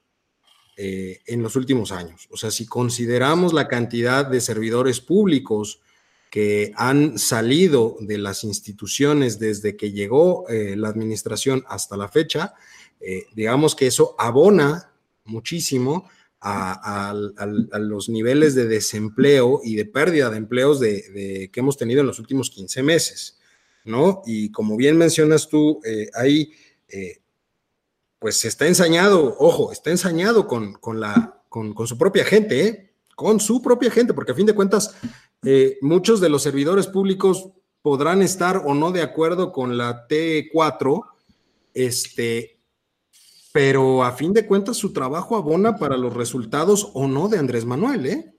eh, 0.78 1.22
en 1.28 1.44
los 1.44 1.56
últimos 1.56 1.92
años. 1.92 2.28
O 2.32 2.38
sea, 2.38 2.52
si 2.52 2.66
consideramos 2.66 3.54
la 3.54 3.68
cantidad 3.68 4.26
de 4.26 4.42
servidores 4.42 5.00
públicos 5.00 5.82
que 6.30 6.74
han 6.76 7.18
salido 7.18 7.96
de 8.02 8.18
las 8.18 8.44
instituciones 8.44 9.40
desde 9.40 9.78
que 9.78 9.92
llegó 9.92 10.48
eh, 10.50 10.76
la 10.76 10.90
administración 10.90 11.64
hasta 11.68 11.96
la 11.96 12.10
fecha, 12.10 12.54
eh, 13.00 13.28
digamos 13.34 13.76
que 13.76 13.88
eso 13.88 14.16
abona 14.18 14.92
muchísimo 15.24 16.10
a, 16.48 17.14
los 17.80 18.08
niveles 18.08 18.54
de 18.54 18.68
desempleo 18.68 19.62
y 19.64 19.76
de 19.76 19.86
pérdida 19.86 20.30
de 20.30 20.38
empleos 20.38 20.80
que 20.80 21.50
hemos 21.56 21.78
tenido 21.78 22.02
en 22.02 22.08
los 22.08 22.20
últimos 22.20 22.52
15 22.52 22.84
meses, 22.84 23.40
¿no? 23.84 24.22
Y 24.26 24.52
como 24.52 24.78
bien 24.78 24.96
mencionas 24.96 25.50
tú, 25.50 25.80
eh, 25.84 26.08
ahí, 26.14 26.52
eh, 26.88 27.20
pues 28.20 28.46
está 28.46 28.68
ensañado, 28.68 29.36
ojo, 29.40 29.72
está 29.72 29.90
ensañado 29.90 30.48
con, 30.48 30.78
la, 31.00 31.42
con, 31.50 31.76
su 31.88 31.98
propia 31.98 32.24
gente, 32.24 32.68
¿eh? 32.68 32.94
con 33.16 33.40
su 33.40 33.62
propia 33.62 33.90
gente, 33.90 34.14
porque 34.14 34.34
a 34.34 34.36
fin 34.36 34.46
de 34.46 34.54
cuentas, 34.54 34.96
eh, 35.44 35.80
muchos 35.82 36.22
de 36.22 36.30
los 36.30 36.44
servidores 36.44 36.86
públicos 36.86 37.50
podrán 37.82 38.22
estar 38.22 38.62
o 38.66 38.76
no 38.76 38.92
de 38.92 39.02
acuerdo 39.02 39.52
con 39.52 39.78
la 39.78 40.08
T4, 40.08 41.04
este, 41.74 42.55
pero 43.56 44.04
a 44.04 44.12
fin 44.12 44.34
de 44.34 44.46
cuentas 44.46 44.76
su 44.76 44.92
trabajo 44.92 45.38
abona 45.38 45.78
para 45.78 45.96
los 45.96 46.14
resultados 46.14 46.92
o 46.94 47.08
no 47.08 47.30
de 47.30 47.40
Andrés 47.40 47.64
Manuel, 47.64 48.06
¿eh? 48.06 48.34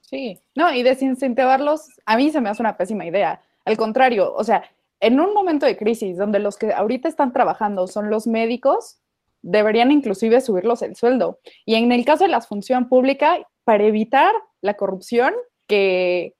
Sí, 0.00 0.40
no, 0.54 0.72
y 0.72 0.82
desincentivarlos, 0.82 1.90
a 2.06 2.16
mí 2.16 2.30
se 2.30 2.40
me 2.40 2.48
hace 2.48 2.62
una 2.62 2.78
pésima 2.78 3.04
idea. 3.04 3.42
Al 3.66 3.76
contrario, 3.76 4.32
o 4.34 4.42
sea, 4.42 4.64
en 5.00 5.20
un 5.20 5.34
momento 5.34 5.66
de 5.66 5.76
crisis 5.76 6.16
donde 6.16 6.38
los 6.38 6.56
que 6.56 6.72
ahorita 6.72 7.08
están 7.08 7.34
trabajando 7.34 7.86
son 7.88 8.08
los 8.08 8.26
médicos, 8.26 9.00
deberían 9.42 9.90
inclusive 9.90 10.40
subirlos 10.40 10.80
el 10.80 10.96
sueldo. 10.96 11.40
Y 11.66 11.74
en 11.74 11.92
el 11.92 12.06
caso 12.06 12.24
de 12.24 12.30
la 12.30 12.40
función 12.40 12.88
pública, 12.88 13.46
para 13.64 13.84
evitar 13.84 14.32
la 14.62 14.78
corrupción 14.78 15.34
que 15.66 16.36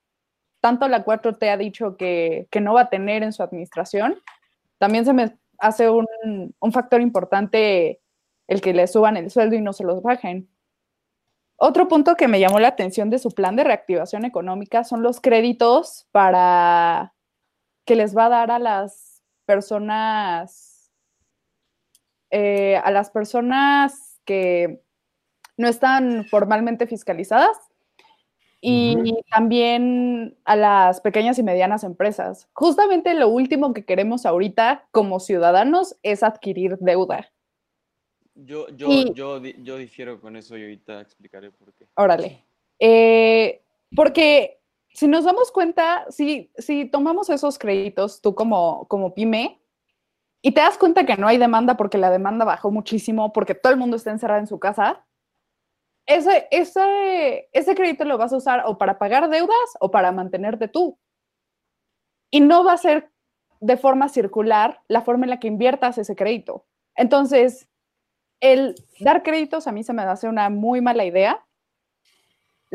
tanto 0.61 0.87
la 0.87 1.05
4T 1.05 1.47
ha 1.47 1.57
dicho 1.57 1.95
que, 1.95 2.47
no 2.59 2.73
va 2.73 2.81
a 2.81 2.89
tener 2.89 3.21
en 3.21 3.33
su 3.33 3.43
administración, 3.43 4.17
también 4.79 5.05
se 5.05 5.13
me 5.13 5.37
hace 5.59 5.91
un, 5.91 6.07
un 6.57 6.71
factor 6.71 7.01
importante 7.01 7.99
el 8.47 8.61
que 8.61 8.73
le 8.73 8.87
suban 8.87 9.17
el 9.17 9.31
sueldo 9.31 9.55
y 9.55 9.61
no 9.61 9.73
se 9.73 9.83
los 9.83 10.01
bajen. 10.01 10.49
Otro 11.57 11.87
punto 11.87 12.15
que 12.15 12.27
me 12.27 12.39
llamó 12.39 12.59
la 12.59 12.67
atención 12.67 13.09
de 13.09 13.19
su 13.19 13.31
plan 13.31 13.55
de 13.55 13.63
reactivación 13.63 14.25
económica 14.25 14.83
son 14.83 15.03
los 15.03 15.21
créditos 15.21 16.07
para 16.11 17.13
que 17.85 17.95
les 17.95 18.15
va 18.15 18.25
a 18.25 18.29
dar 18.29 18.51
a 18.51 18.59
las 18.59 19.23
personas, 19.45 20.91
eh, 22.31 22.77
a 22.77 22.91
las 22.91 23.09
personas 23.09 24.19
que 24.25 24.83
no 25.57 25.69
están 25.69 26.25
formalmente 26.25 26.87
fiscalizadas 26.87 27.57
y 28.67 29.13
también 29.29 30.35
a 30.43 30.55
las 30.55 30.99
pequeñas 30.99 31.37
y 31.37 31.43
medianas 31.43 31.83
empresas. 31.83 32.49
Justamente 32.53 33.13
lo 33.13 33.29
último 33.29 33.73
que 33.73 33.85
queremos 33.85 34.25
ahorita 34.25 34.87
como 34.91 35.19
ciudadanos 35.19 35.97
es 36.01 36.23
adquirir 36.23 36.77
deuda. 36.79 37.31
Yo, 38.35 38.67
yo, 38.69 39.13
yo, 39.13 39.41
yo, 39.41 39.77
difiero 39.77 40.19
con 40.19 40.35
eso 40.35 40.57
y 40.57 40.63
ahorita 40.63 40.99
explicaré 40.99 41.51
por 41.51 41.73
qué. 41.73 41.87
Órale. 41.95 42.45
Eh, 42.79 43.63
porque 43.95 44.59
si 44.89 45.07
nos 45.07 45.23
damos 45.23 45.51
cuenta, 45.51 46.05
si, 46.09 46.51
si 46.57 46.85
tomamos 46.85 47.29
esos 47.29 47.57
créditos, 47.57 48.21
tú 48.21 48.35
como, 48.35 48.87
como 48.89 49.13
pyme, 49.13 49.61
y 50.41 50.51
te 50.51 50.61
das 50.61 50.77
cuenta 50.77 51.05
que 51.05 51.17
no 51.17 51.27
hay 51.27 51.37
demanda 51.37 51.75
porque 51.77 51.97
la 51.97 52.11
demanda 52.11 52.45
bajó 52.45 52.71
muchísimo, 52.71 53.33
porque 53.33 53.55
todo 53.55 53.73
el 53.73 53.79
mundo 53.79 53.95
está 53.95 54.11
encerrado 54.11 54.41
en 54.41 54.47
su 54.47 54.59
casa, 54.59 55.05
ese, 56.05 56.47
ese, 56.51 57.49
ese 57.51 57.73
crédito 57.73 58.05
lo 58.05 58.17
vas 58.17 58.31
a 58.31 58.37
usar 58.37 58.63
o 58.65 58.77
para 58.77 58.99
pagar 58.99 59.29
deudas 59.29 59.77
o 59.79 59.89
para 59.89 60.11
mantenerte 60.11 60.67
tú. 60.67 60.99
Y 62.29 62.41
no 62.41 62.63
va 62.63 62.73
a 62.73 62.77
ser 62.77 63.11
de 63.59 63.77
forma 63.77 64.09
circular 64.09 64.81
la 64.87 65.01
forma 65.01 65.25
en 65.25 65.31
la 65.31 65.39
que 65.39 65.47
inviertas 65.47 65.97
ese 65.97 66.15
crédito. 66.15 66.65
Entonces, 66.95 67.67
el 68.53 68.75
dar 68.99 69.23
créditos 69.23 69.67
a 69.67 69.71
mí 69.71 69.83
se 69.83 69.93
me 69.93 70.03
hace 70.03 70.27
una 70.27 70.49
muy 70.49 70.81
mala 70.81 71.05
idea 71.05 71.45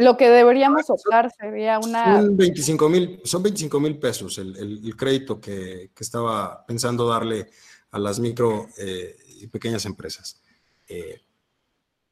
lo 0.00 0.16
que 0.16 0.28
deberíamos 0.28 0.88
optar 0.88 1.30
sería 1.38 1.78
una... 1.78 2.20
Son 2.22 2.36
25 2.36 2.88
mil, 2.88 3.20
son 3.24 3.42
25 3.42 3.80
mil 3.80 3.98
pesos 3.98 4.38
el, 4.38 4.96
crédito 4.96 5.40
que, 5.40 5.90
estaba 5.98 6.64
pensando 6.64 7.06
darle 7.06 7.50
a 7.90 7.98
las 7.98 8.18
micro 8.18 8.68
eh, 8.78 9.16
y 9.40 9.46
pequeñas 9.48 9.84
empresas. 9.84 10.40
Eh, 10.88 11.20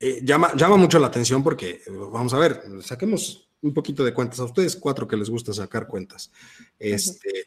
eh, 0.01 0.21
llama, 0.23 0.53
llama 0.55 0.77
mucho 0.77 0.99
la 0.99 1.07
atención 1.07 1.43
porque, 1.43 1.83
vamos 1.89 2.35
a 2.35 2.39
ver, 2.39 2.63
saquemos 2.83 3.49
un 3.63 3.73
poquito 3.73 4.05
de 4.05 4.13
cuentas. 4.13 4.41
A 4.41 4.45
ustedes 4.45 4.77
cuatro 4.77 5.09
que 5.09 5.17
les 5.17 5.31
gusta 5.31 5.55
sacar 5.55 5.87
cuentas. 5.87 6.31
Este, 6.79 7.47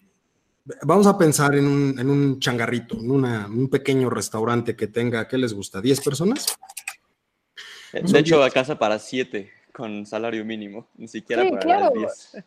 Vamos 0.83 1.07
a 1.07 1.17
pensar 1.17 1.55
en 1.55 1.65
un, 1.65 1.99
en 1.99 2.09
un 2.09 2.39
changarrito, 2.39 2.97
en 2.99 3.11
un 3.11 3.69
pequeño 3.69 4.09
restaurante 4.09 4.75
que 4.75 4.87
tenga, 4.87 5.27
¿qué 5.27 5.37
les 5.37 5.53
gusta? 5.53 5.81
¿10 5.81 6.03
personas? 6.03 6.45
De 7.93 8.19
hecho, 8.19 8.41
casa 8.53 8.77
para 8.77 8.99
7 8.99 9.51
con 9.73 10.05
salario 10.05 10.45
mínimo, 10.45 10.87
ni 10.97 11.07
siquiera 11.07 11.49
para 11.49 11.79
las 11.79 11.93
10. 11.93 12.43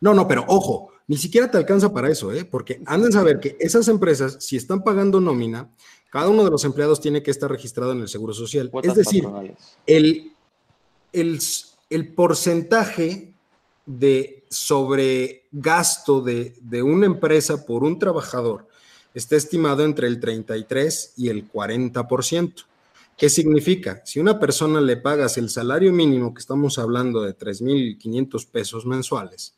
No, 0.00 0.14
no, 0.14 0.26
pero 0.26 0.44
ojo, 0.48 0.92
ni 1.06 1.16
siquiera 1.16 1.50
te 1.50 1.58
alcanza 1.58 1.92
para 1.92 2.08
eso, 2.08 2.32
¿eh? 2.32 2.44
porque 2.44 2.82
anden 2.86 3.10
a 3.10 3.12
saber 3.12 3.38
que 3.38 3.56
esas 3.60 3.88
empresas, 3.88 4.38
si 4.40 4.56
están 4.56 4.82
pagando 4.82 5.20
nómina, 5.20 5.70
cada 6.10 6.28
uno 6.28 6.44
de 6.44 6.50
los 6.50 6.64
empleados 6.64 7.00
tiene 7.00 7.22
que 7.22 7.30
estar 7.30 7.50
registrado 7.50 7.92
en 7.92 8.00
el 8.00 8.08
Seguro 8.08 8.34
Social. 8.34 8.70
es 8.82 8.94
decir, 8.94 9.24
el, 9.86 10.32
el, 11.12 11.38
el, 11.88 12.14
porcentaje 12.14 13.31
de 13.86 14.44
sobregasto 14.48 16.20
de, 16.20 16.54
de 16.60 16.82
una 16.82 17.06
empresa 17.06 17.64
por 17.66 17.84
un 17.84 17.98
trabajador 17.98 18.68
está 19.14 19.36
estimado 19.36 19.84
entre 19.84 20.06
el 20.06 20.20
33 20.20 21.14
y 21.16 21.28
el 21.28 21.50
40%. 21.50 22.64
¿Qué 23.16 23.28
significa? 23.28 24.02
Si 24.04 24.18
una 24.18 24.38
persona 24.40 24.80
le 24.80 24.96
pagas 24.96 25.36
el 25.36 25.50
salario 25.50 25.92
mínimo, 25.92 26.32
que 26.34 26.40
estamos 26.40 26.78
hablando 26.78 27.22
de 27.22 27.36
3.500 27.36 28.50
pesos 28.50 28.86
mensuales, 28.86 29.54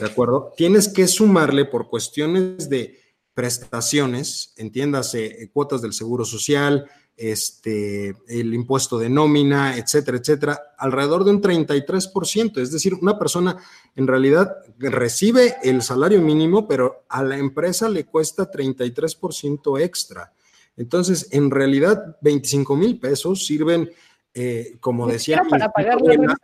¿de 0.00 0.06
acuerdo? 0.06 0.52
Tienes 0.56 0.88
que 0.88 1.06
sumarle 1.06 1.64
por 1.66 1.88
cuestiones 1.88 2.68
de 2.68 2.98
prestaciones, 3.34 4.52
entiéndase, 4.56 5.26
eh, 5.26 5.50
cuotas 5.52 5.82
del 5.82 5.92
seguro 5.92 6.24
social, 6.24 6.88
este, 7.16 8.16
el 8.28 8.54
impuesto 8.54 8.98
de 8.98 9.08
nómina, 9.08 9.76
etcétera, 9.76 10.18
etcétera, 10.18 10.60
alrededor 10.78 11.24
de 11.24 11.30
un 11.30 11.42
33%. 11.42 12.60
Es 12.60 12.72
decir, 12.72 12.94
una 12.94 13.18
persona 13.18 13.56
en 13.94 14.06
realidad 14.06 14.56
recibe 14.78 15.56
el 15.62 15.82
salario 15.82 16.20
mínimo, 16.20 16.66
pero 16.66 17.04
a 17.08 17.22
la 17.22 17.38
empresa 17.38 17.88
le 17.88 18.04
cuesta 18.04 18.50
33% 18.50 19.80
extra. 19.80 20.32
Entonces, 20.76 21.28
en 21.30 21.50
realidad, 21.50 22.16
25 22.20 22.76
mil 22.76 22.98
pesos 22.98 23.46
sirven, 23.46 23.90
eh, 24.32 24.76
como 24.80 25.06
decía, 25.06 25.42
para 25.48 25.70
pagar 25.70 26.00
la 26.00 26.12
renta. 26.12 26.36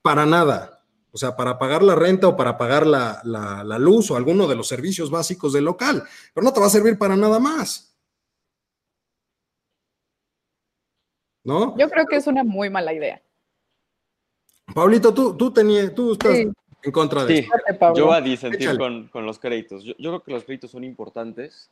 Para 0.00 0.26
nada. 0.26 0.74
O 1.14 1.18
sea, 1.18 1.36
para 1.36 1.58
pagar 1.60 1.84
la 1.84 1.94
renta 1.94 2.26
o 2.26 2.36
para 2.36 2.58
pagar 2.58 2.86
la, 2.86 3.22
luz 3.78 4.10
o 4.10 4.16
alguno 4.16 4.48
de 4.48 4.56
los 4.56 4.66
servicios 4.66 5.10
básicos 5.10 5.52
del 5.52 5.64
local. 5.64 6.02
Pero 6.32 6.44
no 6.44 6.52
te 6.52 6.58
va 6.58 6.66
a 6.66 6.70
servir 6.70 6.98
para 6.98 7.14
nada 7.14 7.38
más. 7.38 7.93
¿No? 11.44 11.76
Yo 11.76 11.88
creo 11.90 12.06
que 12.06 12.16
es 12.16 12.26
una 12.26 12.42
muy 12.42 12.70
mala 12.70 12.92
idea. 12.92 13.20
Pablito, 14.74 15.12
tú, 15.12 15.36
tú, 15.36 15.52
tenías, 15.52 15.94
tú 15.94 16.12
estás 16.12 16.38
en 16.38 16.92
contra 16.92 17.24
de 17.24 17.42
sí. 17.42 17.48
Yo 17.94 18.06
voy 18.06 18.16
a 18.16 18.20
disentir 18.20 18.78
con, 18.78 19.10
los 19.26 19.38
créditos. 19.38 19.84
yo, 19.84 19.94
creo 19.96 20.22
que 20.22 20.32
los 20.32 20.44
créditos 20.44 20.70
son 20.70 20.84
importantes 20.84 21.70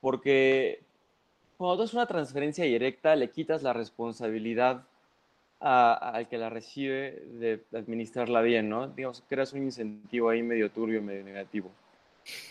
porque 0.00 0.80
cuando 1.56 1.82
haces 1.82 1.94
una 1.94 2.06
transferencia 2.06 2.64
directa, 2.64 3.16
le 3.16 3.30
quitas 3.30 3.62
la 3.62 3.72
responsabilidad 3.72 4.84
al 5.58 6.28
que 6.28 6.36
la 6.36 6.50
recibe 6.50 7.22
de 7.32 7.64
administrarla 7.72 8.42
bien, 8.42 8.68
¿no? 8.68 8.88
Digamos, 8.88 9.22
creas 9.26 9.52
un 9.54 9.62
incentivo 9.62 10.28
ahí 10.28 10.42
medio 10.42 10.70
turbio, 10.70 11.00
medio 11.00 11.24
negativo. 11.24 11.70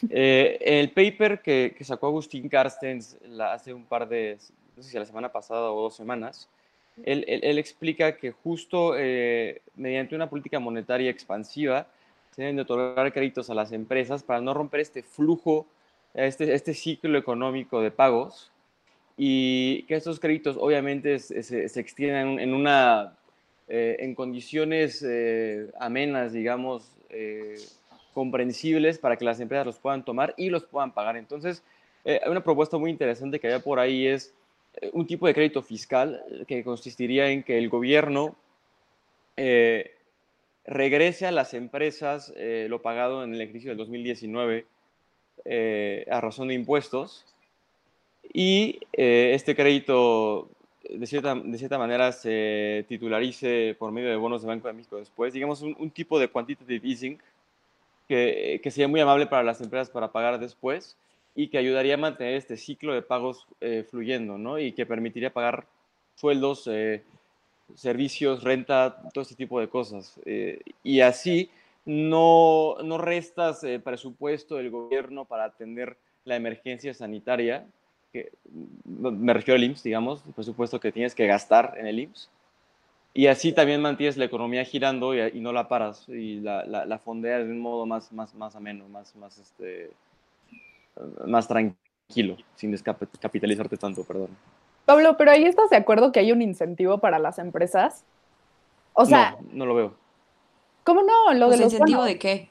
Eh, 0.10 0.58
el 0.62 0.90
paper 0.92 1.42
que, 1.42 1.76
sacó 1.82 2.08
Agustín 2.08 2.50
Carstens 2.50 3.18
hace 3.40 3.74
un 3.74 3.86
par 3.86 4.08
de, 4.10 4.38
no 4.76 4.84
sé 4.84 4.90
si 4.90 4.98
la 4.98 5.06
semana 5.06 5.32
pasada 5.32 5.72
o 5.72 5.82
dos 5.82 5.96
semanas, 5.96 6.50
él, 7.04 7.26
explica 7.58 8.16
que 8.16 8.32
justo 8.32 8.96
eh, 8.98 9.62
mediante 9.76 10.16
una 10.16 10.30
política 10.30 10.60
monetaria 10.60 11.10
expansiva 11.10 11.88
se 12.32 12.42
deben 12.42 12.56
de 12.56 12.62
otorgar 12.62 13.12
créditos 13.12 13.50
a 13.50 13.54
las 13.54 13.72
empresas 13.74 14.24
para 14.24 14.40
no 14.40 14.54
romper 14.54 14.80
este 14.80 15.04
flujo, 15.04 15.68
este, 16.14 16.54
este 16.54 16.74
ciclo 16.74 17.18
económico 17.18 17.82
de 17.82 17.92
pagos 17.92 18.52
y 19.18 19.84
que 19.84 19.96
estos 19.96 20.20
créditos 20.20 20.58
obviamente 20.60 21.20
se, 21.20 21.42
se, 21.44 21.80
extiendan 21.80 22.40
en, 22.40 22.54
una, 22.54 23.18
eh, 23.68 23.98
en 24.00 24.14
condiciones 24.14 25.04
eh, 25.08 25.72
amenas, 25.80 26.34
digamos, 26.34 26.92
eh, 27.10 27.56
comprensibles 28.14 28.98
para 28.98 29.16
que 29.16 29.26
las 29.26 29.40
empresas 29.40 29.66
los 29.66 29.80
puedan 29.80 30.04
tomar 30.04 30.34
y 30.38 30.50
los 30.50 30.66
puedan 30.66 30.92
pagar. 30.92 31.16
Entonces, 31.18 31.64
hay 32.04 32.30
una 32.30 32.44
propuesta 32.44 32.78
muy 32.78 32.92
interesante 32.92 33.40
que 33.40 33.52
hay 33.52 33.60
por 33.60 33.80
ahí 33.80 34.06
es 34.06 34.34
un 34.94 35.08
tipo 35.08 35.28
de 35.28 35.34
crédito 35.34 35.62
fiscal 35.62 36.24
que 36.48 36.64
consistiría 36.64 37.30
en 37.30 37.44
que 37.44 37.58
el 37.58 37.70
gobierno 37.70 38.36
regrese 40.66 41.28
a 41.28 41.32
las 41.32 41.54
empresas 41.54 42.34
lo 42.38 42.82
pagado 42.82 43.24
en 43.24 43.34
el 43.34 43.42
ejercicio 43.42 43.72
del 43.72 43.78
2019 43.78 44.66
a 46.10 46.22
razón 46.22 46.48
de 46.48 46.54
impuestos 46.54 47.26
y 48.34 48.80
eh, 48.94 49.32
este 49.34 49.56
crédito 49.56 50.50
de 50.90 51.08
cierta, 51.08 51.36
de 51.36 51.58
cierta 51.58 51.78
manera 51.78 52.12
se 52.12 52.86
titularice 52.88 53.76
por 53.80 53.92
medio 53.92 54.10
de 54.10 54.18
bonos 54.18 54.42
de 54.42 54.48
Banco 54.48 54.68
de 54.68 54.74
México 54.74 54.98
después, 54.98 55.34
digamos 55.34 55.62
un, 55.62 55.90
tipo 55.90 56.20
de 56.20 56.28
quantitative 56.28 56.88
easing 56.88 57.20
que, 58.08 58.60
que, 58.62 58.72
sería 58.72 58.88
muy 58.88 59.00
amable 59.00 59.26
para 59.26 59.42
las 59.42 59.62
empresas 59.62 59.90
para 59.90 60.12
pagar 60.12 60.40
después 60.40 60.96
y 61.36 61.50
que 61.50 61.58
ayudaría 61.58 61.96
a 61.96 61.98
mantener 61.98 62.36
este 62.36 62.58
ciclo 62.58 62.94
de 62.94 63.02
pagos 63.02 63.46
eh, 63.62 63.86
fluyendo, 63.90 64.38
¿no? 64.38 64.58
Y 64.58 64.72
que 64.72 64.86
permitiría 64.86 65.34
pagar 65.34 65.68
sueldos 66.16 66.68
eh, 66.68 67.04
servicios, 67.74 68.44
renta, 68.44 69.02
todo 69.14 69.24
este 69.24 69.36
tipo 69.36 69.60
de 69.60 69.68
cosas. 69.68 70.20
Eh, 70.26 70.60
y 70.84 71.02
así 71.02 71.50
no, 71.86 72.78
no 72.84 72.98
restas 72.98 73.64
eh, 73.64 73.80
presupuesto 73.80 74.56
del 74.56 74.70
gobierno 74.70 75.26
para 75.26 75.46
atender 75.46 75.98
la 76.24 76.36
emergencia 76.36 76.94
sanitaria, 76.94 77.66
que 78.14 78.32
mm, 78.50 79.10
me 79.10 79.34
refiero 79.34 79.58
al 79.58 79.64
IMSS, 79.64 79.84
digamos, 79.84 80.26
el 80.26 80.34
presupuesto 80.34 80.80
que 80.80 80.92
tienes 80.92 81.16
que 81.16 81.28
gastar 81.28 81.76
en 81.78 81.88
el 81.88 82.00
IMSS. 82.00 82.30
Y 83.14 83.28
así 83.28 83.54
también 83.54 83.82
mantienes 83.82 84.18
la 84.18 84.26
economía 84.26 84.66
girando 84.66 85.16
y, 85.16 85.40
no 85.40 85.54
la 85.54 85.70
paras 85.70 86.08
y 86.10 86.42
la, 86.42 86.66
la, 86.66 87.00
fondeas 87.00 87.46
de 87.46 87.52
un 87.52 87.62
modo 87.62 87.86
más, 87.86 88.12
más, 88.12 88.36
más 88.36 88.58
ameno, 88.58 88.90
más, 88.90 89.16
más, 89.16 89.38
este, 89.38 89.92
más 91.26 91.48
tranquilo, 91.48 92.38
sin 92.56 92.72
descapitalizarte 92.72 93.78
tanto, 93.78 94.04
perdón. 94.04 94.30
Pablo, 94.86 95.18
pero 95.18 95.32
ahí 95.32 95.46
estás 95.46 95.70
de 95.70 95.78
acuerdo 95.78 96.12
que 96.12 96.20
hay 96.20 96.32
un 96.32 96.41
incentivo 96.41 97.00
para 97.00 97.20
las 97.20 97.39
empresas. 97.39 98.06
O 98.93 99.06
sea. 99.06 99.38
No, 99.41 99.48
no 99.54 99.66
lo 99.66 99.76
veo. 99.76 99.96
¿Cómo 100.84 101.02
no? 101.02 101.34
Lo 101.34 101.50
de 101.50 101.58
los 101.58 101.74
incentivo 101.74 102.04
de 102.04 102.20
qué? 102.20 102.50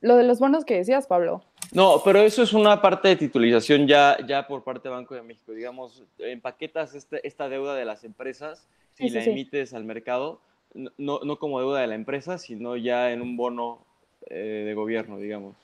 Lo 0.00 0.16
de 0.16 0.24
los 0.24 0.40
bonos 0.40 0.64
que 0.64 0.76
decías, 0.76 1.06
Pablo. 1.06 1.42
No, 1.72 2.02
pero 2.04 2.20
eso 2.20 2.42
es 2.42 2.52
una 2.52 2.82
parte 2.82 3.08
de 3.08 3.16
titulización 3.16 3.86
ya, 3.86 4.18
ya 4.26 4.46
por 4.46 4.62
parte 4.62 4.88
de 4.88 4.94
Banco 4.94 5.14
de 5.14 5.22
México. 5.22 5.52
Digamos, 5.52 6.02
empaquetas 6.18 6.94
este, 6.94 7.26
esta 7.26 7.48
deuda 7.48 7.74
de 7.74 7.84
las 7.84 8.04
empresas 8.04 8.68
y 8.98 9.10
la 9.10 9.24
emites 9.24 9.74
al 9.74 9.84
mercado, 9.84 10.40
no, 10.74 11.20
no, 11.20 11.38
como 11.38 11.60
deuda 11.60 11.80
de 11.80 11.86
la 11.86 11.94
empresa, 11.94 12.38
sino 12.38 12.76
ya 12.76 13.12
en 13.12 13.22
un 13.22 13.36
bono 13.36 13.78
eh, 14.26 14.64
de 14.66 14.74
gobierno, 14.74 15.18
digamos. 15.18 15.56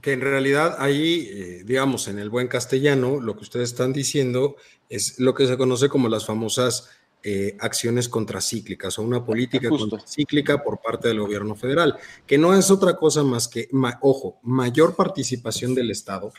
Que 0.00 0.12
en 0.12 0.20
realidad 0.20 0.76
ahí, 0.78 1.28
eh, 1.30 1.62
digamos, 1.64 2.08
en 2.08 2.18
el 2.18 2.30
buen 2.30 2.48
castellano, 2.48 3.20
lo 3.20 3.36
que 3.36 3.42
ustedes 3.42 3.70
están 3.70 3.92
diciendo 3.92 4.56
es 4.88 5.18
lo 5.18 5.34
que 5.34 5.46
se 5.46 5.56
conoce 5.56 5.88
como 5.88 6.08
las 6.08 6.24
famosas 6.24 6.88
eh, 7.24 7.56
acciones 7.60 8.08
contracíclicas 8.08 8.98
o 8.98 9.02
una 9.02 9.24
política 9.24 9.68
contracíclica 9.68 10.60
por 10.64 10.80
parte 10.80 11.06
del 11.06 11.20
gobierno 11.20 11.54
federal, 11.54 11.96
que 12.26 12.36
no 12.36 12.52
es 12.52 12.68
otra 12.68 12.96
cosa 12.96 13.22
más 13.22 13.46
que, 13.46 13.68
ojo, 14.00 14.40
mayor 14.42 14.96
participación 14.96 15.72
del 15.72 15.92
Estado, 15.92 16.32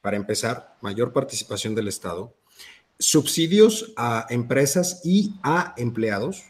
para 0.00 0.16
empezar, 0.16 0.78
mayor 0.80 1.12
participación 1.12 1.74
del 1.74 1.88
Estado, 1.88 2.34
subsidios 2.98 3.92
a 3.96 4.24
empresas 4.30 5.02
y 5.04 5.34
a 5.42 5.74
empleados, 5.76 6.44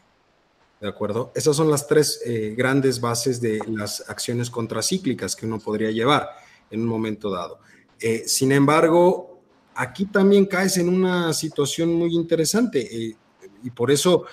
¿de 0.80 0.88
acuerdo? 0.88 1.32
Esas 1.34 1.56
son 1.56 1.70
las 1.70 1.86
tres 1.86 2.20
eh, 2.24 2.54
grandes 2.56 3.00
bases 3.00 3.40
de 3.40 3.60
las 3.68 4.08
acciones 4.08 4.50
contracíclicas 4.50 5.34
que 5.34 5.46
uno 5.46 5.58
podría 5.58 5.90
llevar 5.90 6.28
en 6.70 6.82
un 6.82 6.86
momento 6.86 7.30
dado. 7.30 7.60
Eh, 7.98 8.24
sin 8.26 8.52
embargo, 8.52 9.40
aquí 9.74 10.06
también 10.06 10.46
caes 10.46 10.76
en 10.76 10.88
una 10.88 11.32
situación 11.32 11.94
muy 11.94 12.14
interesante. 12.14 13.08
Eh, 13.08 13.16
y 13.62 13.70
por 13.70 13.90
eso 13.90 14.26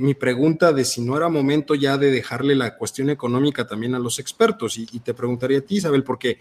mi 0.00 0.14
pregunta 0.14 0.72
de 0.72 0.84
si 0.84 1.00
no 1.00 1.16
era 1.16 1.28
momento 1.28 1.76
ya 1.76 1.96
de 1.96 2.10
dejarle 2.10 2.56
la 2.56 2.76
cuestión 2.76 3.08
económica 3.08 3.64
también 3.64 3.94
a 3.94 4.00
los 4.00 4.18
expertos. 4.18 4.78
Y, 4.78 4.86
te 4.98 5.14
preguntaría 5.14 5.58
a 5.58 5.60
ti, 5.60 5.76
Isabel, 5.76 6.02
porque 6.02 6.40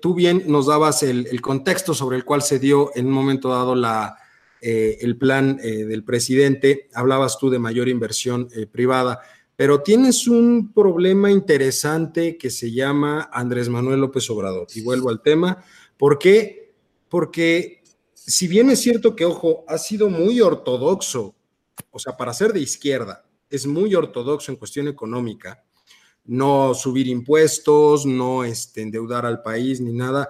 tú 0.00 0.14
bien 0.14 0.44
nos 0.46 0.66
dabas 0.66 1.02
el, 1.02 1.40
contexto 1.42 1.92
sobre 1.92 2.16
el 2.16 2.24
cual 2.24 2.40
se 2.40 2.58
dio 2.58 2.92
en 2.94 3.08
un 3.08 3.12
momento 3.12 3.50
dado 3.50 3.74
la, 3.74 4.16
eh, 4.60 4.98
el 5.00 5.16
plan 5.16 5.58
eh, 5.62 5.84
del 5.84 6.04
presidente, 6.04 6.88
hablabas 6.94 7.38
tú 7.38 7.50
de 7.50 7.58
mayor 7.58 7.88
inversión 7.88 8.48
privada, 8.70 9.20
pero 9.56 9.82
tienes 9.82 10.28
un 10.28 10.72
problema 10.72 11.30
interesante 11.30 12.36
que 12.36 12.50
se 12.50 12.70
llama 12.70 13.30
Andrés 13.32 13.68
Manuel 13.68 14.00
López 14.00 14.28
Obrador. 14.28 14.66
Y 14.74 14.82
vuelvo 14.82 15.08
al 15.08 15.22
tema, 15.22 15.64
¿por 15.96 16.18
qué? 16.18 16.74
Porque 17.08 17.82
si 18.12 18.48
bien 18.48 18.70
es 18.70 18.80
cierto 18.80 19.16
que, 19.16 19.24
ojo, 19.24 19.64
ha 19.68 19.78
sido 19.78 20.10
muy 20.10 20.40
ortodoxo, 20.40 21.34
o 21.90 21.98
sea, 21.98 22.16
para 22.16 22.34
ser 22.34 22.52
de 22.52 22.60
izquierda, 22.60 23.24
es 23.48 23.66
muy 23.66 23.94
ortodoxo 23.94 24.50
en 24.50 24.58
cuestión 24.58 24.88
económica, 24.88 25.64
no 26.24 26.74
subir 26.74 27.06
impuestos, 27.06 28.04
no 28.04 28.44
este, 28.44 28.82
endeudar 28.82 29.24
al 29.24 29.42
país 29.42 29.80
ni 29.80 29.92
nada. 29.92 30.28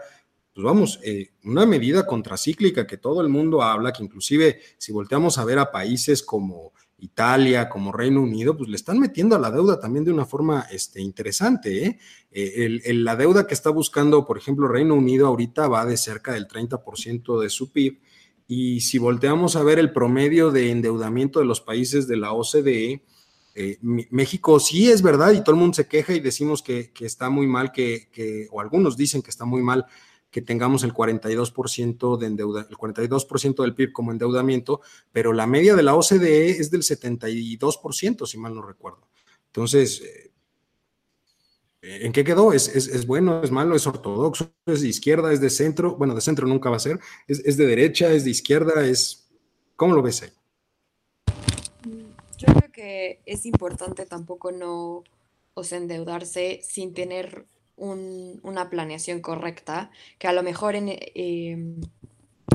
Pues 0.57 0.65
vamos, 0.65 1.01
eh, 1.03 1.33
una 1.45 1.67
medida 1.67 2.07
contracíclica 2.07 2.87
que 2.87 2.97
todo 2.97 3.21
el 3.21 3.29
mundo 3.29 3.61
habla, 3.61 3.93
que 3.93 4.03
inclusive 4.03 4.59
si 4.79 4.91
volteamos 4.91 5.37
a 5.37 5.45
ver 5.45 5.59
a 5.59 5.71
países 5.71 6.23
como 6.23 6.73
Italia, 6.97 7.69
como 7.69 7.93
Reino 7.93 8.23
Unido, 8.23 8.57
pues 8.57 8.71
le 8.71 8.77
están 8.77 8.99
metiendo 8.99 9.37
a 9.37 9.39
la 9.39 9.51
deuda 9.51 9.79
también 9.79 10.07
de 10.07 10.13
una 10.13 10.25
forma 10.25 10.67
este, 10.71 11.03
interesante. 11.03 11.85
¿eh? 11.85 11.99
eh 12.31 12.95
la 12.95 13.17
deuda 13.17 13.47
que 13.47 13.53
está 13.53 13.69
buscando, 13.69 14.25
por 14.25 14.39
ejemplo, 14.39 14.67
Reino 14.67 14.95
Unido 14.95 15.27
ahorita 15.27 15.69
va 15.69 15.85
de 15.85 15.99
cerca 15.99 16.33
del 16.33 16.49
30% 16.49 17.39
de 17.39 17.51
su 17.51 17.71
PIB. 17.71 18.01
Y 18.49 18.81
si 18.81 18.97
volteamos 18.97 19.57
a 19.57 19.63
ver 19.63 19.79
el 19.79 19.93
promedio 19.93 20.53
de 20.53 20.71
endeudamiento 20.71 21.39
de 21.39 21.45
los 21.45 21.61
países 21.61 22.09
de 22.09 22.17
la 22.17 22.33
OCDE, 22.33 23.05
eh, 23.57 23.79
México 23.83 24.59
sí 24.59 24.89
es 24.91 25.03
verdad 25.03 25.33
y 25.33 25.41
todo 25.41 25.51
el 25.51 25.61
mundo 25.61 25.75
se 25.75 25.87
queja 25.87 26.15
y 26.15 26.21
decimos 26.21 26.63
que, 26.63 26.93
está 27.01 27.29
muy 27.29 27.47
mal, 27.47 27.73
que, 27.73 28.49
o 28.51 28.63
algunos 28.63 28.97
dicen 28.97 29.21
que 29.21 29.29
está 29.29 29.45
muy 29.45 29.61
mal 29.63 29.85
que 30.31 30.43
tengamos 30.43 30.85
el 30.85 30.93
42% 30.93 32.19
de 32.19 32.27
el 32.27 32.77
42% 32.77 33.63
del 33.63 33.75
PIB 33.75 33.93
como 33.93 34.13
endeudamiento, 34.13 34.81
pero 35.13 35.33
la 35.33 35.47
media 35.47 35.75
de 35.75 35.83
la 35.83 35.95
OCDE 35.95 36.51
es 36.51 36.71
del 36.71 36.83
72%, 36.83 38.27
si 38.27 38.39
mal 38.39 38.55
no 38.55 38.63
recuerdo. 38.63 39.09
Entonces, 39.47 40.03
eh, 40.03 40.33
¿en 41.81 42.13
qué 42.13 42.25
quedó? 42.25 42.53
¿Es, 42.53 42.69
¿Es, 42.69 43.07
bueno, 43.07 43.43
es 43.43 43.51
malo, 43.51 43.75
es 43.75 43.87
ortodoxo, 43.87 44.53
es 44.67 44.83
de 44.83 44.89
izquierda, 44.89 45.33
es 45.33 45.41
de 45.41 45.49
centro? 45.49 45.97
Bueno, 45.97 46.15
de 46.15 46.21
centro 46.21 46.47
nunca 46.47 46.69
va 46.69 46.77
a 46.77 46.81
ser. 46.81 47.01
¿Es, 47.27 47.41
es 47.41 47.57
de 47.57 47.67
derecha, 47.67 48.13
es 48.13 48.25
de 48.25 48.31
izquierda? 48.31 48.85
es 48.87 49.27
¿Cómo 49.77 49.95
lo 49.95 50.03
ves 50.03 50.23
ahí? 50.23 50.31
Yo 52.39 52.47
creo 52.47 52.73
que 52.73 53.21
es 53.25 53.47
importante 53.47 54.05
tampoco 54.07 54.53
no, 54.53 55.05
o 55.55 55.63
endeudarse 55.71 56.61
sin 56.63 56.93
tener 56.93 57.47
una 57.77 58.71
planeación 58.71 59.21
correcta, 59.21 59.91
que 60.19 60.29
a 60.29 60.33
lo 60.33 60.43
mejor 60.43 60.77
en, 60.77 60.89
em, 61.15 61.81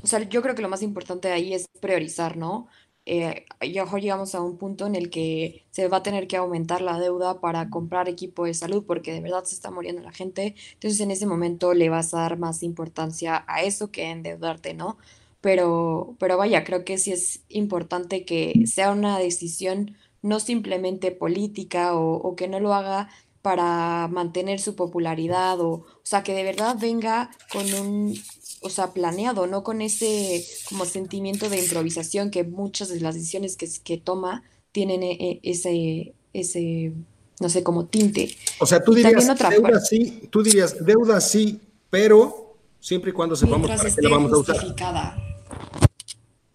o 0.03 0.07
sea, 0.07 0.19
yo 0.29 0.41
creo 0.41 0.55
que 0.55 0.61
lo 0.61 0.69
más 0.69 0.81
importante 0.83 1.31
ahí 1.31 1.53
es 1.53 1.67
priorizar, 1.79 2.37
¿no? 2.37 2.67
Eh, 3.05 3.45
y 3.61 3.73
mejor 3.73 4.01
llegamos 4.01 4.35
a 4.35 4.41
un 4.41 4.57
punto 4.57 4.85
en 4.85 4.95
el 4.95 5.09
que 5.09 5.65
se 5.71 5.87
va 5.87 5.97
a 5.97 6.03
tener 6.03 6.27
que 6.27 6.37
aumentar 6.37 6.81
la 6.81 6.99
deuda 6.99 7.41
para 7.41 7.69
comprar 7.69 8.07
equipo 8.07 8.45
de 8.45 8.53
salud 8.53 8.83
porque 8.85 9.11
de 9.11 9.21
verdad 9.21 9.43
se 9.43 9.55
está 9.55 9.71
muriendo 9.71 10.01
la 10.03 10.11
gente. 10.11 10.55
Entonces 10.73 10.99
en 11.01 11.11
ese 11.11 11.25
momento 11.25 11.73
le 11.73 11.89
vas 11.89 12.13
a 12.13 12.19
dar 12.19 12.37
más 12.37 12.63
importancia 12.63 13.43
a 13.47 13.63
eso 13.63 13.91
que 13.91 14.09
endeudarte, 14.11 14.73
¿no? 14.75 14.97
pero, 15.41 16.15
pero 16.19 16.37
vaya, 16.37 16.63
creo 16.63 16.85
que 16.85 16.97
sí 16.97 17.11
es 17.11 17.43
importante 17.49 18.25
que 18.25 18.53
sea 18.67 18.91
una 18.91 19.17
decisión 19.19 19.97
no 20.21 20.39
simplemente 20.39 21.11
política 21.11 21.95
o, 21.95 22.35
que 22.35 22.47
no 22.47 22.59
lo 22.59 22.73
haga 22.75 23.09
para 23.41 24.07
mantener 24.07 24.59
su 24.59 24.75
popularidad 24.75 25.59
o, 25.59 25.69
o 25.69 25.85
sea, 26.03 26.23
que 26.23 26.33
de 26.33 26.43
verdad 26.43 26.77
venga 26.79 27.31
con 27.51 27.73
un, 27.73 28.19
o 28.61 28.69
sea, 28.69 28.93
planeado, 28.93 29.47
no 29.47 29.63
con 29.63 29.81
ese 29.81 30.45
como 30.69 30.85
sentimiento 30.85 31.49
de 31.49 31.59
improvisación 31.59 32.29
que 32.29 32.43
muchas 32.43 32.89
de 32.89 32.99
las 32.99 33.15
decisiones 33.15 33.57
que, 33.57 33.67
que 33.83 33.97
toma 33.97 34.43
tienen 34.71 35.03
e, 35.03 35.11
e, 35.13 35.39
ese, 35.43 36.13
ese, 36.33 36.93
no 37.39 37.49
sé, 37.49 37.63
como 37.63 37.85
tinte. 37.85 38.35
O 38.59 38.65
sea, 38.65 38.83
tú 38.83 38.93
dirías, 38.93 39.27
deuda 39.49 39.79
sí, 39.79 40.27
tú 40.29 40.43
dirías, 40.43 40.85
deuda 40.85 41.19
sí, 41.19 41.59
pero 41.89 42.57
siempre 42.79 43.11
y 43.11 43.13
cuando 43.13 43.35
sepamos 43.35 43.69
para 43.69 43.89
qué 43.89 44.01
la 44.01 44.09
vamos 44.09 44.31
a 44.33 44.37
usar. 44.37 44.75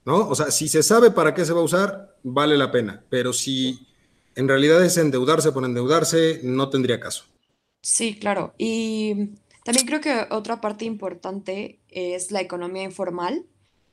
¿no? 0.05 0.29
O 0.29 0.35
sea, 0.37 0.53
si 0.53 0.69
se 0.69 0.85
sabe 0.85 1.11
para 1.11 1.35
qué 1.35 1.45
se 1.45 1.53
va 1.53 1.61
a 1.61 1.65
usar, 1.65 2.17
vale 2.23 2.57
la 2.57 2.71
pena, 2.71 3.05
pero 3.11 3.33
si 3.33 3.87
en 4.37 4.49
realidad 4.49 4.85
es 4.85 4.97
endeudarse 4.97 5.51
por 5.51 5.65
endeudarse, 5.65 6.41
no 6.43 6.71
tendría 6.71 7.01
caso. 7.01 7.25
Sí, 7.83 8.19
claro. 8.19 8.55
Y 8.59 9.31
también 9.65 9.87
creo 9.87 10.01
que 10.01 10.27
otra 10.31 10.61
parte 10.61 10.85
importante 10.85 11.81
es 11.89 12.31
la 12.31 12.41
economía 12.41 12.85
informal 12.85 13.47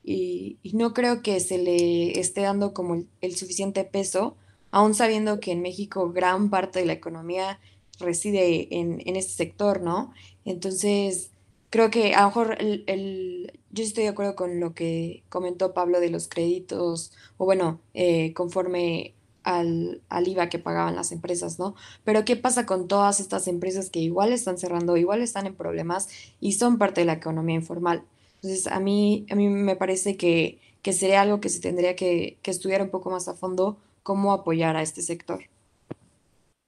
y, 0.03 0.59
no 0.73 0.93
creo 0.93 1.21
que 1.21 1.39
se 1.39 1.57
le 1.57 2.19
esté 2.19 2.41
dando 2.41 2.73
como 2.73 3.05
el, 3.21 3.35
suficiente 3.35 3.85
peso, 3.85 4.35
aún 4.71 4.93
sabiendo 4.95 5.39
que 5.39 5.51
en 5.51 5.61
México 5.61 6.11
gran 6.11 6.49
parte 6.49 6.79
de 6.79 6.85
la 6.85 6.93
economía 6.93 7.59
reside 7.99 8.67
en, 8.71 9.01
en 9.05 9.15
este 9.15 9.33
sector, 9.33 9.81
¿no? 9.81 10.13
Entonces, 10.45 11.31
creo 11.69 11.89
que 11.89 12.13
a 12.13 12.21
lo 12.21 12.27
mejor 12.27 12.57
el, 12.59 13.51
yo 13.71 13.83
estoy 13.83 14.03
de 14.03 14.09
acuerdo 14.09 14.35
con 14.35 14.59
lo 14.59 14.73
que 14.75 15.23
comentó 15.29 15.73
Pablo 15.73 15.99
de 15.99 16.09
los 16.09 16.27
créditos, 16.27 17.11
o 17.37 17.45
bueno, 17.45 17.81
eh, 17.95 18.33
conforme 18.33 19.15
al, 19.43 20.01
al, 20.09 20.27
IVA 20.27 20.49
que 20.49 20.59
pagaban 20.59 20.95
las 20.95 21.11
empresas, 21.11 21.59
¿no? 21.59 21.75
Pero 22.03 22.25
¿qué 22.25 22.35
pasa 22.35 22.65
con 22.65 22.87
todas 22.87 23.19
estas 23.19 23.47
empresas 23.47 23.89
que 23.89 23.99
igual 23.99 24.33
están 24.33 24.57
cerrando, 24.57 24.97
igual 24.97 25.21
están 25.21 25.45
en 25.45 25.55
problemas 25.55 26.09
y 26.39 26.53
son 26.53 26.77
parte 26.77 27.01
de 27.01 27.05
la 27.05 27.13
economía 27.13 27.55
informal? 27.55 28.03
Entonces, 28.35 28.67
a 28.67 28.79
mí, 28.79 29.25
a 29.29 29.35
mí 29.35 29.47
me 29.47 29.75
parece 29.75 30.17
que, 30.17 30.59
que 30.81 30.93
sería 30.93 31.21
algo 31.21 31.39
que 31.39 31.49
se 31.49 31.61
tendría 31.61 31.95
que, 31.95 32.37
que 32.41 32.51
estudiar 32.51 32.81
un 32.81 32.89
poco 32.89 33.09
más 33.09 33.27
a 33.27 33.35
fondo 33.35 33.77
cómo 34.03 34.33
apoyar 34.33 34.75
a 34.75 34.81
este 34.81 35.01
sector. 35.01 35.41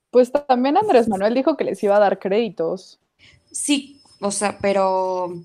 Pues 0.10 0.32
también 0.32 0.78
Andrés 0.78 1.10
Manuel 1.10 1.34
dijo 1.34 1.58
que 1.58 1.66
les 1.66 1.84
iba 1.84 1.98
a 1.98 2.00
dar 2.00 2.20
créditos. 2.20 3.00
Sí, 3.52 4.02
o 4.22 4.32
sea, 4.32 4.58
pero 4.62 5.44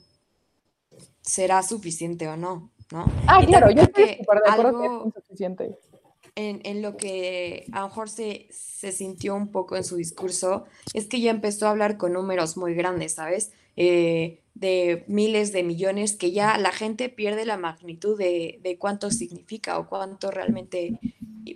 ¿será 1.20 1.62
suficiente 1.62 2.28
o 2.28 2.36
no? 2.36 2.70
¿no? 2.92 3.04
Ah, 3.26 3.40
claro, 3.44 3.70
yo 3.70 3.82
estoy 3.82 4.04
de 4.04 4.18
acuerdo 4.22 4.80
que 4.80 4.86
es 4.86 4.92
insuficiente. 5.06 5.78
En, 6.36 6.60
en, 6.64 6.82
lo 6.82 6.96
que 6.96 7.66
a 7.72 7.80
lo 7.80 7.88
mejor 7.88 8.08
se, 8.08 8.48
se, 8.50 8.92
sintió 8.92 9.34
un 9.34 9.50
poco 9.50 9.76
en 9.76 9.84
su 9.84 9.96
discurso 9.96 10.64
es 10.94 11.06
que 11.06 11.20
ya 11.20 11.30
empezó 11.30 11.66
a 11.66 11.70
hablar 11.70 11.96
con 11.96 12.12
números 12.12 12.56
muy 12.56 12.74
grandes, 12.74 13.14
¿sabes? 13.14 13.52
Eh, 13.76 14.40
de 14.54 15.04
miles 15.06 15.52
de 15.52 15.62
millones 15.62 16.14
que 16.16 16.32
ya 16.32 16.58
la 16.58 16.72
gente 16.72 17.08
pierde 17.08 17.46
la 17.46 17.56
magnitud 17.56 18.18
de, 18.18 18.60
de 18.62 18.78
cuánto 18.78 19.10
significa 19.10 19.78
o 19.78 19.88
cuánto 19.88 20.30
realmente 20.30 20.98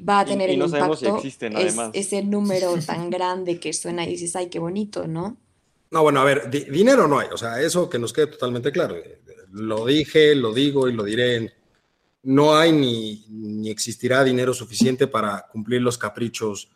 va 0.08 0.20
a 0.20 0.24
tener 0.24 0.50
y, 0.50 0.54
y 0.54 0.56
no 0.56 0.64
el 0.64 0.70
impacto. 0.70 0.96
Si 0.96 1.06
existen, 1.06 1.56
es, 1.56 1.76
ese 1.92 2.22
número 2.22 2.74
tan 2.86 3.10
grande 3.10 3.58
que 3.58 3.72
suena 3.72 4.04
y 4.06 4.10
dices, 4.10 4.34
ay, 4.36 4.48
qué 4.48 4.58
bonito, 4.58 5.06
¿no? 5.06 5.36
No, 5.90 6.02
bueno, 6.02 6.20
a 6.20 6.24
ver, 6.24 6.50
di 6.50 6.64
dinero 6.64 7.06
no 7.06 7.20
hay, 7.20 7.28
o 7.32 7.36
sea, 7.36 7.60
eso 7.60 7.88
que 7.88 7.98
nos 7.98 8.12
quede 8.12 8.28
totalmente 8.28 8.72
claro. 8.72 8.96
Lo 9.52 9.86
dije, 9.86 10.34
lo 10.34 10.52
digo 10.52 10.88
y 10.88 10.92
lo 10.92 11.04
diré. 11.04 11.52
No 12.24 12.56
hay 12.56 12.72
ni, 12.72 13.24
ni 13.28 13.70
existirá 13.70 14.24
dinero 14.24 14.52
suficiente 14.52 15.06
para 15.06 15.46
cumplir 15.52 15.82
los 15.82 15.98
caprichos 15.98 16.68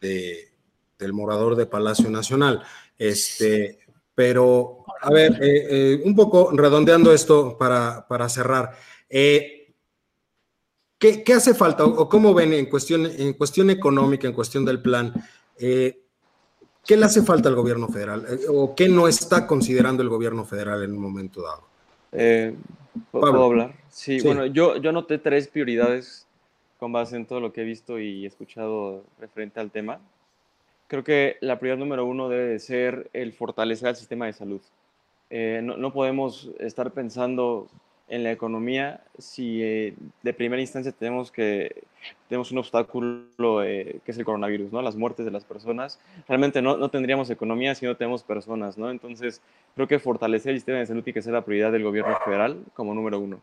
de, 0.00 0.50
del 0.98 1.12
morador 1.12 1.56
de 1.56 1.66
Palacio 1.66 2.10
Nacional. 2.10 2.62
Este, 2.98 3.78
pero, 4.14 4.84
a 5.02 5.10
ver, 5.10 5.32
eh, 5.42 5.66
eh, 5.70 6.02
un 6.04 6.14
poco 6.14 6.50
redondeando 6.52 7.12
esto 7.12 7.56
para, 7.58 8.06
para 8.08 8.28
cerrar. 8.28 8.72
Eh, 9.08 9.74
¿qué, 10.98 11.22
¿qué, 11.22 11.34
hace 11.34 11.54
falta 11.54 11.84
o, 11.84 12.08
cómo 12.08 12.32
ven 12.34 12.52
en 12.54 12.66
cuestión, 12.66 13.06
en 13.06 13.34
cuestión 13.34 13.70
económica, 13.70 14.26
en 14.26 14.34
cuestión 14.34 14.64
del 14.64 14.80
plan? 14.80 15.12
¿Qué 15.58 16.96
le 16.96 17.04
hace 17.04 17.22
falta 17.22 17.48
al 17.48 17.56
gobierno 17.56 17.88
federal 17.88 18.24
o 18.48 18.74
qué 18.74 18.88
no 18.88 19.08
está 19.08 19.46
considerando 19.46 20.02
el 20.02 20.08
gobierno 20.08 20.44
federal 20.44 20.84
en 20.84 20.92
un 20.92 21.00
momento 21.00 21.42
dado? 21.42 21.66
¿Puedo, 23.10 23.30
¿puedo, 23.32 23.44
hablar? 23.44 23.74
Sí, 23.88 24.20
sí, 24.20 24.26
bueno, 24.26 24.46
yo, 24.46 24.76
yo 24.76 24.92
noté 24.92 25.18
tres 25.18 25.48
prioridades 25.48 26.26
con 26.78 26.92
base 26.92 27.16
en 27.16 27.26
todo 27.26 27.40
lo 27.40 27.52
que 27.52 27.62
he 27.62 27.64
visto 27.64 27.98
y 27.98 28.26
escuchado 28.26 29.04
referente 29.18 29.60
al 29.60 29.70
tema. 29.70 30.00
Creo 30.88 31.02
que 31.02 31.36
la 31.40 31.58
prioridad 31.58 31.78
número 31.78 32.04
uno 32.04 32.28
debe 32.28 32.46
de 32.46 32.58
ser 32.58 33.10
el 33.12 33.32
fortalecer 33.32 33.88
el 33.88 33.96
sistema 33.96 34.26
de 34.26 34.32
salud. 34.32 34.60
Eh, 35.30 35.60
no, 35.62 35.76
no, 35.76 35.92
podemos 35.92 36.50
estar 36.60 36.92
pensando 36.92 37.66
en 38.08 38.22
la 38.22 38.30
economía 38.30 39.00
si 39.18 39.62
eh, 39.62 39.94
de 40.22 40.32
primera 40.32 40.60
instancia 40.62 40.92
tenemos 40.92 41.32
que 41.32 41.82
tenemos 42.28 42.52
un 42.52 42.58
obstáculo 42.58 43.64
eh, 43.64 44.00
que 44.04 44.12
es 44.12 44.18
el 44.18 44.24
coronavirus, 44.24 44.72
¿no? 44.72 44.80
Las 44.80 44.94
muertes 44.94 45.24
de 45.24 45.32
las 45.32 45.44
personas. 45.44 45.98
Realmente 46.28 46.62
no, 46.62 46.76
no, 46.76 46.88
tendríamos 46.88 47.30
economía 47.30 47.74
si 47.74 47.84
no 47.84 47.96
tenemos 47.96 48.22
personas, 48.22 48.78
¿no? 48.78 48.90
Entonces, 48.90 49.42
creo 49.74 49.88
que 49.88 49.98
fortalecer 49.98 50.52
el 50.52 50.58
sistema 50.58 50.78
de 50.78 50.86
salud 50.86 51.02
tiene 51.02 51.14
que 51.14 51.22
ser 51.22 51.32
la 51.32 51.44
prioridad 51.44 51.72
del 51.72 51.82
gobierno 51.82 52.16
federal 52.24 52.62
como 52.74 52.94
número 52.94 53.18
uno. 53.18 53.40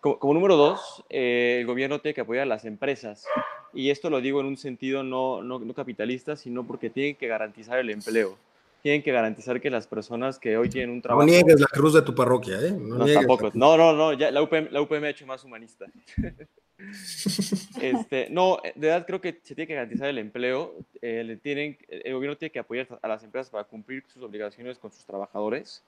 Como, 0.00 0.34
número 0.34 0.56
dos, 0.56 1.04
eh, 1.10 1.58
el 1.60 1.66
gobierno 1.66 1.98
tiene 2.00 2.14
que 2.14 2.20
apoyar 2.20 2.44
a 2.44 2.46
las 2.46 2.64
empresas. 2.64 3.26
Y 3.74 3.90
esto 3.90 4.08
lo 4.08 4.20
digo 4.20 4.40
en 4.40 4.46
un 4.46 4.56
sentido 4.56 5.02
no, 5.02 5.42
no, 5.42 5.58
no 5.58 5.74
capitalista, 5.74 6.36
sino 6.36 6.64
porque 6.64 6.90
tiene 6.90 7.14
que 7.14 7.26
garantizar 7.26 7.78
el 7.80 7.90
empleo 7.90 8.38
tienen 8.86 9.02
que 9.02 9.10
garantizar 9.10 9.60
que 9.60 9.68
las 9.68 9.88
personas 9.88 10.38
que 10.38 10.56
hoy 10.56 10.68
tienen 10.68 10.90
un 10.90 11.02
trabajo... 11.02 11.26
No 11.26 11.32
niegues 11.32 11.58
la 11.58 11.66
cruz 11.66 11.92
de 11.92 12.02
tu 12.02 12.14
parroquia, 12.14 12.60
¿eh? 12.60 12.70
No, 12.70 12.98
no 12.98 13.06
tampoco. 13.12 13.50
No, 13.52 13.76
no, 13.76 13.92
no, 13.92 14.12
ya 14.12 14.30
la 14.30 14.40
UPM, 14.40 14.68
la 14.70 14.80
UPM 14.80 15.02
ha 15.02 15.08
hecho 15.08 15.26
más 15.26 15.42
humanista. 15.42 15.86
este, 17.82 18.28
no, 18.30 18.58
de 18.62 18.86
verdad 18.86 19.04
creo 19.04 19.20
que 19.20 19.40
se 19.42 19.56
tiene 19.56 19.66
que 19.66 19.74
garantizar 19.74 20.06
el 20.06 20.18
empleo. 20.18 20.76
Eh, 21.02 21.24
le 21.24 21.36
tienen, 21.36 21.76
el 21.88 22.14
gobierno 22.14 22.36
tiene 22.36 22.52
que 22.52 22.60
apoyar 22.60 22.86
a 23.02 23.08
las 23.08 23.24
empresas 23.24 23.50
para 23.50 23.64
cumplir 23.64 24.04
sus 24.06 24.22
obligaciones 24.22 24.78
con 24.78 24.92
sus 24.92 25.04
trabajadores 25.04 25.82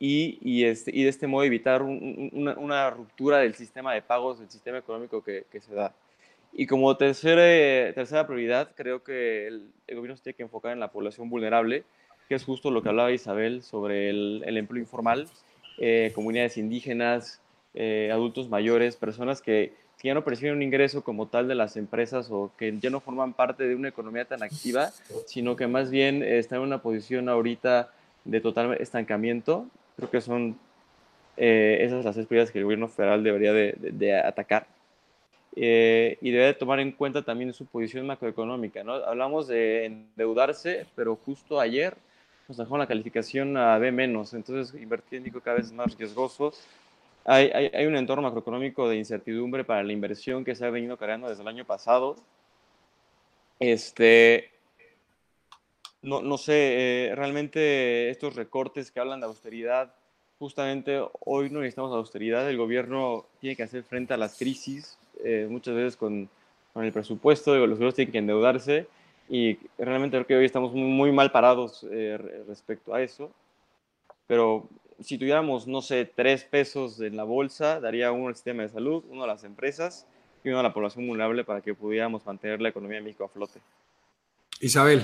y, 0.00 0.36
y, 0.42 0.64
este, 0.64 0.90
y 0.92 1.04
de 1.04 1.10
este 1.10 1.28
modo 1.28 1.44
evitar 1.44 1.82
un, 1.82 2.30
una, 2.32 2.54
una, 2.54 2.90
ruptura 2.90 3.38
del 3.38 3.54
sistema 3.54 3.94
de 3.94 4.02
pagos, 4.02 4.40
del 4.40 4.50
sistema 4.50 4.78
económico 4.78 5.22
que, 5.22 5.44
que 5.52 5.60
se 5.60 5.72
da. 5.72 5.94
Y 6.52 6.66
como 6.66 6.96
tercera, 6.96 7.94
tercera 7.94 8.26
prioridad, 8.26 8.72
creo 8.74 9.04
que 9.04 9.46
el, 9.46 9.68
el 9.86 9.94
gobierno 9.94 10.16
se 10.16 10.24
tiene 10.24 10.36
que 10.36 10.42
enfocar 10.42 10.72
en 10.72 10.80
la 10.80 10.90
población 10.90 11.30
vulnerable, 11.30 11.84
que 12.28 12.34
es 12.34 12.44
justo 12.44 12.70
lo 12.70 12.82
que 12.82 12.88
hablaba 12.88 13.12
Isabel 13.12 13.62
sobre 13.62 14.10
el, 14.10 14.56
empleo 14.56 14.82
informal, 14.82 15.28
eh, 15.78 16.12
comunidades 16.14 16.56
indígenas, 16.56 17.40
eh, 17.74 18.10
adultos 18.12 18.48
mayores, 18.48 18.96
personas 18.96 19.42
que, 19.42 19.74
que, 19.98 20.08
ya 20.08 20.14
no 20.14 20.24
perciben 20.24 20.54
un 20.54 20.62
ingreso 20.62 21.02
como 21.02 21.26
tal 21.26 21.48
de 21.48 21.54
las 21.54 21.76
empresas 21.76 22.28
o 22.30 22.52
que 22.56 22.78
ya 22.78 22.90
no 22.90 23.00
forman 23.00 23.32
parte 23.32 23.64
de 23.64 23.74
una 23.74 23.88
economía 23.88 24.24
tan 24.24 24.42
activa, 24.42 24.90
sino 25.26 25.56
que 25.56 25.66
más 25.66 25.90
bien 25.90 26.22
están 26.22 26.58
en 26.58 26.64
una 26.64 26.82
posición 26.82 27.28
ahorita 27.28 27.90
de 28.24 28.40
total 28.40 28.74
estancamiento. 28.80 29.66
Creo 29.96 30.10
que 30.10 30.20
son 30.20 30.58
eh, 31.36 31.78
esas 31.80 32.04
las 32.04 32.14
prioridades 32.14 32.50
que 32.50 32.58
el 32.58 32.64
gobierno 32.64 32.88
federal 32.88 33.22
debería 33.22 33.52
de, 33.52 34.16
atacar. 34.16 34.66
Eh, 35.56 36.18
y 36.20 36.32
debe 36.32 36.52
tomar 36.54 36.80
en 36.80 36.90
cuenta 36.92 37.22
también 37.22 37.52
su 37.52 37.66
posición 37.66 38.06
macroeconómica. 38.06 38.82
¿no? 38.82 38.94
Hablamos 38.94 39.46
de 39.46 39.86
endeudarse, 39.86 40.86
pero 40.96 41.16
justo 41.16 41.60
ayer 41.60 41.96
nos 42.48 42.58
dejó 42.58 42.76
la 42.76 42.86
calificación 42.86 43.56
a 43.56 43.78
B 43.78 43.90
menos, 43.92 44.34
entonces 44.34 44.80
invertir 44.80 45.18
en 45.18 45.24
Nico 45.24 45.40
cada 45.40 45.56
vez 45.56 45.66
es 45.66 45.72
más 45.72 45.96
riesgoso. 45.96 46.52
Hay, 47.24 47.50
hay, 47.54 47.70
hay, 47.72 47.86
un 47.86 47.96
entorno 47.96 48.22
macroeconómico 48.22 48.88
de 48.88 48.96
incertidumbre 48.96 49.64
para 49.64 49.82
la 49.82 49.92
inversión 49.92 50.44
que 50.44 50.54
se 50.54 50.66
ha 50.66 50.70
venido 50.70 50.98
cargando 50.98 51.28
desde 51.28 51.42
el 51.42 51.48
año 51.48 51.64
pasado. 51.64 52.16
Este, 53.58 54.50
no, 56.02 56.20
no 56.20 56.36
sé, 56.36 57.08
eh, 57.08 57.14
realmente 57.14 58.10
estos 58.10 58.36
recortes 58.36 58.90
que 58.90 59.00
hablan 59.00 59.20
de 59.20 59.26
austeridad, 59.26 59.94
justamente 60.38 61.02
hoy 61.20 61.48
no 61.48 61.60
necesitamos 61.60 61.92
austeridad, 61.92 62.48
el 62.48 62.58
gobierno 62.58 63.24
tiene 63.40 63.56
que 63.56 63.62
hacer 63.62 63.84
frente 63.84 64.12
a 64.12 64.18
las 64.18 64.36
crisis, 64.36 64.98
eh, 65.24 65.46
muchas 65.48 65.74
veces 65.74 65.96
con, 65.96 66.28
con 66.74 66.84
el 66.84 66.92
presupuesto, 66.92 67.54
los 67.54 67.78
gobiernos 67.78 67.94
tienen 67.94 68.12
que 68.12 68.18
endeudarse 68.18 68.86
y 69.28 69.58
realmente 69.78 70.16
creo 70.16 70.26
que 70.26 70.36
hoy 70.36 70.44
estamos 70.44 70.72
muy 70.72 71.12
mal 71.12 71.30
parados 71.30 71.86
eh, 71.90 72.18
respecto 72.46 72.94
a 72.94 73.02
eso. 73.02 73.30
Pero 74.26 74.68
si 75.00 75.18
tuviéramos, 75.18 75.66
no 75.66 75.82
sé, 75.82 76.04
tres 76.04 76.44
pesos 76.44 77.00
en 77.00 77.16
la 77.16 77.24
bolsa, 77.24 77.80
daría 77.80 78.12
uno 78.12 78.28
al 78.28 78.34
sistema 78.34 78.62
de 78.62 78.68
salud, 78.68 79.04
uno 79.08 79.24
a 79.24 79.26
las 79.26 79.44
empresas 79.44 80.06
y 80.42 80.50
uno 80.50 80.60
a 80.60 80.62
la 80.62 80.74
población 80.74 81.06
vulnerable 81.06 81.44
para 81.44 81.60
que 81.60 81.74
pudiéramos 81.74 82.24
mantener 82.26 82.60
la 82.60 82.68
economía 82.68 82.98
de 82.98 83.04
México 83.04 83.24
a 83.24 83.28
flote. 83.28 83.60
Isabel. 84.60 85.02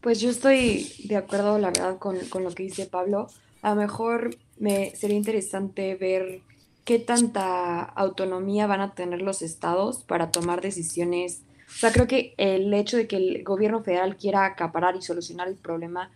Pues 0.00 0.20
yo 0.20 0.30
estoy 0.30 0.86
de 1.04 1.16
acuerdo, 1.16 1.58
la 1.58 1.68
verdad, 1.68 1.98
con, 1.98 2.18
con 2.28 2.44
lo 2.44 2.50
que 2.50 2.64
dice 2.64 2.86
Pablo. 2.86 3.28
A 3.62 3.70
lo 3.70 3.76
mejor 3.76 4.36
me 4.58 4.94
sería 4.96 5.16
interesante 5.16 5.94
ver 5.94 6.42
qué 6.84 6.98
tanta 6.98 7.82
autonomía 7.82 8.66
van 8.66 8.80
a 8.80 8.94
tener 8.94 9.22
los 9.22 9.42
estados 9.42 10.02
para 10.02 10.30
tomar 10.30 10.60
decisiones. 10.60 11.42
O 11.68 11.78
sea, 11.78 11.92
creo 11.92 12.06
que 12.06 12.34
el 12.36 12.72
hecho 12.74 12.96
de 12.96 13.06
que 13.06 13.16
el 13.16 13.42
gobierno 13.42 13.82
federal 13.82 14.16
quiera 14.16 14.44
acaparar 14.44 14.96
y 14.96 15.02
solucionar 15.02 15.48
el 15.48 15.56
problema 15.56 16.10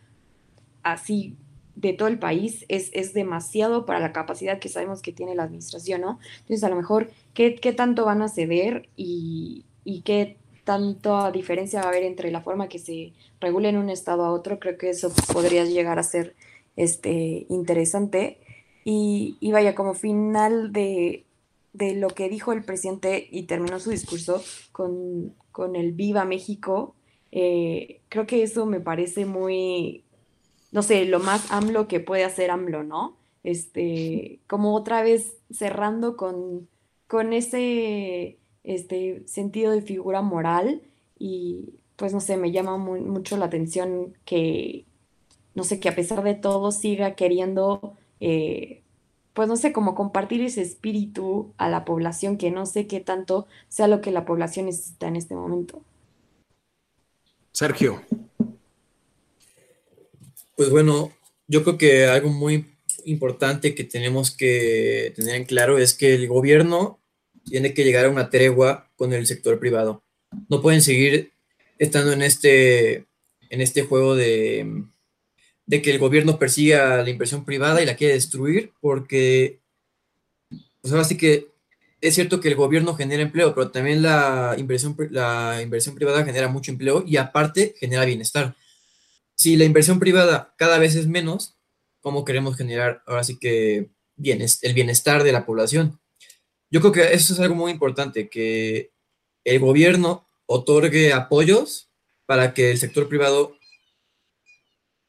así 0.83 1.37
de 1.75 1.93
todo 1.93 2.09
el 2.09 2.19
país 2.19 2.65
es, 2.69 2.91
es 2.93 3.15
demasiado 3.15 3.87
para 3.87 4.01
la 4.01 4.13
capacidad 4.13 4.59
que 4.59 4.69
sabemos 4.69 5.01
que 5.01 5.13
tiene 5.13 5.35
la 5.35 5.45
administración, 5.45 6.01
¿no? 6.01 6.19
Entonces, 6.41 6.65
a 6.65 6.69
lo 6.69 6.77
mejor, 6.77 7.11
¿qué, 7.35 7.55
qué 7.55 7.73
tanto 7.73 8.05
van 8.05 8.21
a 8.21 8.29
ceder 8.29 8.89
y, 8.97 9.65
y 9.85 10.03
qué 10.03 10.39
tanta 10.65 11.31
diferencia 11.31 11.81
va 11.81 11.87
a 11.87 11.89
haber 11.91 12.03
entre 12.03 12.31
la 12.33 12.43
forma 12.43 12.69
que 12.69 12.79
se 12.79 13.13
regula 13.41 13.69
en 13.69 13.77
un 13.77 13.91
estado 13.91 14.25
a 14.25 14.33
otro? 14.33 14.59
Creo 14.59 14.77
que 14.77 14.91
eso 14.91 15.13
podría 15.33 15.65
llegar 15.65 16.01
a 16.01 16.03
ser 16.03 16.35
este, 16.77 17.47
interesante. 17.49 18.41
Y, 18.85 19.37
y, 19.41 19.53
vaya, 19.53 19.75
como 19.75 19.95
final 19.95 20.73
de, 20.73 21.27
de, 21.73 21.95
lo 21.95 22.09
que 22.09 22.29
dijo 22.29 22.53
el 22.53 22.65
presidente 22.65 23.29
y 23.31 23.45
terminó 23.45 23.81
su 23.81 23.91
discurso 23.91 24.43
con, 24.73 25.35
con 25.53 25.77
el 25.77 25.93
Viva 25.93 26.25
México, 26.25 26.95
eh, 27.33 28.01
creo 28.09 28.27
que 28.27 28.43
eso 28.43 28.67
me 28.67 28.81
parece 28.81 29.27
muy, 29.27 30.05
no 30.73 30.83
sé, 30.83 31.05
lo 31.05 31.21
más 31.21 31.51
AMLO 31.53 31.89
que 31.89 32.01
puede 32.01 32.25
hacer 32.25 32.51
AMLO, 32.51 32.85
¿no? 32.85 33.17
Este, 33.45 34.41
como 34.47 34.75
otra 34.75 35.03
vez 35.03 35.37
cerrando 35.51 36.17
con, 36.17 36.69
con 37.07 37.33
ese 37.33 38.39
este, 38.65 39.23
sentido 39.27 39.73
de 39.73 39.83
figura 39.83 40.23
moral 40.23 40.83
y 41.19 41.75
pues 41.97 42.13
no 42.13 42.21
sé, 42.21 42.37
me 42.37 42.53
llama 42.53 42.77
mucho 42.77 43.37
la 43.37 43.47
atención 43.47 44.15
que, 44.25 44.87
no 45.55 45.65
sé, 45.65 45.81
que 45.81 45.89
a 45.89 45.97
pesar 45.97 46.23
de 46.23 46.35
todo 46.35 46.71
siga 46.71 47.17
queriendo 47.17 47.97
eh, 48.21 48.83
pues 49.35 49.49
no 49.49 49.57
sé, 49.57 49.73
como 49.73 49.95
compartir 49.95 50.41
ese 50.43 50.63
espíritu 50.63 51.55
a 51.59 51.69
la 51.69 51.85
población, 51.85 52.39
que 52.39 52.51
no 52.51 52.67
sé 52.67 52.87
qué 52.87 52.99
tanto 52.99 53.47
sea 53.69 53.87
lo 53.87 54.01
que 54.01 54.11
la 54.11 54.25
población 54.25 54.67
necesita 54.67 55.07
en 55.07 55.17
este 55.17 55.37
momento. 55.37 55.83
Sergio. 57.53 58.03
Pues 60.57 60.71
bueno, 60.71 61.13
yo 61.47 61.63
creo 61.63 61.79
que 61.79 62.07
algo 62.07 62.31
muy 62.31 62.67
importante 63.05 63.75
que 63.77 63.85
tenemos 63.85 64.33
que 64.33 65.13
tener 65.15 65.37
en 65.37 65.45
claro 65.45 65.79
es 65.79 65.95
que 65.95 66.15
el 66.15 66.27
gobierno 66.27 66.99
tiene 67.45 67.75
que 67.75 67.85
llegar 67.85 68.07
a 68.07 68.11
una 68.11 68.31
tregua 68.31 68.91
con 68.97 69.13
el 69.13 69.27
sector 69.27 69.59
privado. 69.61 70.03
No 70.49 70.61
pueden 70.61 70.83
seguir 70.83 71.33
estando 71.79 72.13
en 72.13 72.23
este, 72.23 73.07
en 73.51 73.61
este 73.61 73.83
juego 73.83 74.17
de, 74.17 74.85
de 75.69 75.83
que 75.83 75.91
el 75.91 75.99
gobierno 75.99 76.39
persiga 76.39 77.03
la 77.03 77.11
inversión 77.11 77.45
privada 77.45 77.83
y 77.83 77.87
la 77.87 77.95
quiere 77.95 78.15
destruir, 78.15 78.73
porque 78.81 79.61
pues 80.81 80.93
ahora 80.93 81.05
sí 81.05 81.19
que 81.19 81.49
es 82.01 82.15
cierto 82.15 82.41
que 82.41 82.49
el 82.49 82.55
gobierno 82.55 82.95
genera 82.95 83.23
empleo, 83.23 83.55
pero 83.55 83.71
también 83.71 84.01
la 84.01 84.55
inversión, 84.57 84.97
la 85.11 85.61
inversión 85.61 85.95
privada 85.95 86.25
genera 86.25 86.49
mucho 86.49 86.71
empleo 86.71 87.05
y 87.07 87.19
aparte 87.19 87.75
genera 87.79 88.07
bienestar. 88.07 88.57
Si 89.35 89.57
la 89.57 89.65
inversión 89.65 89.99
privada 89.99 90.55
cada 90.57 90.79
vez 90.79 90.95
es 90.95 91.07
menos, 91.07 91.55
¿cómo 92.01 92.25
queremos 92.25 92.57
generar 92.57 93.03
ahora 93.07 93.23
sí 93.23 93.37
que 93.39 93.91
el 94.17 94.75
bienestar 94.75 95.23
de 95.23 95.33
la 95.33 95.45
población? 95.45 96.01
Yo 96.71 96.81
creo 96.81 96.93
que 96.93 97.13
eso 97.13 97.35
es 97.35 97.41
algo 97.41 97.55
muy 97.55 97.73
importante, 97.73 98.31
que 98.31 98.91
el 99.45 99.59
gobierno 99.59 100.27
otorgue 100.47 101.13
apoyos 101.13 101.91
para 102.25 102.55
que 102.55 102.71
el 102.71 102.79
sector 102.79 103.07
privado, 103.07 103.58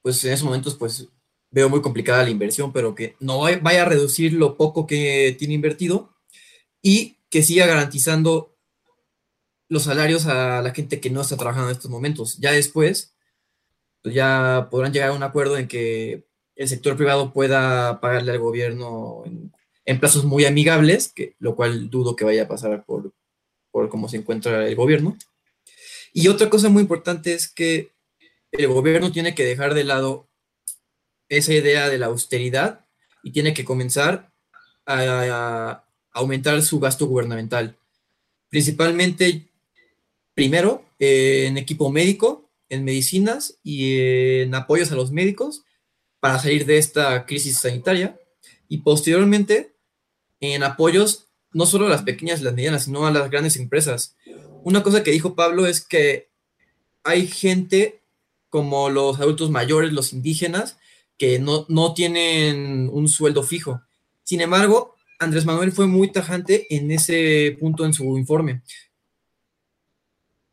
pues 0.10 0.26
en 0.26 0.34
esos 0.34 0.45
momentos, 0.45 0.76
pues 0.76 1.07
veo 1.51 1.70
muy 1.70 1.82
complicada 1.82 2.24
la 2.24 2.32
inversión, 2.32 2.74
pero 2.74 2.95
que 2.95 3.16
no 3.20 3.39
vaya 3.39 3.84
a 3.84 3.86
reducir 3.86 4.34
lo 4.34 4.57
poco 4.57 4.88
que 4.88 5.36
tiene 5.38 5.53
invertido 5.53 6.10
y 6.82 7.18
que 7.30 7.43
siga 7.43 7.68
garantizando 7.68 8.55
los 9.68 9.84
salarios 9.84 10.26
a 10.26 10.64
la 10.64 10.74
gente 10.74 10.99
que 10.99 11.12
no 11.12 11.22
está 11.22 11.38
trabajando 11.38 11.70
en 11.70 11.76
estos 11.76 11.91
momentos. 11.91 12.38
Ya 12.39 12.51
después, 12.51 13.14
pues 14.01 14.16
ya 14.16 14.68
podrán 14.72 14.93
llegar 14.93 15.10
a 15.10 15.14
un 15.14 15.22
acuerdo 15.22 15.57
en 15.57 15.68
que 15.68 16.26
el 16.55 16.68
sector 16.68 16.97
privado 16.97 17.32
pueda 17.32 18.01
pagarle 18.01 18.32
al 18.32 18.39
gobierno 18.39 19.24
en, 19.26 19.99
plazos 19.99 20.26
muy 20.26 20.45
amigables, 20.45 21.12
que, 21.14 21.36
lo 21.39 21.55
cual 21.55 21.89
dudo 21.89 22.16
que 22.16 22.26
vaya 22.26 22.43
a 22.43 22.47
pasar 22.47 22.84
por, 22.86 23.14
por 23.72 23.89
cómo 23.89 24.10
se 24.10 24.18
encuentra 24.18 24.68
el 24.68 24.76
gobierno. 24.76 25.18
Y 26.14 26.28
otra 26.30 26.49
cosa 26.49 26.70
muy 26.70 26.82
importante 26.82 27.34
es 27.34 27.47
que 27.47 27.91
el 28.52 28.68
gobierno 28.68 29.12
tiene 29.12 29.36
que 29.36 29.45
dejar 29.45 29.74
de 29.74 29.84
lado 29.84 30.28
esa 31.28 31.54
idea 31.54 31.89
de 31.89 31.97
la 31.97 32.08
austeridad 32.08 32.86
y 33.24 33.32
tiene 33.32 33.54
que 33.54 33.66
comenzar 33.66 34.32
a, 34.86 35.84
aumentar 36.12 36.62
su 36.64 36.80
gasto 36.80 37.06
gubernamental. 37.06 37.78
Principalmente, 38.50 39.47
primero, 40.34 40.84
en 40.97 41.58
equipo 41.58 41.91
médico, 41.91 42.50
en 42.68 42.84
medicinas 42.84 43.60
y 43.64 44.00
en 44.41 44.56
apoyos 44.56 44.91
a 44.91 44.95
los 44.95 45.12
médicos 45.12 45.64
para 46.20 46.39
salir 46.39 46.66
de 46.66 46.78
esta 46.78 47.26
crisis 47.26 47.60
sanitaria. 47.60 48.20
Y 48.68 48.80
posteriormente, 48.80 49.76
en 50.39 50.64
apoyos 50.64 51.28
no 51.52 51.66
solo 51.66 51.88
a 51.88 51.89
las 51.89 52.04
pequeñas 52.04 52.41
y 52.41 52.43
las 52.43 52.54
medianas, 52.54 52.86
sino 52.86 53.06
a 53.06 53.12
las 53.12 53.30
grandes 53.30 53.56
empresas. 53.58 54.16
Una 54.64 54.84
cosa 54.84 55.04
que 55.04 55.12
dijo 55.12 55.36
Pablo 55.36 55.68
es 55.68 55.82
que 55.82 56.30
hay 57.04 57.28
gente 57.28 57.99
como 58.50 58.89
los 58.89 59.20
adultos 59.20 59.50
mayores, 59.50 59.93
los 59.93 60.14
indígenas, 60.14 60.78
que 61.18 61.39
no, 61.39 61.66
no 61.70 61.93
tienen 61.93 62.89
un 62.91 63.08
sueldo 63.08 63.43
fijo. 63.43 63.82
Sin 64.24 64.41
embargo, 64.41 64.95
Andrés 65.20 65.45
Manuel 65.45 65.72
fue 65.72 65.86
muy 65.86 66.12
tajante 66.12 66.66
en 66.74 66.91
ese 66.91 67.58
punto 67.60 67.86
en 67.86 67.93
su 67.93 68.18
informe. 68.18 68.62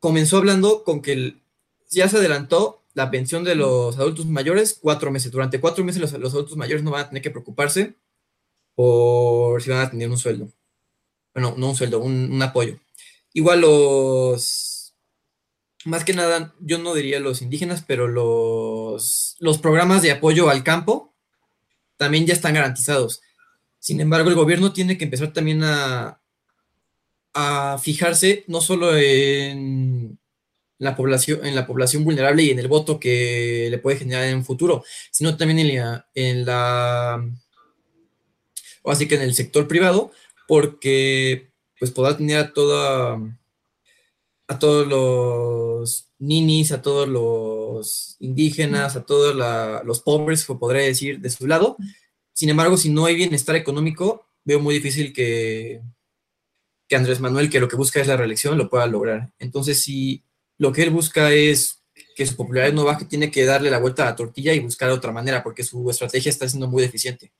Comenzó 0.00 0.38
hablando 0.38 0.82
con 0.82 1.00
que 1.00 1.36
ya 1.88 2.08
se 2.08 2.16
adelantó 2.16 2.82
la 2.94 3.10
pensión 3.10 3.44
de 3.44 3.54
los 3.54 3.96
adultos 3.96 4.26
mayores 4.26 4.78
cuatro 4.80 5.10
meses. 5.10 5.30
Durante 5.30 5.60
cuatro 5.60 5.84
meses 5.84 6.00
los, 6.00 6.12
adultos 6.12 6.56
mayores 6.56 6.82
no 6.82 6.90
van 6.90 7.02
a 7.02 7.08
tener 7.08 7.22
que 7.22 7.30
preocuparse 7.30 7.94
por 8.74 9.62
si 9.62 9.70
van 9.70 9.80
a 9.80 9.90
tener 9.90 10.10
un 10.10 10.18
sueldo. 10.18 10.48
Bueno, 11.32 11.54
no 11.56 11.68
un 11.70 11.76
sueldo, 11.76 12.00
un, 12.00 12.32
un 12.32 12.42
apoyo. 12.42 12.78
Igual 13.34 13.60
los, 13.60 14.65
más 15.86 16.04
que 16.04 16.14
nada, 16.14 16.54
yo 16.60 16.78
no 16.78 16.94
diría 16.94 17.20
los 17.20 17.42
indígenas, 17.42 17.84
pero 17.86 18.08
los, 18.08 19.36
los 19.38 19.58
programas 19.58 20.02
de 20.02 20.10
apoyo 20.10 20.50
al 20.50 20.64
campo 20.64 21.14
también 21.96 22.26
ya 22.26 22.34
están 22.34 22.54
garantizados. 22.54 23.22
Sin 23.78 24.00
embargo, 24.00 24.28
el 24.28 24.34
gobierno 24.34 24.72
tiene 24.72 24.98
que 24.98 25.04
empezar 25.04 25.32
también 25.32 25.62
a, 25.62 26.20
a 27.34 27.78
fijarse 27.78 28.44
no 28.48 28.60
solo 28.60 28.96
en 28.96 30.18
la 30.78 30.96
población, 30.96 31.46
en 31.46 31.54
la 31.54 31.66
población 31.66 32.04
vulnerable 32.04 32.42
y 32.42 32.50
en 32.50 32.58
el 32.58 32.68
voto 32.68 32.98
que 32.98 33.68
le 33.70 33.78
puede 33.78 33.98
generar 33.98 34.24
en 34.24 34.36
un 34.36 34.44
futuro, 34.44 34.84
sino 35.10 35.36
también 35.36 35.60
en 35.60 35.76
la, 35.76 36.08
en 36.14 36.44
la 36.44 37.24
o 38.82 38.90
así 38.90 39.06
que 39.06 39.14
en 39.14 39.22
el 39.22 39.34
sector 39.34 39.68
privado, 39.68 40.10
porque 40.48 41.50
pues 41.78 41.90
podrá 41.90 42.16
tener 42.16 42.38
a 42.38 42.52
toda 42.52 43.18
a 44.48 44.58
todos 44.58 44.86
los 44.86 46.08
ninis, 46.18 46.72
a 46.72 46.82
todos 46.82 47.08
los 47.08 48.16
indígenas, 48.20 48.96
a 48.96 49.04
todos 49.04 49.34
los 49.84 50.00
pobres, 50.00 50.44
podría 50.44 50.82
decir, 50.82 51.20
de 51.20 51.30
su 51.30 51.46
lado, 51.46 51.76
sin 52.36 52.50
embargo, 52.50 52.76
si 52.76 52.90
no 52.90 53.06
hay 53.06 53.14
bienestar 53.14 53.56
económico, 53.56 54.26
veo 54.44 54.60
muy 54.60 54.74
difícil 54.74 55.14
que, 55.14 55.80
que 56.86 56.96
Andrés 56.96 57.18
Manuel, 57.18 57.48
que 57.48 57.60
lo 57.60 57.66
que 57.66 57.76
busca 57.76 57.98
es 57.98 58.06
la 58.06 58.18
reelección, 58.18 58.58
lo 58.58 58.68
pueda 58.68 58.86
lograr. 58.86 59.32
Entonces, 59.38 59.82
si 59.82 60.22
lo 60.58 60.70
que 60.70 60.82
él 60.82 60.90
busca 60.90 61.32
es 61.32 61.82
que 62.14 62.26
su 62.26 62.36
popularidad 62.36 62.74
no 62.74 62.84
baje, 62.84 63.06
tiene 63.06 63.30
que 63.30 63.46
darle 63.46 63.70
la 63.70 63.78
vuelta 63.78 64.02
a 64.02 64.10
la 64.10 64.16
tortilla 64.16 64.52
y 64.52 64.60
buscar 64.60 64.90
otra 64.90 65.12
manera, 65.12 65.42
porque 65.42 65.64
su 65.64 65.88
estrategia 65.88 66.28
está 66.28 66.46
siendo 66.46 66.68
muy 66.68 66.82
deficiente. 66.82 67.32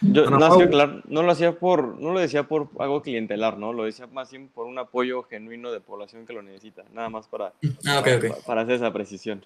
Yo, 0.00 0.30
no, 0.30 0.38
lo 0.38 1.30
hacía 1.30 1.58
por, 1.58 2.00
no 2.00 2.12
lo 2.12 2.20
decía 2.20 2.44
por 2.44 2.68
algo 2.78 3.02
clientelar, 3.02 3.58
¿no? 3.58 3.72
Lo 3.72 3.84
decía 3.84 4.06
más 4.06 4.30
bien 4.30 4.48
por 4.48 4.66
un 4.66 4.78
apoyo 4.78 5.22
genuino 5.24 5.70
de 5.70 5.80
población 5.80 6.26
que 6.26 6.32
lo 6.32 6.42
necesita, 6.42 6.82
nada 6.92 7.08
más 7.08 7.28
para, 7.28 7.52
ah, 7.86 8.02
para 8.46 8.62
hacer 8.62 8.74
esa 8.76 8.92
precisión. 8.92 9.44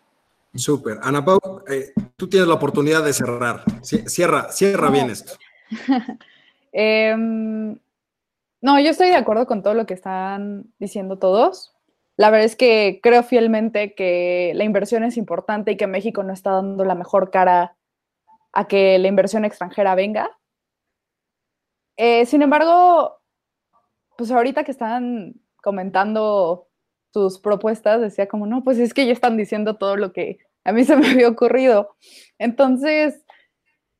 Súper. 0.55 0.99
Ana 1.03 1.25
Pau, 1.25 1.41
eh, 1.69 1.93
tú 2.17 2.29
tienes 2.29 2.49
la 2.49 2.55
oportunidad 2.55 3.05
de 3.05 3.13
cerrar. 3.13 3.63
Cierra, 3.83 4.51
cierra 4.53 4.91
bien 4.91 5.11
esto. 5.11 5.35
Em, 6.79 7.79
no, 8.61 8.79
yo 8.81 8.91
estoy 8.91 9.09
de 9.09 9.15
acuerdo 9.15 9.47
con 9.47 9.63
todo 9.63 9.73
lo 9.73 9.87
que 9.87 9.95
están 9.95 10.67
diciendo 10.79 11.17
todos. 11.17 11.75
La 12.17 12.29
verdad 12.29 12.45
es 12.45 12.55
que 12.55 13.01
creo 13.03 13.23
fielmente 13.23 13.95
que 13.95 14.53
la 14.55 14.65
inversión 14.65 15.03
es 15.03 15.17
importante 15.17 15.73
y 15.73 15.77
que 15.79 15.87
México 15.87 16.23
no 16.23 16.35
está 16.35 16.51
dando 16.51 16.85
la 16.85 16.95
mejor 16.95 17.31
cara 17.31 17.76
a 18.57 18.67
que 18.67 18.99
la 18.99 19.09
inversión 19.09 19.45
extranjera 19.45 19.95
venga. 19.95 20.31
Eh, 21.99 22.25
sin 22.25 22.41
embargo, 22.41 23.21
pues 24.17 24.31
ahorita 24.31 24.65
que 24.65 24.71
están 24.71 25.35
comentando 25.63 26.69
sus 27.13 27.39
propuestas, 27.39 28.01
decía 28.01 28.29
como, 28.29 28.47
no, 28.47 28.65
pues 28.65 28.79
es 28.79 28.95
que 28.95 29.05
ya 29.05 29.13
están 29.13 29.37
diciendo 29.37 29.77
todo 29.77 29.97
lo 29.97 30.15
que 30.15 30.39
a 30.65 30.73
mí 30.73 30.85
se 30.85 30.97
me 30.97 31.07
había 31.11 31.29
ocurrido. 31.29 31.97
Entonces, 32.39 33.27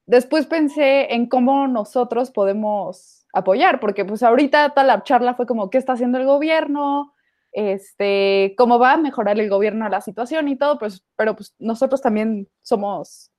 después 0.07 0.47
pensé 0.47 1.13
en 1.15 1.29
cómo 1.29 1.69
nosotros 1.69 2.31
podemos 2.31 3.27
apoyar, 3.35 3.79
porque 3.79 4.07
pues 4.07 4.23
ahorita 4.23 4.71
toda 4.71 4.85
la 4.87 5.03
charla 5.03 5.35
fue 5.35 5.47
como, 5.47 5.69
¿qué 5.69 5.77
está 5.77 5.93
haciendo 5.93 6.17
el 6.17 6.25
gobierno? 6.25 7.13
Este, 7.53 8.55
¿Cómo 8.57 8.79
va 8.79 8.93
a 8.93 8.97
mejorar 8.97 9.39
el 9.39 9.51
gobierno 9.51 9.87
la 9.91 10.01
situación 10.01 10.49
y 10.49 10.57
todo? 10.57 10.79
Pues, 10.79 11.05
pero 11.15 11.37
pues 11.37 11.55
nosotros 11.59 12.01
también 12.01 12.49
somos 12.63 13.33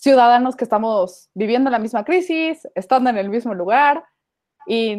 ciudadanos 0.00 0.56
que 0.56 0.64
estamos 0.64 1.28
viviendo 1.34 1.70
la 1.70 1.78
misma 1.78 2.04
crisis, 2.04 2.66
estando 2.74 3.10
en 3.10 3.18
el 3.18 3.28
mismo 3.28 3.54
lugar. 3.54 4.04
Y, 4.66 4.96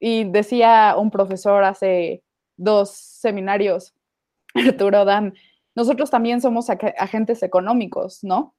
decía 0.00 0.96
un 0.98 1.10
profesor 1.10 1.64
hace 1.64 2.22
dos 2.56 2.90
seminarios, 2.90 3.94
Arturo 4.54 5.04
Dan, 5.04 5.34
nosotros 5.74 6.10
también 6.10 6.40
somos 6.40 6.68
agentes 6.68 7.42
económicos, 7.42 8.22
¿no? 8.22 8.54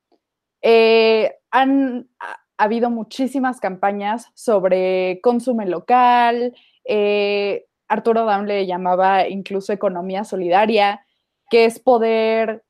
Eh, 0.62 1.36
han 1.52 2.10
ha, 2.20 2.38
habido 2.58 2.90
muchísimas 2.90 3.60
campañas 3.60 4.32
sobre 4.34 5.20
consumo 5.22 5.64
local, 5.66 6.56
eh, 6.86 7.66
Arturo 7.88 8.26
Dan 8.26 8.48
le 8.48 8.66
llamaba 8.66 9.28
incluso 9.28 9.72
economía 9.72 10.24
solidaria, 10.24 11.06
que 11.50 11.66
es 11.66 11.80
poder 11.80 12.64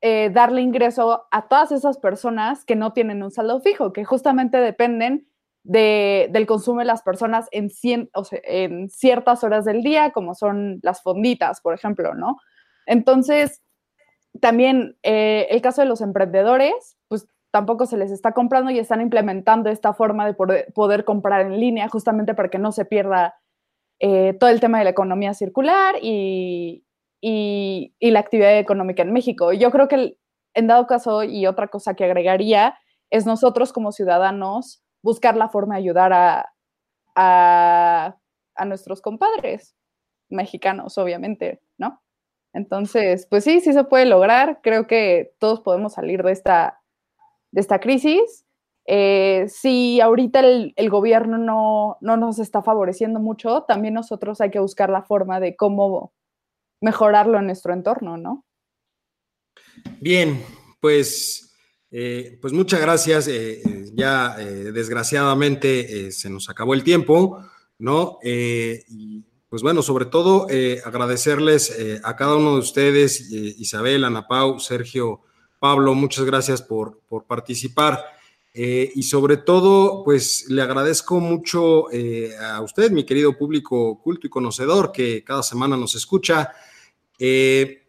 eh, 0.00 0.30
darle 0.32 0.62
ingreso 0.62 1.26
a 1.32 1.48
todas 1.48 1.72
esas 1.72 1.98
personas 1.98 2.64
que 2.64 2.76
no 2.76 2.92
tienen 2.92 3.22
un 3.22 3.32
saldo 3.32 3.60
fijo, 3.60 3.92
que 3.92 4.04
justamente 4.04 4.58
dependen 4.58 5.26
del 5.64 6.46
consumo 6.46 6.78
de 6.78 6.86
las 6.86 7.02
personas 7.02 7.48
en, 7.50 7.68
ciertas 8.88 9.44
horas 9.44 9.64
del 9.64 9.82
día, 9.82 10.12
como 10.12 10.34
son 10.34 10.78
las 10.82 11.02
fonditas, 11.02 11.60
por 11.60 11.74
ejemplo, 11.74 12.14
¿no? 12.14 12.38
Entonces, 12.86 13.60
también 14.40 14.96
eh, 15.02 15.46
el 15.50 15.60
caso 15.60 15.82
de 15.82 15.88
los 15.88 16.00
emprendedores, 16.00 16.96
pues 17.08 17.28
tampoco 17.50 17.84
se 17.84 17.98
les 17.98 18.12
está 18.12 18.32
comprando 18.32 18.70
y 18.70 18.78
están 18.78 19.00
implementando 19.00 19.68
esta 19.68 19.92
forma 19.92 20.26
de 20.26 20.34
poder, 20.34 21.04
comprar 21.04 21.42
en 21.44 21.60
línea 21.60 21.88
justamente 21.88 22.34
para 22.34 22.48
que 22.48 22.58
no 22.58 22.72
se 22.72 22.84
pierda 22.84 23.34
eh, 23.98 24.34
todo 24.38 24.50
el 24.50 24.60
tema 24.60 24.78
de 24.78 24.84
la 24.84 24.90
economía 24.90 25.34
circular 25.34 25.96
y, 26.00 26.86
la 27.20 28.20
actividad 28.20 28.58
económica 28.58 29.02
en 29.02 29.12
México. 29.12 29.52
Yo 29.52 29.70
creo 29.70 29.88
que 29.88 30.16
en 30.54 30.66
dado 30.66 30.86
caso, 30.86 31.22
y 31.22 31.46
otra 31.46 31.68
cosa 31.68 31.94
que 31.94 32.04
agregaría, 32.04 32.76
es 33.10 33.26
nosotros 33.26 33.72
como 33.72 33.92
ciudadanos 33.92 34.82
buscar 35.02 35.36
la 35.36 35.48
forma 35.48 35.74
de 35.74 35.80
ayudar 35.80 36.12
a, 36.12 36.52
a, 37.14 38.64
nuestros 38.66 39.00
compadres 39.00 39.76
mexicanos, 40.28 40.98
obviamente, 40.98 41.60
¿no? 41.78 42.02
Entonces, 42.52 43.26
pues 43.30 43.44
sí, 43.44 43.60
sí 43.60 43.72
se 43.72 43.84
puede 43.84 44.04
lograr. 44.04 44.60
Creo 44.62 44.86
que 44.86 45.32
todos 45.38 45.60
podemos 45.60 45.94
salir 45.94 46.22
de 46.22 46.32
esta, 46.32 46.80
de 47.52 47.60
esta 47.60 47.78
crisis. 47.78 48.44
Eh, 48.86 49.44
si 49.48 50.00
ahorita 50.00 50.40
el, 50.40 50.90
gobierno 50.90 51.38
no, 51.38 51.98
no, 52.00 52.16
nos 52.16 52.38
está 52.38 52.62
favoreciendo 52.62 53.20
mucho, 53.20 53.62
también 53.62 53.94
nosotros 53.94 54.40
hay 54.40 54.50
que 54.50 54.60
buscar 54.60 54.90
la 54.90 55.02
forma 55.02 55.40
de 55.40 55.56
cómo 55.56 56.12
mejorarlo 56.80 57.38
en 57.38 57.46
nuestro 57.46 57.72
entorno, 57.72 58.16
¿no? 58.16 58.44
Bien, 60.00 60.42
pues, 60.80 61.54
eh, 61.90 62.38
pues 62.40 62.52
muchas 62.52 62.80
gracias. 62.80 63.28
Eh, 63.28 63.62
ya 63.94 64.36
desgraciadamente 64.36 66.12
se 66.12 66.30
nos 66.30 66.48
acabó 66.48 66.74
el 66.74 66.84
tiempo, 66.84 67.44
¿no? 67.78 68.18
y 68.22 69.24
pues 69.48 69.62
bueno, 69.62 69.82
sobre 69.82 70.04
todo 70.04 70.46
agradecerles 70.84 72.00
a 72.04 72.14
cada 72.16 72.36
uno 72.36 72.54
de 72.54 72.60
ustedes, 72.60 73.30
Isabel, 73.30 74.04
Ana 74.04 74.28
Pau, 74.28 74.60
Sergio, 74.60 75.22
Pablo, 75.58 75.94
muchas 75.94 76.24
gracias 76.24 76.62
por, 76.62 77.00
por 77.08 77.24
participar. 77.24 78.17
Eh, 78.54 78.90
y 78.94 79.02
sobre 79.02 79.36
todo, 79.36 80.02
pues 80.04 80.46
le 80.48 80.62
agradezco 80.62 81.20
mucho 81.20 81.90
eh, 81.92 82.32
a 82.36 82.60
usted, 82.60 82.90
mi 82.90 83.04
querido 83.04 83.36
público 83.36 84.00
culto 84.02 84.26
y 84.26 84.30
conocedor, 84.30 84.90
que 84.90 85.22
cada 85.22 85.42
semana 85.42 85.76
nos 85.76 85.94
escucha. 85.94 86.52
Eh, 87.18 87.82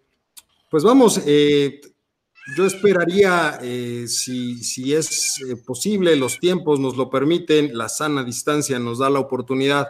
pues 0.69 0.83
vamos, 0.83 1.19
yo 1.25 2.65
esperaría, 2.65 3.59
si, 4.05 4.63
si, 4.63 4.93
es 4.93 5.43
posible, 5.65 6.15
los 6.15 6.39
tiempos 6.39 6.79
nos 6.79 6.95
lo 6.95 7.09
permiten, 7.09 7.75
la 7.75 7.89
sana 7.89 8.23
distancia 8.23 8.77
nos 8.77 8.99
da 8.99 9.09
la 9.09 9.19
oportunidad, 9.19 9.87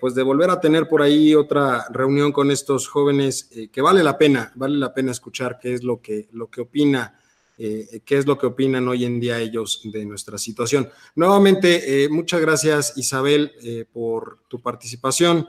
pues 0.00 0.14
de 0.14 0.22
volver 0.22 0.50
a 0.50 0.60
tener 0.60 0.86
por 0.86 1.02
ahí 1.02 1.34
otra 1.34 1.86
reunión 1.90 2.30
con 2.30 2.52
estos 2.52 2.86
jóvenes 2.86 3.50
que 3.72 3.82
vale 3.82 4.04
la 4.04 4.16
pena, 4.16 4.52
vale 4.54 4.78
la 4.78 4.94
pena 4.94 5.10
escuchar 5.10 5.58
qué 5.60 5.74
es 5.74 5.82
lo 5.82 6.00
que, 6.00 6.28
lo 6.30 6.48
que 6.48 6.60
opina 6.60 7.19
eh, 7.62 8.00
qué 8.06 8.16
es 8.16 8.24
lo 8.24 8.38
que 8.38 8.46
opinan 8.46 8.88
hoy 8.88 9.04
en 9.04 9.20
día 9.20 9.38
ellos 9.38 9.82
de 9.84 10.06
nuestra 10.06 10.38
situación. 10.38 10.88
Nuevamente, 11.14 12.04
eh, 12.04 12.08
muchas 12.08 12.40
gracias 12.40 12.94
Isabel 12.96 13.52
eh, 13.62 13.84
por 13.92 14.38
tu 14.48 14.62
participación. 14.62 15.46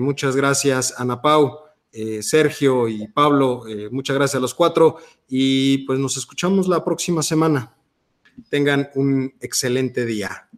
muchas 0.00 0.36
gracias 0.36 0.94
Ana 0.96 1.20
Pau, 1.20 1.58
Sergio 2.20 2.86
y 2.86 3.08
Pablo. 3.08 3.64
muchas 3.90 4.14
gracias 4.14 4.36
a 4.36 4.40
los 4.40 4.54
cuatro 4.54 4.98
y 5.26 5.78
pues 5.86 5.98
nos 5.98 6.16
escuchamos 6.18 6.68
la 6.68 6.84
próxima 6.84 7.22
semana. 7.22 7.74
Tengan 8.50 8.90
un 8.94 9.34
excelente 9.40 10.04
día. 10.04 10.49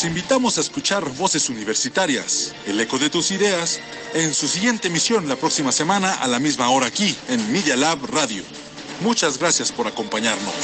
Los 0.00 0.06
invitamos 0.06 0.56
a 0.56 0.62
escuchar 0.62 1.04
Voces 1.16 1.50
Universitarias, 1.50 2.54
el 2.66 2.80
eco 2.80 2.98
de 2.98 3.10
tus 3.10 3.30
ideas, 3.32 3.80
en 4.14 4.32
su 4.32 4.48
siguiente 4.48 4.88
emisión 4.88 5.28
la 5.28 5.36
próxima 5.36 5.72
semana 5.72 6.14
a 6.14 6.26
la 6.26 6.38
misma 6.38 6.70
hora 6.70 6.86
aquí 6.86 7.14
en 7.28 7.52
Media 7.52 7.76
Lab 7.76 8.06
Radio. 8.06 8.42
Muchas 9.02 9.36
gracias 9.36 9.70
por 9.70 9.86
acompañarnos. 9.86 10.54